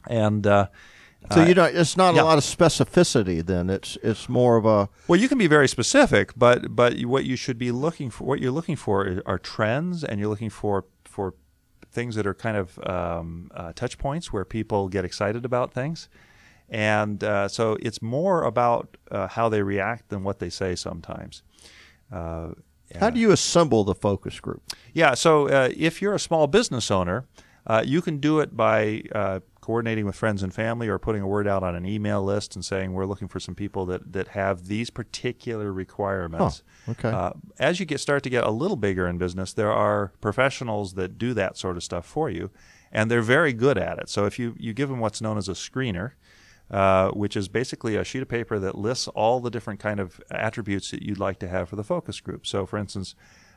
And 0.07 0.47
uh, 0.47 0.67
so 1.31 1.43
you 1.43 1.53
know, 1.53 1.65
it's 1.65 1.97
not 1.97 2.15
yeah. 2.15 2.21
a 2.21 2.23
lot 2.23 2.37
of 2.37 2.43
specificity. 2.43 3.45
Then 3.45 3.69
it's 3.69 3.97
it's 4.01 4.29
more 4.29 4.55
of 4.55 4.65
a 4.65 4.89
well, 5.07 5.19
you 5.19 5.27
can 5.27 5.37
be 5.37 5.47
very 5.47 5.67
specific, 5.67 6.31
but 6.35 6.75
but 6.75 6.99
what 7.01 7.25
you 7.25 7.35
should 7.35 7.57
be 7.57 7.71
looking 7.71 8.09
for, 8.09 8.23
what 8.23 8.39
you're 8.39 8.53
looking 8.53 8.77
for, 8.77 9.21
are 9.25 9.37
trends, 9.37 10.03
and 10.03 10.19
you're 10.19 10.29
looking 10.29 10.49
for 10.49 10.85
for 11.03 11.35
things 11.91 12.15
that 12.15 12.27
are 12.27 12.33
kind 12.33 12.57
of 12.57 12.79
um, 12.87 13.51
uh, 13.53 13.73
touch 13.73 13.97
points 13.97 14.31
where 14.31 14.45
people 14.45 14.89
get 14.89 15.05
excited 15.05 15.45
about 15.45 15.73
things. 15.73 16.09
And 16.69 17.23
uh, 17.23 17.47
so 17.47 17.77
it's 17.81 18.01
more 18.01 18.43
about 18.43 18.97
uh, 19.09 19.27
how 19.27 19.49
they 19.49 19.63
react 19.63 20.09
than 20.09 20.23
what 20.23 20.39
they 20.39 20.49
say 20.49 20.75
sometimes. 20.75 21.41
Uh, 22.11 22.49
how 22.99 23.09
do 23.09 23.19
you 23.19 23.31
assemble 23.31 23.83
the 23.83 23.95
focus 23.95 24.39
group? 24.39 24.63
Yeah, 24.93 25.13
so 25.13 25.47
uh, 25.47 25.69
if 25.75 26.01
you're 26.01 26.15
a 26.15 26.19
small 26.19 26.47
business 26.47 26.89
owner, 26.89 27.25
uh, 27.67 27.83
you 27.85 28.01
can 28.01 28.17
do 28.17 28.39
it 28.39 28.55
by 28.55 29.03
coordinating 29.69 30.03
with 30.03 30.15
friends 30.15 30.41
and 30.41 30.51
family 30.51 30.87
or 30.87 30.97
putting 30.97 31.21
a 31.21 31.27
word 31.27 31.47
out 31.47 31.61
on 31.61 31.75
an 31.75 31.85
email 31.85 32.23
list 32.23 32.55
and 32.55 32.65
saying 32.65 32.91
we're 32.91 33.05
looking 33.05 33.27
for 33.27 33.39
some 33.39 33.53
people 33.53 33.85
that, 33.85 34.13
that 34.13 34.29
have 34.29 34.65
these 34.65 34.89
particular 34.89 35.71
requirements. 35.71 36.63
Oh, 36.87 36.91
okay. 36.93 37.09
Uh, 37.09 37.33
as 37.59 37.79
you 37.79 37.85
get 37.85 37.99
start 37.99 38.23
to 38.23 38.31
get 38.31 38.43
a 38.43 38.49
little 38.49 38.75
bigger 38.75 39.05
in 39.05 39.19
business, 39.19 39.53
there 39.53 39.71
are 39.71 40.11
professionals 40.21 40.95
that 40.95 41.19
do 41.19 41.35
that 41.35 41.55
sort 41.55 41.77
of 41.77 41.83
stuff 41.83 42.07
for 42.07 42.31
you, 42.31 42.49
and 42.91 43.11
they're 43.11 43.21
very 43.21 43.53
good 43.53 43.77
at 43.77 43.99
it. 43.99 44.09
So 44.09 44.25
if 44.25 44.39
you, 44.39 44.55
you 44.57 44.73
give 44.73 44.89
them 44.89 45.01
what's 45.01 45.21
known 45.21 45.37
as 45.37 45.47
a 45.47 45.53
screener, 45.53 46.13
uh, 46.71 47.11
which 47.11 47.37
is 47.37 47.47
basically 47.47 47.95
a 47.95 48.03
sheet 48.03 48.23
of 48.23 48.27
paper 48.27 48.57
that 48.57 48.73
lists 48.73 49.07
all 49.09 49.39
the 49.39 49.51
different 49.51 49.79
kind 49.79 49.99
of 49.99 50.19
attributes 50.31 50.89
that 50.89 51.03
you'd 51.03 51.19
like 51.19 51.37
to 51.41 51.47
have 51.47 51.69
for 51.69 51.75
the 51.75 51.83
focus 51.83 52.19
group. 52.21 52.47
So, 52.47 52.65
for 52.65 52.79
instance, 52.79 53.13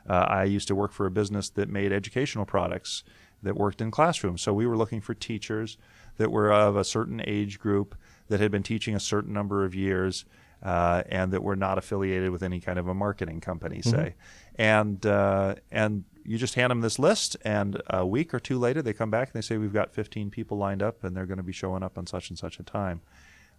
uh, 0.07 0.13
I 0.13 0.43
used 0.43 0.67
to 0.67 0.75
work 0.75 0.91
for 0.91 1.07
a 1.07 1.11
business 1.11 1.49
that 1.49 1.69
made 1.69 1.91
educational 1.91 2.45
products 2.45 3.03
that 3.43 3.55
worked 3.55 3.81
in 3.81 3.91
classrooms. 3.91 4.41
So 4.41 4.53
we 4.53 4.65
were 4.65 4.77
looking 4.77 5.01
for 5.01 5.13
teachers 5.13 5.77
that 6.17 6.31
were 6.31 6.51
of 6.51 6.75
a 6.75 6.83
certain 6.83 7.21
age 7.25 7.59
group 7.59 7.95
that 8.27 8.39
had 8.39 8.51
been 8.51 8.63
teaching 8.63 8.95
a 8.95 8.99
certain 8.99 9.33
number 9.33 9.65
of 9.65 9.75
years 9.75 10.25
uh, 10.63 11.03
and 11.09 11.31
that 11.33 11.43
were 11.43 11.55
not 11.55 11.77
affiliated 11.77 12.31
with 12.31 12.41
any 12.41 12.59
kind 12.59 12.79
of 12.79 12.87
a 12.87 12.93
marketing 12.93 13.41
company, 13.41 13.81
say. 13.81 14.15
Mm-hmm. 14.15 14.61
And 14.61 15.05
uh, 15.05 15.55
and 15.71 16.05
you 16.23 16.37
just 16.37 16.55
hand 16.55 16.71
them 16.71 16.81
this 16.81 16.97
list, 16.97 17.35
and 17.43 17.81
a 17.87 18.05
week 18.05 18.33
or 18.33 18.39
two 18.39 18.57
later, 18.57 18.81
they 18.81 18.93
come 18.93 19.11
back 19.11 19.29
and 19.29 19.33
they 19.35 19.45
say, 19.45 19.57
We've 19.57 19.73
got 19.73 19.93
15 19.93 20.29
people 20.29 20.57
lined 20.57 20.81
up, 20.81 21.03
and 21.03 21.15
they're 21.15 21.25
going 21.25 21.37
to 21.37 21.43
be 21.43 21.51
showing 21.51 21.83
up 21.83 21.97
on 21.97 22.07
such 22.07 22.29
and 22.29 22.39
such 22.39 22.59
a 22.59 22.63
time. 22.63 23.01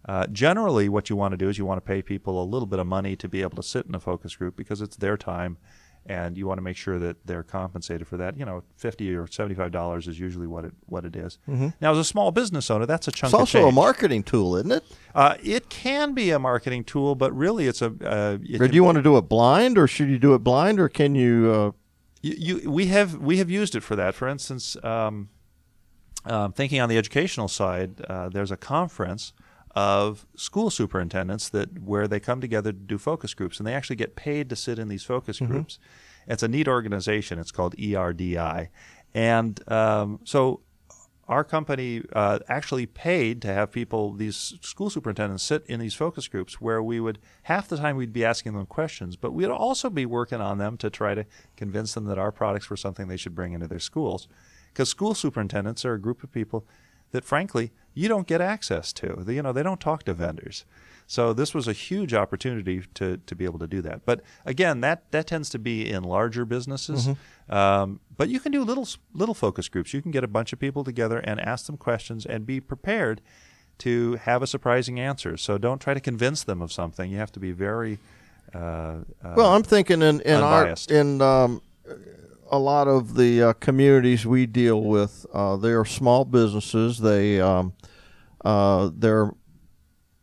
Uh, 0.07 0.27
generally, 0.27 0.87
what 0.87 1.09
you 1.09 1.15
want 1.15 1.31
to 1.31 1.37
do 1.37 1.49
is 1.49 1.57
you 1.57 1.65
want 1.65 1.77
to 1.77 1.87
pay 1.87 2.01
people 2.01 2.41
a 2.41 2.45
little 2.45 2.67
bit 2.67 2.79
of 2.79 2.87
money 2.87 3.15
to 3.15 3.27
be 3.27 3.41
able 3.41 3.55
to 3.55 3.63
sit 3.63 3.85
in 3.85 3.95
a 3.95 3.99
focus 3.99 4.35
group 4.35 4.55
because 4.55 4.81
it's 4.81 4.97
their 4.97 5.17
time 5.17 5.57
and 6.05 6.37
you 6.37 6.47
want 6.47 6.57
to 6.57 6.61
make 6.61 6.77
sure 6.77 6.99
that 6.99 7.17
they're 7.25 7.43
compensated 7.43 8.07
for 8.07 8.17
that. 8.17 8.37
You 8.37 8.45
know, 8.45 8.63
fifty 8.77 9.15
or 9.15 9.27
seventy-five 9.27 9.71
dollars 9.71 10.07
is 10.07 10.19
usually 10.19 10.47
what 10.47 10.65
it 10.65 10.73
what 10.85 11.05
it 11.05 11.15
is. 11.15 11.39
Mm-hmm. 11.47 11.69
Now, 11.81 11.91
as 11.91 11.97
a 11.97 12.03
small 12.03 12.31
business 12.31 12.69
owner, 12.69 12.85
that's 12.85 13.07
a 13.07 13.11
chunk. 13.11 13.33
It's 13.33 13.39
also 13.39 13.59
change. 13.59 13.71
a 13.71 13.75
marketing 13.75 14.23
tool, 14.23 14.55
isn't 14.55 14.71
it? 14.71 14.83
Uh, 15.13 15.35
it 15.43 15.69
can 15.69 16.13
be 16.13 16.31
a 16.31 16.39
marketing 16.39 16.83
tool, 16.83 17.15
but 17.15 17.35
really, 17.35 17.67
it's 17.67 17.81
a. 17.81 17.87
Uh, 17.87 18.37
it 18.41 18.59
do 18.59 18.75
you 18.75 18.83
want 18.83 18.97
to 18.97 19.03
do 19.03 19.17
it 19.17 19.23
blind, 19.23 19.77
or 19.77 19.87
should 19.87 20.09
you 20.09 20.19
do 20.19 20.33
it 20.33 20.39
blind, 20.39 20.79
or 20.79 20.89
can 20.89 21.15
you? 21.15 21.51
Uh... 21.51 21.71
You, 22.21 22.33
you, 22.61 22.71
we 22.71 22.87
have 22.87 23.17
we 23.17 23.37
have 23.37 23.51
used 23.51 23.75
it 23.75 23.81
for 23.81 23.95
that. 23.95 24.15
For 24.15 24.27
instance, 24.27 24.75
um, 24.83 25.29
um, 26.25 26.53
thinking 26.53 26.81
on 26.81 26.89
the 26.89 26.97
educational 26.97 27.47
side, 27.47 28.01
uh, 28.01 28.29
there's 28.29 28.49
a 28.49 28.57
conference 28.57 29.31
of 29.75 30.25
school 30.35 30.69
superintendents 30.69 31.49
that 31.49 31.81
where 31.81 32.07
they 32.07 32.19
come 32.19 32.39
together 32.39 32.71
to 32.71 32.77
do 32.77 32.97
focus 32.97 33.33
groups, 33.33 33.59
and 33.59 33.67
they 33.67 33.73
actually 33.73 33.97
get 33.97 34.15
paid 34.15 34.49
to 34.49 34.55
sit 34.55 34.79
in 34.79 34.87
these 34.87 35.03
focus 35.03 35.39
mm-hmm. 35.39 35.51
groups. 35.51 35.79
It's 36.27 36.43
a 36.43 36.47
neat 36.47 36.67
organization. 36.67 37.37
It's 37.39 37.51
called 37.51 37.75
ERDI, 37.77 38.69
and 39.13 39.71
um, 39.71 40.19
so 40.23 40.61
our 41.27 41.43
company 41.43 42.03
uh, 42.13 42.39
actually 42.47 42.85
paid 42.85 43.41
to 43.41 43.47
have 43.47 43.71
people, 43.71 44.13
these 44.13 44.53
school 44.61 44.89
superintendents, 44.89 45.43
sit 45.43 45.65
in 45.65 45.79
these 45.79 45.95
focus 45.95 46.27
groups 46.27 46.61
where 46.61 46.83
we 46.83 46.99
would 46.99 47.17
half 47.43 47.67
the 47.67 47.77
time 47.77 47.97
we'd 47.97 48.13
be 48.13 48.23
asking 48.23 48.53
them 48.53 48.65
questions, 48.67 49.15
but 49.15 49.31
we'd 49.31 49.47
also 49.47 49.89
be 49.89 50.05
working 50.05 50.39
on 50.39 50.59
them 50.59 50.77
to 50.77 50.89
try 50.89 51.15
to 51.15 51.25
convince 51.57 51.95
them 51.95 52.05
that 52.05 52.19
our 52.19 52.31
products 52.31 52.69
were 52.69 52.77
something 52.77 53.07
they 53.07 53.17
should 53.17 53.33
bring 53.33 53.53
into 53.53 53.67
their 53.67 53.79
schools. 53.79 54.27
Because 54.71 54.89
school 54.89 55.15
superintendents 55.15 55.83
are 55.83 55.93
a 55.93 56.01
group 56.01 56.23
of 56.23 56.31
people 56.31 56.67
that, 57.15 57.25
frankly, 57.25 57.71
you 57.93 58.07
don't 58.07 58.27
get 58.27 58.41
access 58.41 58.93
to. 58.93 59.23
You 59.27 59.41
know, 59.41 59.53
they 59.53 59.63
don't 59.63 59.79
talk 59.79 60.03
to 60.03 60.13
vendors. 60.13 60.65
So 61.07 61.33
this 61.33 61.53
was 61.53 61.67
a 61.67 61.73
huge 61.73 62.13
opportunity 62.13 62.83
to, 62.95 63.17
to 63.17 63.35
be 63.35 63.45
able 63.45 63.59
to 63.59 63.67
do 63.67 63.81
that. 63.81 64.05
But 64.05 64.21
again, 64.43 64.81
that, 64.81 65.11
that 65.11 65.27
tends 65.27 65.49
to 65.49 65.59
be 65.59 65.89
in 65.89 66.03
larger 66.03 66.45
businesses. 66.45 67.07
Mm-hmm. 67.07 67.53
Um, 67.53 67.99
but 68.17 68.29
you 68.29 68.39
can 68.39 68.51
do 68.51 68.63
little 68.63 68.87
little 69.13 69.35
focus 69.35 69.69
groups. 69.69 69.93
You 69.93 70.01
can 70.01 70.11
get 70.11 70.23
a 70.23 70.27
bunch 70.27 70.51
of 70.51 70.59
people 70.59 70.83
together 70.83 71.19
and 71.19 71.39
ask 71.39 71.67
them 71.67 71.77
questions 71.77 72.25
and 72.25 72.45
be 72.45 72.59
prepared 72.59 73.21
to 73.79 74.15
have 74.15 74.41
a 74.41 74.47
surprising 74.47 74.99
answer. 74.99 75.37
So 75.37 75.57
don't 75.57 75.79
try 75.79 75.93
to 75.93 75.99
convince 75.99 76.43
them 76.43 76.61
of 76.61 76.71
something. 76.71 77.11
You 77.11 77.17
have 77.17 77.31
to 77.33 77.39
be 77.39 77.51
very 77.51 77.99
uh, 78.53 78.57
uh, 78.57 79.33
well. 79.35 79.53
I'm 79.53 79.63
thinking 79.63 80.01
in 80.01 80.21
in 80.21 80.35
unbiased. 80.35 80.91
our 80.91 80.97
in 80.97 81.21
um, 81.21 81.61
a 82.51 82.59
lot 82.59 82.87
of 82.87 83.15
the 83.15 83.41
uh, 83.41 83.53
communities 83.53 84.25
we 84.25 84.45
deal 84.45 84.81
with, 84.81 85.25
uh, 85.33 85.55
they 85.57 85.71
are 85.71 85.85
small 85.85 86.25
businesses. 86.25 86.99
They 86.99 87.39
um, 87.41 87.73
uh, 88.43 88.91
their 88.93 89.31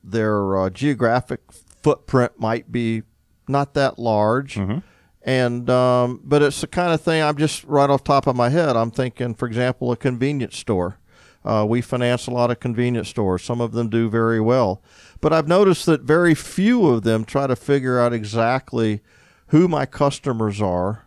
their 0.05 0.59
uh, 0.59 0.71
geographic 0.71 1.41
footprint 1.53 2.39
might 2.39 2.71
be 2.71 3.03
not 3.49 3.75
that 3.75 3.99
large, 3.99 4.55
mm-hmm. 4.55 4.79
and 5.23 5.69
um, 5.69 6.21
but 6.25 6.43
it's 6.43 6.61
the 6.61 6.67
kind 6.67 6.93
of 6.93 7.01
thing 7.01 7.23
I'm 7.23 7.37
just 7.37 7.65
right 7.65 7.91
off 7.91 8.05
top 8.05 8.27
of 8.27 8.37
my 8.37 8.51
head. 8.51 8.77
I'm 8.77 8.91
thinking, 8.91 9.35
for 9.35 9.47
example, 9.47 9.91
a 9.93 9.97
convenience 9.97 10.57
store. 10.57 10.99
Uh, 11.45 11.67
we 11.69 11.81
finance 11.81 12.29
a 12.29 12.31
lot 12.31 12.53
of 12.53 12.61
convenience 12.61 13.09
stores. 13.09 13.43
Some 13.43 13.61
of 13.61 13.73
them 13.73 13.89
do 13.89 14.09
very 14.09 14.41
well, 14.41 14.81
but 15.21 15.33
I've 15.33 15.49
noticed 15.49 15.87
that 15.87 16.03
very 16.03 16.37
few 16.37 16.87
of 16.87 17.03
them 17.03 17.25
try 17.25 17.49
to 17.49 17.57
figure 17.57 17.99
out 17.99 18.13
exactly 18.13 19.01
who 19.49 19.67
my 19.67 19.85
customers 19.85 20.63
are 20.63 21.07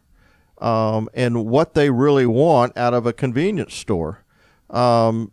um, 0.59 1.09
and 1.13 1.45
what 1.45 1.73
they 1.73 1.89
really 1.89 2.25
want 2.25 2.75
out 2.77 2.93
of 2.93 3.05
a 3.05 3.13
convenience 3.13 3.75
store. 3.75 4.23
Um, 4.69 5.31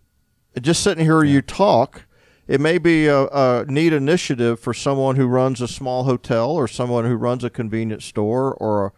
just 0.61 0.83
sitting 0.83 1.05
here, 1.05 1.25
yeah. 1.25 1.35
you 1.35 1.43
talk. 1.43 2.05
It 2.49 2.61
may 2.61 2.79
be 2.79 3.07
a, 3.07 3.27
a, 3.27 3.65
neat 3.67 3.93
initiative 3.93 4.61
for 4.61 4.75
someone 4.75 5.17
who 5.17 5.27
runs 5.27 5.61
a 5.61 5.69
small 5.69 6.05
hotel 6.05 6.51
or 6.51 6.69
someone 6.69 7.05
who 7.05 7.15
runs 7.15 7.45
a 7.45 7.51
convenience 7.51 8.05
store 8.05 8.55
or 8.55 8.87
a, 8.87 8.93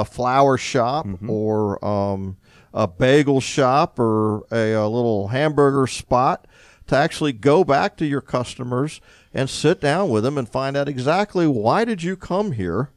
a 0.00 0.04
flower 0.04 0.58
shop 0.58 1.06
mm-hmm. 1.06 1.30
or 1.30 1.82
um, 1.84 2.36
a 2.74 2.86
bagel 2.86 3.40
shop 3.40 3.98
or 3.98 4.44
a, 4.52 4.72
a 4.72 4.88
little 4.88 5.28
hamburger 5.28 5.86
spot 5.86 6.46
to 6.88 6.96
actually 6.96 7.32
go 7.32 7.64
back 7.64 7.96
to 7.96 8.06
your 8.06 8.20
customers 8.20 9.00
and 9.32 9.48
sit 9.48 9.80
down 9.80 10.10
with 10.10 10.24
them 10.24 10.36
and 10.36 10.48
find 10.48 10.76
out 10.76 10.88
exactly 10.88 11.46
why 11.46 11.84
did 11.84 12.02
you 12.02 12.16
come 12.16 12.52
here 12.52 12.90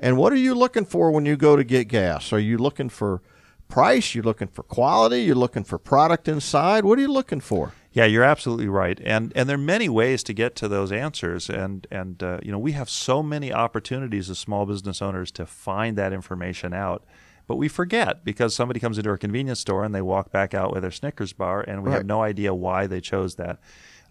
and 0.00 0.16
what 0.16 0.32
are 0.32 0.36
you 0.36 0.54
looking 0.54 0.84
for 0.84 1.10
when 1.10 1.26
you 1.26 1.36
go 1.36 1.54
to 1.56 1.62
get 1.64 1.88
gas? 1.88 2.32
Are 2.32 2.38
you 2.40 2.58
looking 2.58 2.88
for 2.88 3.20
price? 3.68 4.14
You're 4.14 4.24
looking 4.24 4.48
for 4.48 4.62
quality? 4.64 5.22
You're 5.22 5.36
looking 5.36 5.62
for 5.64 5.78
product 5.78 6.26
inside? 6.26 6.84
What 6.84 6.98
are 6.98 7.02
you 7.02 7.12
looking 7.12 7.40
for? 7.40 7.72
Yeah, 7.92 8.04
you're 8.04 8.22
absolutely 8.24 8.68
right, 8.68 9.00
and 9.04 9.32
and 9.34 9.48
there 9.48 9.56
are 9.56 9.58
many 9.58 9.88
ways 9.88 10.22
to 10.24 10.32
get 10.32 10.54
to 10.56 10.68
those 10.68 10.92
answers, 10.92 11.50
and 11.50 11.86
and 11.90 12.22
uh, 12.22 12.38
you 12.42 12.52
know 12.52 12.58
we 12.58 12.72
have 12.72 12.88
so 12.88 13.20
many 13.22 13.52
opportunities 13.52 14.30
as 14.30 14.38
small 14.38 14.64
business 14.66 15.02
owners 15.02 15.30
to 15.32 15.44
find 15.46 15.98
that 15.98 16.12
information 16.12 16.72
out 16.72 17.02
But 17.48 17.56
we 17.56 17.66
forget 17.68 18.24
because 18.24 18.54
somebody 18.54 18.78
comes 18.78 18.96
into 18.96 19.10
our 19.10 19.18
convenience 19.18 19.58
store 19.58 19.82
and 19.82 19.92
they 19.92 20.02
walk 20.02 20.30
back 20.30 20.54
out 20.54 20.72
with 20.72 20.82
their 20.82 20.92
Snickers 20.92 21.32
bar, 21.32 21.64
and 21.66 21.82
we 21.82 21.88
Right. 21.90 21.96
have 21.96 22.06
no 22.06 22.22
idea 22.22 22.54
why 22.54 22.86
they 22.86 23.00
chose 23.00 23.34
that. 23.36 23.58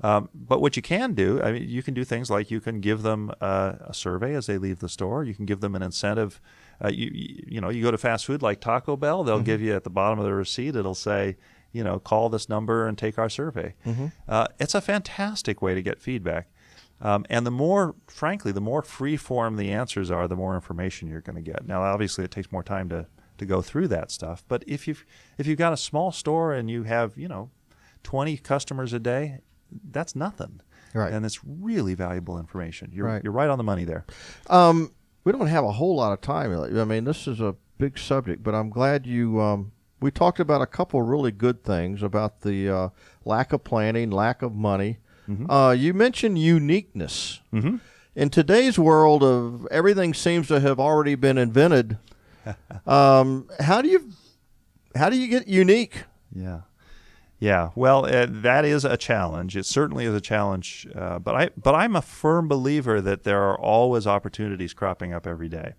Um, 0.02 0.30
but 0.34 0.62
what 0.62 0.76
you 0.76 0.82
can 0.82 1.14
do, 1.14 1.41
I 1.41 1.52
mean, 1.52 1.68
you 1.68 1.84
can 1.84 1.93
do 1.93 2.06
things 2.06 2.30
like 2.30 2.50
you 2.50 2.62
can 2.62 2.80
give 2.80 3.02
them 3.02 3.32
uh, 3.41 3.74
a 3.82 3.93
survey 3.93 4.34
as 4.34 4.45
they 4.45 4.58
leave 4.58 4.80
the 4.80 4.88
store. 4.89 5.24
You 5.24 5.34
can 5.34 5.45
give 5.45 5.60
them 5.60 5.76
an 5.76 5.82
incentive. 5.82 6.39
Uh, 6.84 6.88
you, 6.89 7.12
you 7.14 7.43
you 7.47 7.62
know, 7.62 7.70
you 7.70 7.84
go 7.84 7.91
to 7.91 7.97
fast 7.97 8.26
food 8.26 8.41
like 8.41 8.62
Taco 8.62 8.95
Bell, 8.95 9.24
they'll 9.24 9.41
give 9.41 9.62
you 9.62 9.76
at 9.76 9.84
the 9.84 9.89
bottom 9.89 10.18
of 10.20 10.26
the 10.26 10.34
receipt, 10.34 10.76
it'll 10.76 10.95
say, 10.95 11.36
you 11.74 11.84
know, 11.84 12.00
call 12.00 12.30
this 12.30 12.47
number 12.47 12.88
and 12.88 12.97
take 12.97 13.20
our 13.20 13.30
survey. 13.30 13.76
Uh, 14.28 14.47
it's 14.60 14.74
a 14.74 14.82
fantastic 14.82 15.62
way 15.62 15.76
to 15.76 15.82
get 15.82 16.00
feedback. 16.00 16.47
Um, 17.02 17.26
and 17.30 17.45
the 17.45 17.52
more, 17.52 17.95
frankly, 18.08 18.52
the 18.52 18.62
more 18.62 18.82
free 18.82 19.18
form 19.18 19.56
the 19.56 19.72
answers 19.72 20.12
are, 20.12 20.28
the 20.28 20.36
more 20.36 20.56
information 20.56 21.08
you're 21.10 21.22
going 21.22 21.36
to 21.36 21.41
get. 21.41 21.66
Now, 21.68 21.84
obviously, 21.84 22.24
it 22.26 22.32
takes 22.32 22.52
more 22.52 22.64
time 22.64 22.89
to, 22.89 23.08
to 23.38 23.45
go 23.45 23.62
through 23.62 23.88
that 23.89 24.12
stuff. 24.12 24.43
But 24.47 24.64
if 24.68 24.88
you've 24.88 25.06
if 25.38 25.47
you've 25.47 25.58
got 25.58 25.72
a 25.72 25.78
small 25.78 26.12
store 26.12 26.54
and 26.54 26.70
you 26.70 26.84
have 26.84 27.18
you 27.18 27.28
know, 27.30 27.52
20 28.04 28.38
customers 28.38 28.91
a 28.91 29.00
day, 29.00 29.39
that's 29.91 30.15
nothing. 30.15 30.61
Right. 30.93 31.11
And 31.13 31.26
it's 31.26 31.39
really 31.45 31.93
valuable 31.93 32.39
information. 32.39 32.91
You're 32.93 33.05
Right. 33.05 33.24
you're 33.24 33.34
right 33.34 33.49
on 33.49 33.57
the 33.57 33.63
money 33.63 33.86
there. 33.86 34.05
Um, 34.49 34.91
we 35.24 35.32
don't 35.32 35.47
have 35.47 35.63
a 35.63 35.72
whole 35.74 35.95
lot 35.95 36.13
of 36.13 36.22
time. 36.22 36.51
I 36.78 36.84
mean, 36.86 37.03
this 37.03 37.28
is 37.28 37.39
a 37.39 37.55
big 37.78 37.97
subject, 37.99 38.41
but 38.43 38.55
I'm 38.55 38.70
glad 38.70 39.05
you. 39.05 39.39
Um, 39.39 39.72
we 40.01 40.11
talked 40.11 40.39
about 40.39 40.61
a 40.61 40.65
couple 40.65 41.01
really 41.01 41.32
good 41.32 41.63
things 41.63 42.01
about 42.01 42.41
the 42.41 42.70
uh, 42.70 42.89
lack 43.26 43.51
of 43.53 43.63
planning, 43.63 44.09
lack 44.11 44.41
of 44.41 44.53
money. 44.55 44.97
Uh, 45.47 45.76
you 45.78 45.93
mentioned 45.93 46.39
uniqueness. 46.39 47.39
Mm-hmm. 47.53 47.76
In 48.15 48.30
today's 48.32 48.80
world 48.80 49.22
of 49.24 49.67
everything 49.70 50.15
seems 50.15 50.47
to 50.47 50.59
have 50.59 50.80
already 50.80 51.13
been 51.13 51.38
invented, 51.38 51.99
um, 52.88 53.47
how 53.59 53.82
do 53.84 53.89
you 53.89 54.09
how 54.95 55.09
do 55.11 55.15
you 55.17 55.28
get 55.28 55.47
unique? 55.47 56.05
Yeah. 56.34 56.61
Yeah, 57.39 57.69
well, 57.73 58.05
uh, 58.05 58.27
that 58.29 58.65
is 58.65 58.83
a 58.83 58.97
challenge. 58.97 59.55
It 59.55 59.65
certainly 59.65 60.05
is 60.05 60.13
a 60.13 60.19
challenge, 60.19 60.87
uh, 60.93 61.19
but 61.19 61.35
I 61.35 61.49
but 61.55 61.73
I'm 61.73 61.95
a 61.95 62.01
firm 62.01 62.49
believer 62.49 62.99
that 62.99 63.23
there 63.23 63.41
are 63.43 63.57
always 63.57 64.05
opportunities 64.05 64.73
cropping 64.73 65.13
up 65.13 65.25
every 65.25 65.47
day 65.47 65.75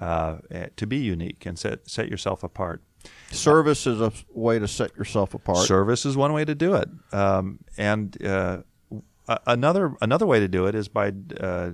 uh, 0.00 0.38
eh, 0.48 0.68
to 0.76 0.86
be 0.86 0.98
unique 0.98 1.44
and 1.44 1.58
set 1.58 1.90
set 1.90 2.08
yourself 2.08 2.44
apart. 2.44 2.82
Service 3.32 3.86
is 3.86 4.00
a 4.00 4.12
way 4.32 4.60
to 4.60 4.68
set 4.68 4.96
yourself 4.96 5.34
apart. 5.34 5.66
Service 5.66 6.06
is 6.06 6.16
one 6.16 6.32
way 6.32 6.44
to 6.44 6.54
do 6.54 6.74
it, 6.74 6.88
um, 7.12 7.58
and 7.76 8.24
uh, 8.24 8.58
another 9.46 9.96
another 10.00 10.26
way 10.26 10.38
to 10.38 10.48
do 10.48 10.66
it 10.66 10.76
is 10.76 10.86
by 10.86 11.12
uh, 11.40 11.70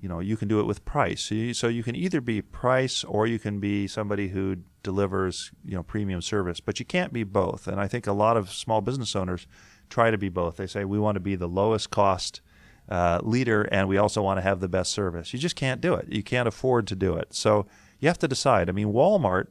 you 0.00 0.08
know 0.08 0.20
you 0.20 0.36
can 0.36 0.48
do 0.48 0.60
it 0.60 0.64
with 0.64 0.84
price. 0.84 1.22
So 1.22 1.34
you, 1.34 1.54
so 1.54 1.68
you 1.68 1.82
can 1.82 1.96
either 1.96 2.20
be 2.20 2.42
price 2.42 3.04
or 3.04 3.26
you 3.26 3.38
can 3.38 3.60
be 3.60 3.86
somebody 3.86 4.28
who 4.28 4.58
delivers 4.82 5.50
you 5.64 5.74
know 5.74 5.82
premium 5.82 6.22
service, 6.22 6.60
but 6.60 6.78
you 6.78 6.86
can't 6.86 7.12
be 7.12 7.24
both. 7.24 7.66
And 7.66 7.80
I 7.80 7.88
think 7.88 8.06
a 8.06 8.12
lot 8.12 8.36
of 8.36 8.50
small 8.50 8.80
business 8.80 9.16
owners 9.16 9.46
try 9.90 10.10
to 10.10 10.18
be 10.18 10.28
both. 10.28 10.56
They 10.56 10.66
say 10.66 10.84
we 10.84 10.98
want 10.98 11.16
to 11.16 11.20
be 11.20 11.36
the 11.36 11.48
lowest 11.48 11.90
cost. 11.90 12.40
Uh, 12.88 13.18
leader, 13.24 13.62
and 13.72 13.88
we 13.88 13.96
also 13.96 14.22
want 14.22 14.38
to 14.38 14.42
have 14.42 14.60
the 14.60 14.68
best 14.68 14.92
service. 14.92 15.32
You 15.32 15.40
just 15.40 15.56
can't 15.56 15.80
do 15.80 15.94
it. 15.94 16.06
You 16.08 16.22
can't 16.22 16.46
afford 16.46 16.86
to 16.86 16.94
do 16.94 17.16
it. 17.16 17.34
So 17.34 17.66
you 17.98 18.06
have 18.06 18.18
to 18.20 18.28
decide. 18.28 18.68
I 18.68 18.72
mean, 18.72 18.92
Walmart 18.92 19.48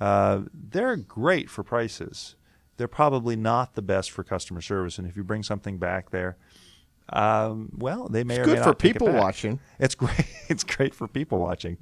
uh, 0.00 0.42
they're 0.52 0.96
great 0.96 1.48
for 1.48 1.62
prices. 1.62 2.36
They're 2.76 2.88
probably 2.88 3.36
not 3.36 3.74
the 3.74 3.82
best 3.82 4.10
for 4.10 4.24
customer 4.24 4.60
service. 4.60 4.98
And 4.98 5.06
if 5.06 5.16
you 5.16 5.22
bring 5.22 5.42
something 5.42 5.78
back 5.78 6.10
there, 6.10 6.36
um, 7.10 7.70
well, 7.76 8.08
they 8.08 8.24
may 8.24 8.34
It's 8.34 8.40
or 8.40 8.44
good 8.44 8.58
may 8.58 8.64
for 8.64 8.74
take 8.74 8.90
it 8.90 8.92
people 8.94 9.12
watching. 9.12 9.60
It's 9.78 9.94
great. 9.94 10.26
It's 10.48 10.64
great 10.64 10.94
for 10.94 11.08
people 11.08 11.38
watching. 11.38 11.78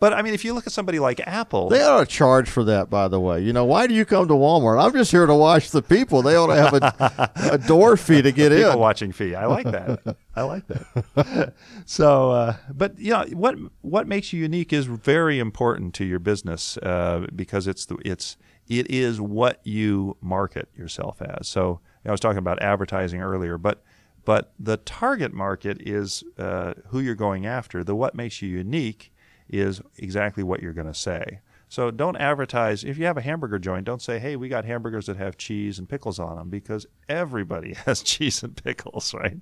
But 0.00 0.12
I 0.12 0.22
mean, 0.22 0.34
if 0.34 0.44
you 0.44 0.52
look 0.54 0.66
at 0.66 0.72
somebody 0.72 0.98
like 0.98 1.20
Apple, 1.26 1.68
They 1.68 1.82
ought 1.82 2.00
to 2.00 2.06
charge 2.06 2.50
for 2.50 2.64
that, 2.64 2.90
by 2.90 3.08
the 3.08 3.18
way. 3.20 3.40
You 3.42 3.52
know, 3.52 3.64
why 3.64 3.86
do 3.86 3.94
you 3.94 4.04
come 4.04 4.28
to 4.28 4.34
Walmart? 4.34 4.84
I'm 4.84 4.92
just 4.92 5.10
here 5.10 5.24
to 5.24 5.34
watch 5.34 5.70
the 5.70 5.80
people. 5.82 6.20
They 6.20 6.36
ought 6.36 6.48
to 6.48 6.56
have 6.56 6.74
a, 6.74 7.30
a 7.54 7.58
door 7.58 7.96
fee 7.96 8.20
to 8.20 8.32
get 8.32 8.52
in. 8.52 8.58
people 8.58 8.72
in. 8.72 8.78
watching 8.78 9.12
fee. 9.12 9.34
I 9.34 9.46
like 9.46 9.64
that. 9.70 10.16
I 10.34 10.42
like 10.42 10.66
that. 10.66 11.54
so, 11.86 12.30
uh, 12.32 12.56
but 12.72 12.98
you 12.98 13.12
know, 13.12 13.24
what 13.32 13.56
what 13.82 14.06
makes 14.06 14.32
you 14.32 14.40
unique 14.40 14.72
is 14.72 14.86
very 14.86 15.38
important 15.38 15.94
to 15.94 16.04
your 16.04 16.18
business 16.18 16.76
uh, 16.78 17.26
because 17.34 17.66
it's 17.66 17.86
the 17.86 17.96
it's 18.04 18.36
it 18.68 18.90
is 18.90 19.20
what 19.20 19.60
you 19.64 20.16
market 20.20 20.68
yourself 20.74 21.22
as. 21.22 21.48
So 21.48 21.80
I 22.04 22.10
was 22.10 22.20
talking 22.20 22.38
about 22.38 22.60
advertising 22.60 23.22
earlier, 23.22 23.56
but 23.58 23.82
but 24.24 24.52
the 24.58 24.76
target 24.78 25.32
market 25.32 25.78
is 25.80 26.24
uh, 26.38 26.74
who 26.88 27.00
you're 27.00 27.14
going 27.14 27.46
after. 27.46 27.82
The 27.84 27.94
what 27.94 28.14
makes 28.14 28.40
you 28.42 28.48
unique 28.48 29.12
is 29.48 29.80
exactly 29.98 30.42
what 30.42 30.62
you're 30.62 30.72
going 30.72 30.86
to 30.86 30.94
say. 30.94 31.40
So 31.68 31.90
don't 31.90 32.16
advertise. 32.16 32.84
If 32.84 32.98
you 32.98 33.04
have 33.06 33.16
a 33.16 33.20
hamburger 33.22 33.58
joint, 33.58 33.84
don't 33.84 34.00
say, 34.02 34.18
"Hey, 34.18 34.36
we 34.36 34.48
got 34.48 34.64
hamburgers 34.64 35.06
that 35.06 35.16
have 35.16 35.36
cheese 35.36 35.78
and 35.78 35.88
pickles 35.88 36.18
on 36.18 36.36
them," 36.36 36.48
because 36.48 36.86
everybody 37.08 37.74
has 37.86 38.02
cheese 38.02 38.42
and 38.42 38.56
pickles, 38.62 39.12
right? 39.12 39.38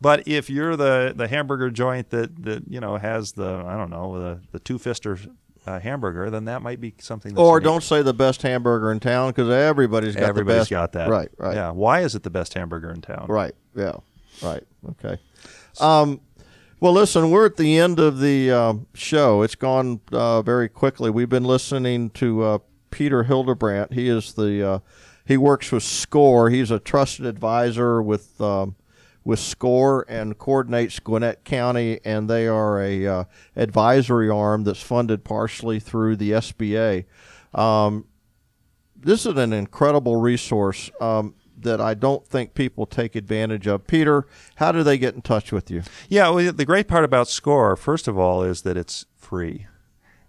But 0.00 0.26
if 0.28 0.50
you're 0.50 0.76
the 0.76 1.12
the 1.16 1.28
hamburger 1.28 1.70
joint 1.70 2.10
that 2.10 2.42
that 2.44 2.64
you 2.68 2.80
know 2.80 2.96
has 2.98 3.32
the 3.32 3.62
I 3.66 3.76
don't 3.76 3.90
know 3.90 4.18
the 4.20 4.40
the 4.50 4.58
two 4.58 4.78
fister 4.78 5.30
uh, 5.66 5.78
hamburger, 5.80 6.28
then 6.28 6.44
that 6.46 6.60
might 6.60 6.80
be 6.80 6.92
something. 6.98 7.32
That's 7.34 7.40
Or 7.40 7.54
unique. 7.58 7.64
don't 7.64 7.82
say 7.84 8.02
the 8.02 8.12
best 8.12 8.42
hamburger 8.42 8.90
in 8.92 8.98
town 9.00 9.30
because 9.30 9.48
everybody's 9.48 10.14
got 10.16 10.24
Everybody's 10.24 10.68
the 10.68 10.74
best. 10.76 10.92
got 10.92 10.92
that. 10.92 11.08
Right, 11.08 11.28
right, 11.38 11.54
Yeah. 11.54 11.70
Why 11.70 12.00
is 12.00 12.14
it 12.16 12.22
the 12.24 12.30
best 12.30 12.52
hamburger 12.54 12.90
in 12.90 13.00
town? 13.00 13.26
right. 13.28 13.54
Yeah, 13.76 13.92
right. 14.42 14.62
Okay. 14.90 15.18
Um, 15.80 16.20
well, 16.80 16.92
listen, 16.92 17.30
we're 17.30 17.46
at 17.46 17.56
the 17.56 17.78
end 17.78 17.98
of 17.98 18.20
the 18.20 18.50
um 18.50 18.86
show. 18.94 19.42
It's 19.42 19.54
gone 19.54 20.00
uh, 20.10 20.42
very 20.42 20.68
quickly. 20.68 21.10
We've 21.10 21.28
been 21.28 21.44
listening 21.44 22.10
to 22.10 22.42
uh, 22.42 22.58
Peter 22.90 23.24
Hildebrandt. 23.24 23.92
He 23.92 24.08
is 24.08 24.34
the 24.34 24.68
uh, 24.68 24.78
he 25.24 25.36
works 25.36 25.70
with 25.72 25.82
SCORE. 25.82 26.50
He's 26.50 26.70
a 26.70 26.78
trusted 26.78 27.26
advisor 27.26 28.02
with 28.02 28.40
um, 28.40 28.76
with 29.24 29.38
SCORE 29.38 30.04
and 30.08 30.36
coordinates 30.38 30.98
Gwinnett 30.98 31.44
County, 31.44 32.00
and 32.04 32.28
they 32.28 32.46
are 32.46 32.80
a 32.80 33.06
uh, 33.06 33.24
advisory 33.56 34.28
arm 34.28 34.64
that's 34.64 34.82
funded 34.82 35.24
partially 35.24 35.78
through 35.78 36.16
the 36.16 36.32
SBA. 36.32 37.04
Um, 37.54 38.06
this 38.96 39.26
is 39.26 39.36
an 39.36 39.52
incredible 39.52 40.16
resource 40.16 40.90
um, 41.00 41.34
that 41.58 41.80
I 41.80 41.94
don't 41.94 42.26
think 42.26 42.54
people 42.54 42.86
take 42.86 43.14
advantage 43.14 43.66
of. 43.66 43.86
Peter, 43.86 44.26
how 44.56 44.72
do 44.72 44.82
they 44.82 44.98
get 44.98 45.14
in 45.14 45.22
touch 45.22 45.52
with 45.52 45.70
you? 45.70 45.82
Yeah, 46.08 46.30
well, 46.30 46.52
the 46.52 46.64
great 46.64 46.88
part 46.88 47.04
about 47.04 47.28
SCORE, 47.28 47.76
first 47.76 48.08
of 48.08 48.18
all, 48.18 48.42
is 48.42 48.62
that 48.62 48.76
it's 48.76 49.06
free. 49.16 49.66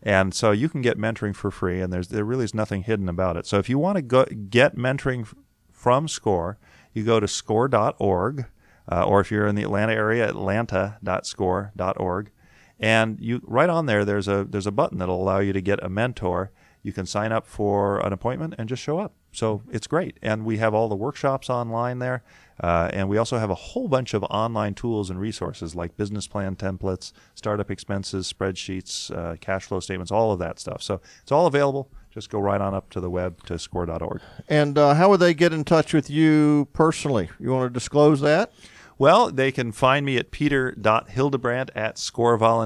And 0.02 0.34
so 0.34 0.52
you 0.52 0.68
can 0.68 0.82
get 0.82 0.98
mentoring 0.98 1.36
for 1.36 1.50
free, 1.50 1.80
and 1.80 1.92
there's 1.92 2.10
there 2.10 2.26
really 2.26 2.44
is 2.44 2.54
nothing 2.54 2.84
hidden 2.84 3.08
about 3.08 3.38
it. 3.38 3.46
So 3.46 3.58
if 3.58 3.70
you 3.70 3.80
want 3.80 3.96
to 3.96 4.02
go, 4.02 4.26
get 4.26 4.76
mentoring 4.76 5.34
from 5.72 6.10
SCORE, 6.10 6.58
you 6.94 7.04
go 7.04 7.22
to 7.22 7.28
score.org, 7.28 8.46
uh, 8.92 9.06
or 9.06 9.22
if 9.22 9.32
you're 9.32 9.48
in 9.48 9.56
the 9.56 9.64
Atlanta 9.64 9.94
area, 9.94 10.28
atlanta.score.org, 10.28 12.32
and 12.80 13.18
you 13.22 13.40
right 13.46 13.70
on 13.70 13.86
there 13.86 14.04
there's 14.04 14.28
a 14.28 14.46
there's 14.50 14.68
a 14.68 14.72
button 14.72 14.98
that'll 14.98 15.22
allow 15.22 15.40
you 15.40 15.54
to 15.54 15.62
get 15.62 15.82
a 15.82 15.88
mentor. 15.88 16.52
You 16.82 16.92
can 16.92 17.06
sign 17.06 17.32
up 17.32 17.48
for 17.48 18.06
an 18.06 18.12
appointment 18.12 18.56
and 18.58 18.68
just 18.68 18.84
show 18.84 19.00
up. 19.00 19.14
So 19.34 19.64
it's 19.72 19.88
great, 19.88 20.18
and 20.22 20.46
we 20.46 20.58
have 20.58 20.74
all 20.74 20.88
the 20.88 20.96
workshops 20.96 21.50
online 21.50 21.98
there, 22.00 22.24
uh, 22.62 22.90
and 22.94 23.10
we 23.10 23.18
also 23.18 23.40
have 23.40 23.50
a 23.50 23.56
whole 23.56 23.88
bunch 23.88 24.14
of 24.14 24.24
online 24.30 24.76
tools 24.76 25.10
and 25.10 25.20
resources 25.20 25.74
like 25.76 25.98
business 25.98 26.28
plan 26.28 26.56
templates, 26.56 27.12
startup 27.34 27.72
expenses, 27.72 28.32
spreadsheets, 28.32 29.10
uh, 29.16 29.36
cash 29.42 29.66
flow 29.66 29.80
statements, 29.80 30.12
all 30.12 30.32
of 30.32 30.38
that 30.40 30.60
stuff. 30.60 30.84
So 30.84 31.02
it's 31.24 31.32
all 31.32 31.48
available. 31.48 31.90
Just 32.12 32.30
go 32.30 32.40
right 32.40 32.62
on 32.62 32.76
up 32.76 32.92
to 32.92 33.00
the 33.00 33.10
web 33.10 33.44
to 33.48 33.58
score.org. 33.58 34.22
And 34.48 34.78
uh, 34.78 34.94
how 34.94 35.10
would 35.10 35.20
they 35.20 35.34
get 35.34 35.52
in 35.52 35.64
touch 35.64 35.94
with 35.96 36.12
you 36.12 36.68
personally? 36.74 37.30
You 37.40 37.50
want 37.52 37.74
to 37.74 37.74
disclose 37.74 38.22
that? 38.22 38.52
Well, 39.00 39.32
they 39.32 39.52
can 39.52 39.72
find 39.72 40.06
me 40.06 40.18
at 40.18 40.30
peter.hildebrandt 40.30 41.72
at 41.76 41.98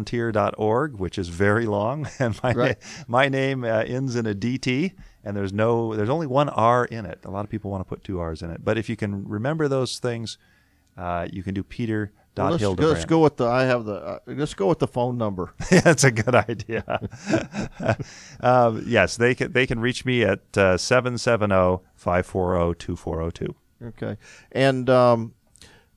scorevolunteer.org, 0.01 0.95
which 0.99 1.18
is 1.18 1.30
very 1.30 1.65
long, 1.65 2.07
and 2.20 2.38
my 2.43 2.53
Right. 2.53 2.78
my 3.07 3.30
name 3.30 3.63
uh, 3.63 3.84
ends 3.88 4.15
in 4.18 4.26
a 4.26 4.36
DT, 4.36 4.93
and 5.28 5.36
there's 5.36 5.51
no 5.51 5.93
there's 5.93 6.09
only 6.09 6.25
one 6.25 6.47
R 6.47 6.86
in 6.86 7.05
it. 7.05 7.19
A 7.25 7.30
lot 7.30 7.43
of 7.43 7.51
people 7.51 7.69
want 7.69 7.82
to 7.82 7.89
put 7.89 8.01
two 8.03 8.19
R's 8.19 8.41
in 8.41 8.49
it, 8.49 8.63
but 8.63 8.78
if 8.78 8.88
you 8.88 8.95
can 8.95 9.28
remember 9.28 9.67
those 9.67 9.99
things, 9.99 10.38
uh, 10.97 11.28
you 11.32 11.43
can 11.43 11.53
do 11.53 11.63
Well, 12.38 12.45
let's, 12.51 12.61
let's 12.93 13.05
go 13.05 13.19
with 13.19 13.38
the. 13.38 13.45
I 13.45 13.63
have 13.63 13.86
the. 13.86 13.95
Uh, 13.95 14.19
let's 14.28 14.53
go 14.53 14.67
with 14.67 14.78
the 14.80 14.88
phone 14.88 15.17
number. 15.17 15.53
That's 15.69 16.05
a 16.05 16.11
good 16.11 16.36
idea. 16.36 16.84
um, 18.39 18.84
yes, 18.88 19.17
they 19.17 19.36
can 19.36 19.51
they 19.51 19.67
can 19.67 19.80
reach 19.80 20.05
me 20.05 20.23
at 20.23 20.39
uh, 20.55 20.78
770-540-2402. 20.78 23.55
Okay. 23.84 24.17
And 24.51 24.89
um, 24.89 25.34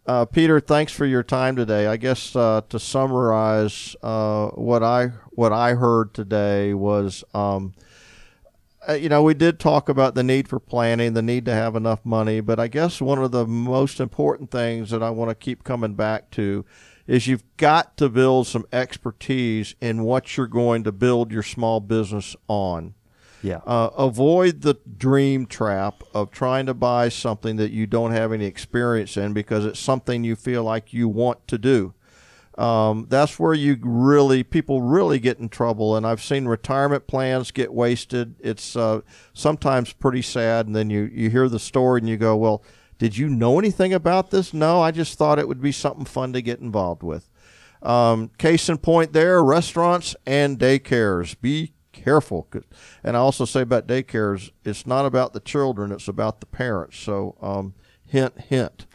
uh, 0.06 0.24
Peter, 0.24 0.60
thanks 0.60 0.92
for 0.92 1.06
your 1.06 1.22
time 1.22 1.56
today. 1.56 1.86
I 1.86 1.96
guess 1.96 2.34
uh, 2.34 2.62
to 2.70 2.80
summarize, 2.80 3.94
uh, 4.02 4.48
what 4.48 4.82
I 4.82 5.12
what 5.30 5.52
I 5.52 5.74
heard 5.74 6.14
today 6.14 6.74
was, 6.74 7.22
um, 7.32 7.74
uh, 8.88 8.94
you 8.94 9.08
know, 9.08 9.22
we 9.22 9.34
did 9.34 9.58
talk 9.58 9.88
about 9.88 10.14
the 10.14 10.22
need 10.22 10.48
for 10.48 10.58
planning, 10.58 11.12
the 11.12 11.22
need 11.22 11.44
to 11.44 11.52
have 11.52 11.76
enough 11.76 12.04
money, 12.04 12.40
but 12.40 12.58
I 12.58 12.68
guess 12.68 13.00
one 13.00 13.18
of 13.18 13.30
the 13.30 13.46
most 13.46 14.00
important 14.00 14.50
things 14.50 14.90
that 14.90 15.02
I 15.02 15.10
want 15.10 15.30
to 15.30 15.34
keep 15.34 15.64
coming 15.64 15.94
back 15.94 16.30
to 16.32 16.64
is 17.06 17.26
you've 17.26 17.44
got 17.56 17.96
to 17.98 18.08
build 18.08 18.46
some 18.46 18.64
expertise 18.72 19.74
in 19.80 20.04
what 20.04 20.36
you're 20.36 20.46
going 20.46 20.84
to 20.84 20.92
build 20.92 21.32
your 21.32 21.42
small 21.42 21.80
business 21.80 22.36
on. 22.48 22.94
Yeah. 23.42 23.60
Uh, 23.66 23.90
avoid 23.96 24.60
the 24.62 24.78
dream 24.96 25.46
trap 25.46 26.02
of 26.14 26.30
trying 26.30 26.66
to 26.66 26.74
buy 26.74 27.08
something 27.08 27.56
that 27.56 27.70
you 27.70 27.86
don't 27.86 28.12
have 28.12 28.32
any 28.32 28.44
experience 28.44 29.16
in 29.16 29.32
because 29.32 29.64
it's 29.64 29.80
something 29.80 30.24
you 30.24 30.36
feel 30.36 30.62
like 30.62 30.92
you 30.92 31.08
want 31.08 31.46
to 31.48 31.58
do. 31.58 31.94
Um, 32.60 33.06
that's 33.08 33.38
where 33.38 33.54
you 33.54 33.78
really 33.80 34.42
people 34.42 34.82
really 34.82 35.18
get 35.18 35.38
in 35.38 35.48
trouble, 35.48 35.96
and 35.96 36.06
I've 36.06 36.22
seen 36.22 36.46
retirement 36.46 37.06
plans 37.06 37.50
get 37.50 37.72
wasted. 37.72 38.34
It's 38.40 38.76
uh, 38.76 39.00
sometimes 39.32 39.92
pretty 39.92 40.22
sad, 40.22 40.66
and 40.66 40.76
then 40.76 40.90
you 40.90 41.10
you 41.12 41.30
hear 41.30 41.48
the 41.48 41.58
story 41.58 42.00
and 42.00 42.08
you 42.08 42.16
go, 42.16 42.36
well. 42.36 42.62
Did 42.98 43.16
you 43.16 43.30
know 43.30 43.58
anything 43.58 43.94
about 43.94 44.30
this? 44.30 44.52
No, 44.52 44.82
I 44.82 44.90
just 44.90 45.16
thought 45.16 45.38
it 45.38 45.48
would 45.48 45.62
be 45.62 45.72
something 45.72 46.04
fun 46.04 46.34
to 46.34 46.42
get 46.42 46.60
involved 46.60 47.02
with. 47.02 47.30
Um, 47.82 48.28
case 48.36 48.68
in 48.68 48.76
point 48.76 49.14
there, 49.14 49.42
restaurants 49.42 50.14
and 50.26 50.58
daycares. 50.58 51.34
Be 51.40 51.72
careful. 51.92 52.46
And 53.02 53.16
I 53.16 53.20
also 53.20 53.44
say 53.44 53.62
about 53.62 53.86
daycares, 53.86 54.50
it's 54.64 54.86
not 54.86 55.06
about 55.06 55.32
the 55.32 55.40
children, 55.40 55.92
it's 55.92 56.08
about 56.08 56.40
the 56.40 56.46
parents. 56.46 56.98
So, 56.98 57.36
um, 57.40 57.74
hint, 58.04 58.38
hint. 58.38 58.86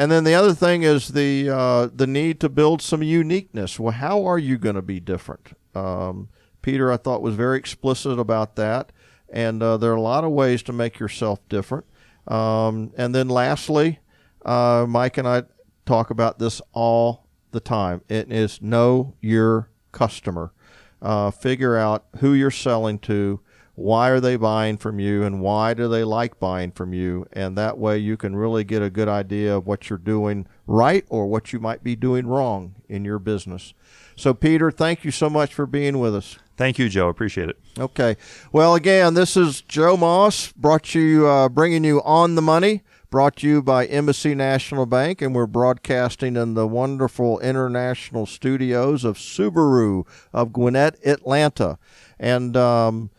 And 0.00 0.10
then 0.10 0.24
the 0.24 0.32
other 0.34 0.54
thing 0.54 0.82
is 0.82 1.08
the 1.08 1.50
uh, 1.50 1.88
the 1.94 2.06
need 2.06 2.40
to 2.40 2.48
build 2.48 2.80
some 2.80 3.02
uniqueness. 3.02 3.78
Well, 3.78 3.92
how 3.92 4.24
are 4.24 4.38
you 4.38 4.56
going 4.56 4.76
to 4.76 4.80
be 4.80 4.98
different? 4.98 5.54
Um, 5.74 6.30
Peter, 6.62 6.90
I 6.90 6.96
thought 6.96 7.20
was 7.20 7.34
very 7.34 7.58
explicit 7.58 8.18
about 8.18 8.56
that, 8.56 8.92
and 9.28 9.62
uh, 9.62 9.76
there 9.76 9.92
are 9.92 9.96
a 9.96 10.00
lot 10.00 10.24
of 10.24 10.30
ways 10.30 10.62
to 10.62 10.72
make 10.72 10.98
yourself 10.98 11.46
different. 11.50 11.84
Um, 12.26 12.92
and 12.96 13.14
then 13.14 13.28
lastly, 13.28 13.98
uh, 14.42 14.86
Mike 14.88 15.18
and 15.18 15.28
I 15.28 15.42
talk 15.84 16.08
about 16.08 16.38
this 16.38 16.62
all 16.72 17.26
the 17.50 17.60
time. 17.60 18.00
It 18.08 18.32
is 18.32 18.62
know 18.62 19.16
your 19.20 19.68
customer. 19.92 20.54
Uh, 21.02 21.30
figure 21.30 21.76
out 21.76 22.06
who 22.20 22.32
you're 22.32 22.50
selling 22.50 23.00
to, 23.00 23.40
why 23.80 24.10
are 24.10 24.20
they 24.20 24.36
buying 24.36 24.76
from 24.76 25.00
you, 25.00 25.22
and 25.22 25.40
why 25.40 25.72
do 25.72 25.88
they 25.88 26.04
like 26.04 26.38
buying 26.38 26.70
from 26.70 26.92
you. 26.92 27.26
And 27.32 27.56
that 27.56 27.78
way 27.78 27.96
you 27.96 28.16
can 28.16 28.36
really 28.36 28.62
get 28.62 28.82
a 28.82 28.90
good 28.90 29.08
idea 29.08 29.56
of 29.56 29.66
what 29.66 29.88
you're 29.88 29.98
doing 29.98 30.46
right 30.66 31.04
or 31.08 31.26
what 31.26 31.52
you 31.52 31.60
might 31.60 31.82
be 31.82 31.96
doing 31.96 32.26
wrong 32.26 32.74
in 32.88 33.04
your 33.04 33.18
business. 33.18 33.72
So, 34.16 34.34
Peter, 34.34 34.70
thank 34.70 35.02
you 35.02 35.10
so 35.10 35.30
much 35.30 35.54
for 35.54 35.66
being 35.66 35.98
with 35.98 36.14
us. 36.14 36.38
Thank 36.58 36.78
you, 36.78 36.90
Joe. 36.90 37.08
Appreciate 37.08 37.48
it. 37.48 37.58
Okay. 37.78 38.18
Well, 38.52 38.74
again, 38.74 39.14
this 39.14 39.34
is 39.34 39.62
Joe 39.62 39.96
Moss, 39.96 40.52
brought 40.52 40.94
you, 40.94 41.26
uh, 41.26 41.48
bringing 41.48 41.84
you 41.84 42.02
on 42.02 42.34
the 42.34 42.42
money, 42.42 42.82
brought 43.08 43.36
to 43.36 43.48
you 43.48 43.62
by 43.62 43.86
Embassy 43.86 44.34
National 44.34 44.84
Bank, 44.84 45.22
and 45.22 45.34
we're 45.34 45.46
broadcasting 45.46 46.36
in 46.36 46.52
the 46.52 46.66
wonderful 46.66 47.40
international 47.40 48.26
studios 48.26 49.04
of 49.04 49.16
Subaru 49.16 50.06
of 50.34 50.52
Gwinnett, 50.52 50.98
Atlanta. 51.02 51.78
And 52.18 52.58
um, 52.58 53.10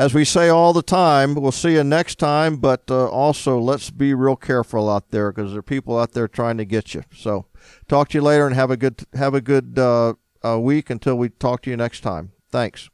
as 0.00 0.14
we 0.14 0.24
say 0.24 0.48
all 0.48 0.72
the 0.72 0.82
time, 0.82 1.34
we'll 1.34 1.52
see 1.52 1.74
you 1.74 1.84
next 1.84 2.18
time. 2.18 2.56
But 2.56 2.90
uh, 2.90 3.08
also, 3.08 3.58
let's 3.58 3.90
be 3.90 4.14
real 4.14 4.34
careful 4.34 4.88
out 4.88 5.10
there 5.10 5.30
because 5.30 5.50
there 5.50 5.58
are 5.58 5.62
people 5.62 5.98
out 5.98 6.12
there 6.12 6.26
trying 6.26 6.56
to 6.56 6.64
get 6.64 6.94
you. 6.94 7.04
So, 7.14 7.44
talk 7.86 8.08
to 8.08 8.18
you 8.18 8.22
later, 8.22 8.46
and 8.46 8.56
have 8.56 8.70
a 8.70 8.78
good 8.78 9.04
have 9.12 9.34
a 9.34 9.42
good 9.42 9.78
uh, 9.78 10.14
uh 10.42 10.58
week 10.58 10.88
until 10.88 11.16
we 11.16 11.28
talk 11.28 11.62
to 11.62 11.70
you 11.70 11.76
next 11.76 12.00
time. 12.00 12.32
Thanks. 12.50 12.88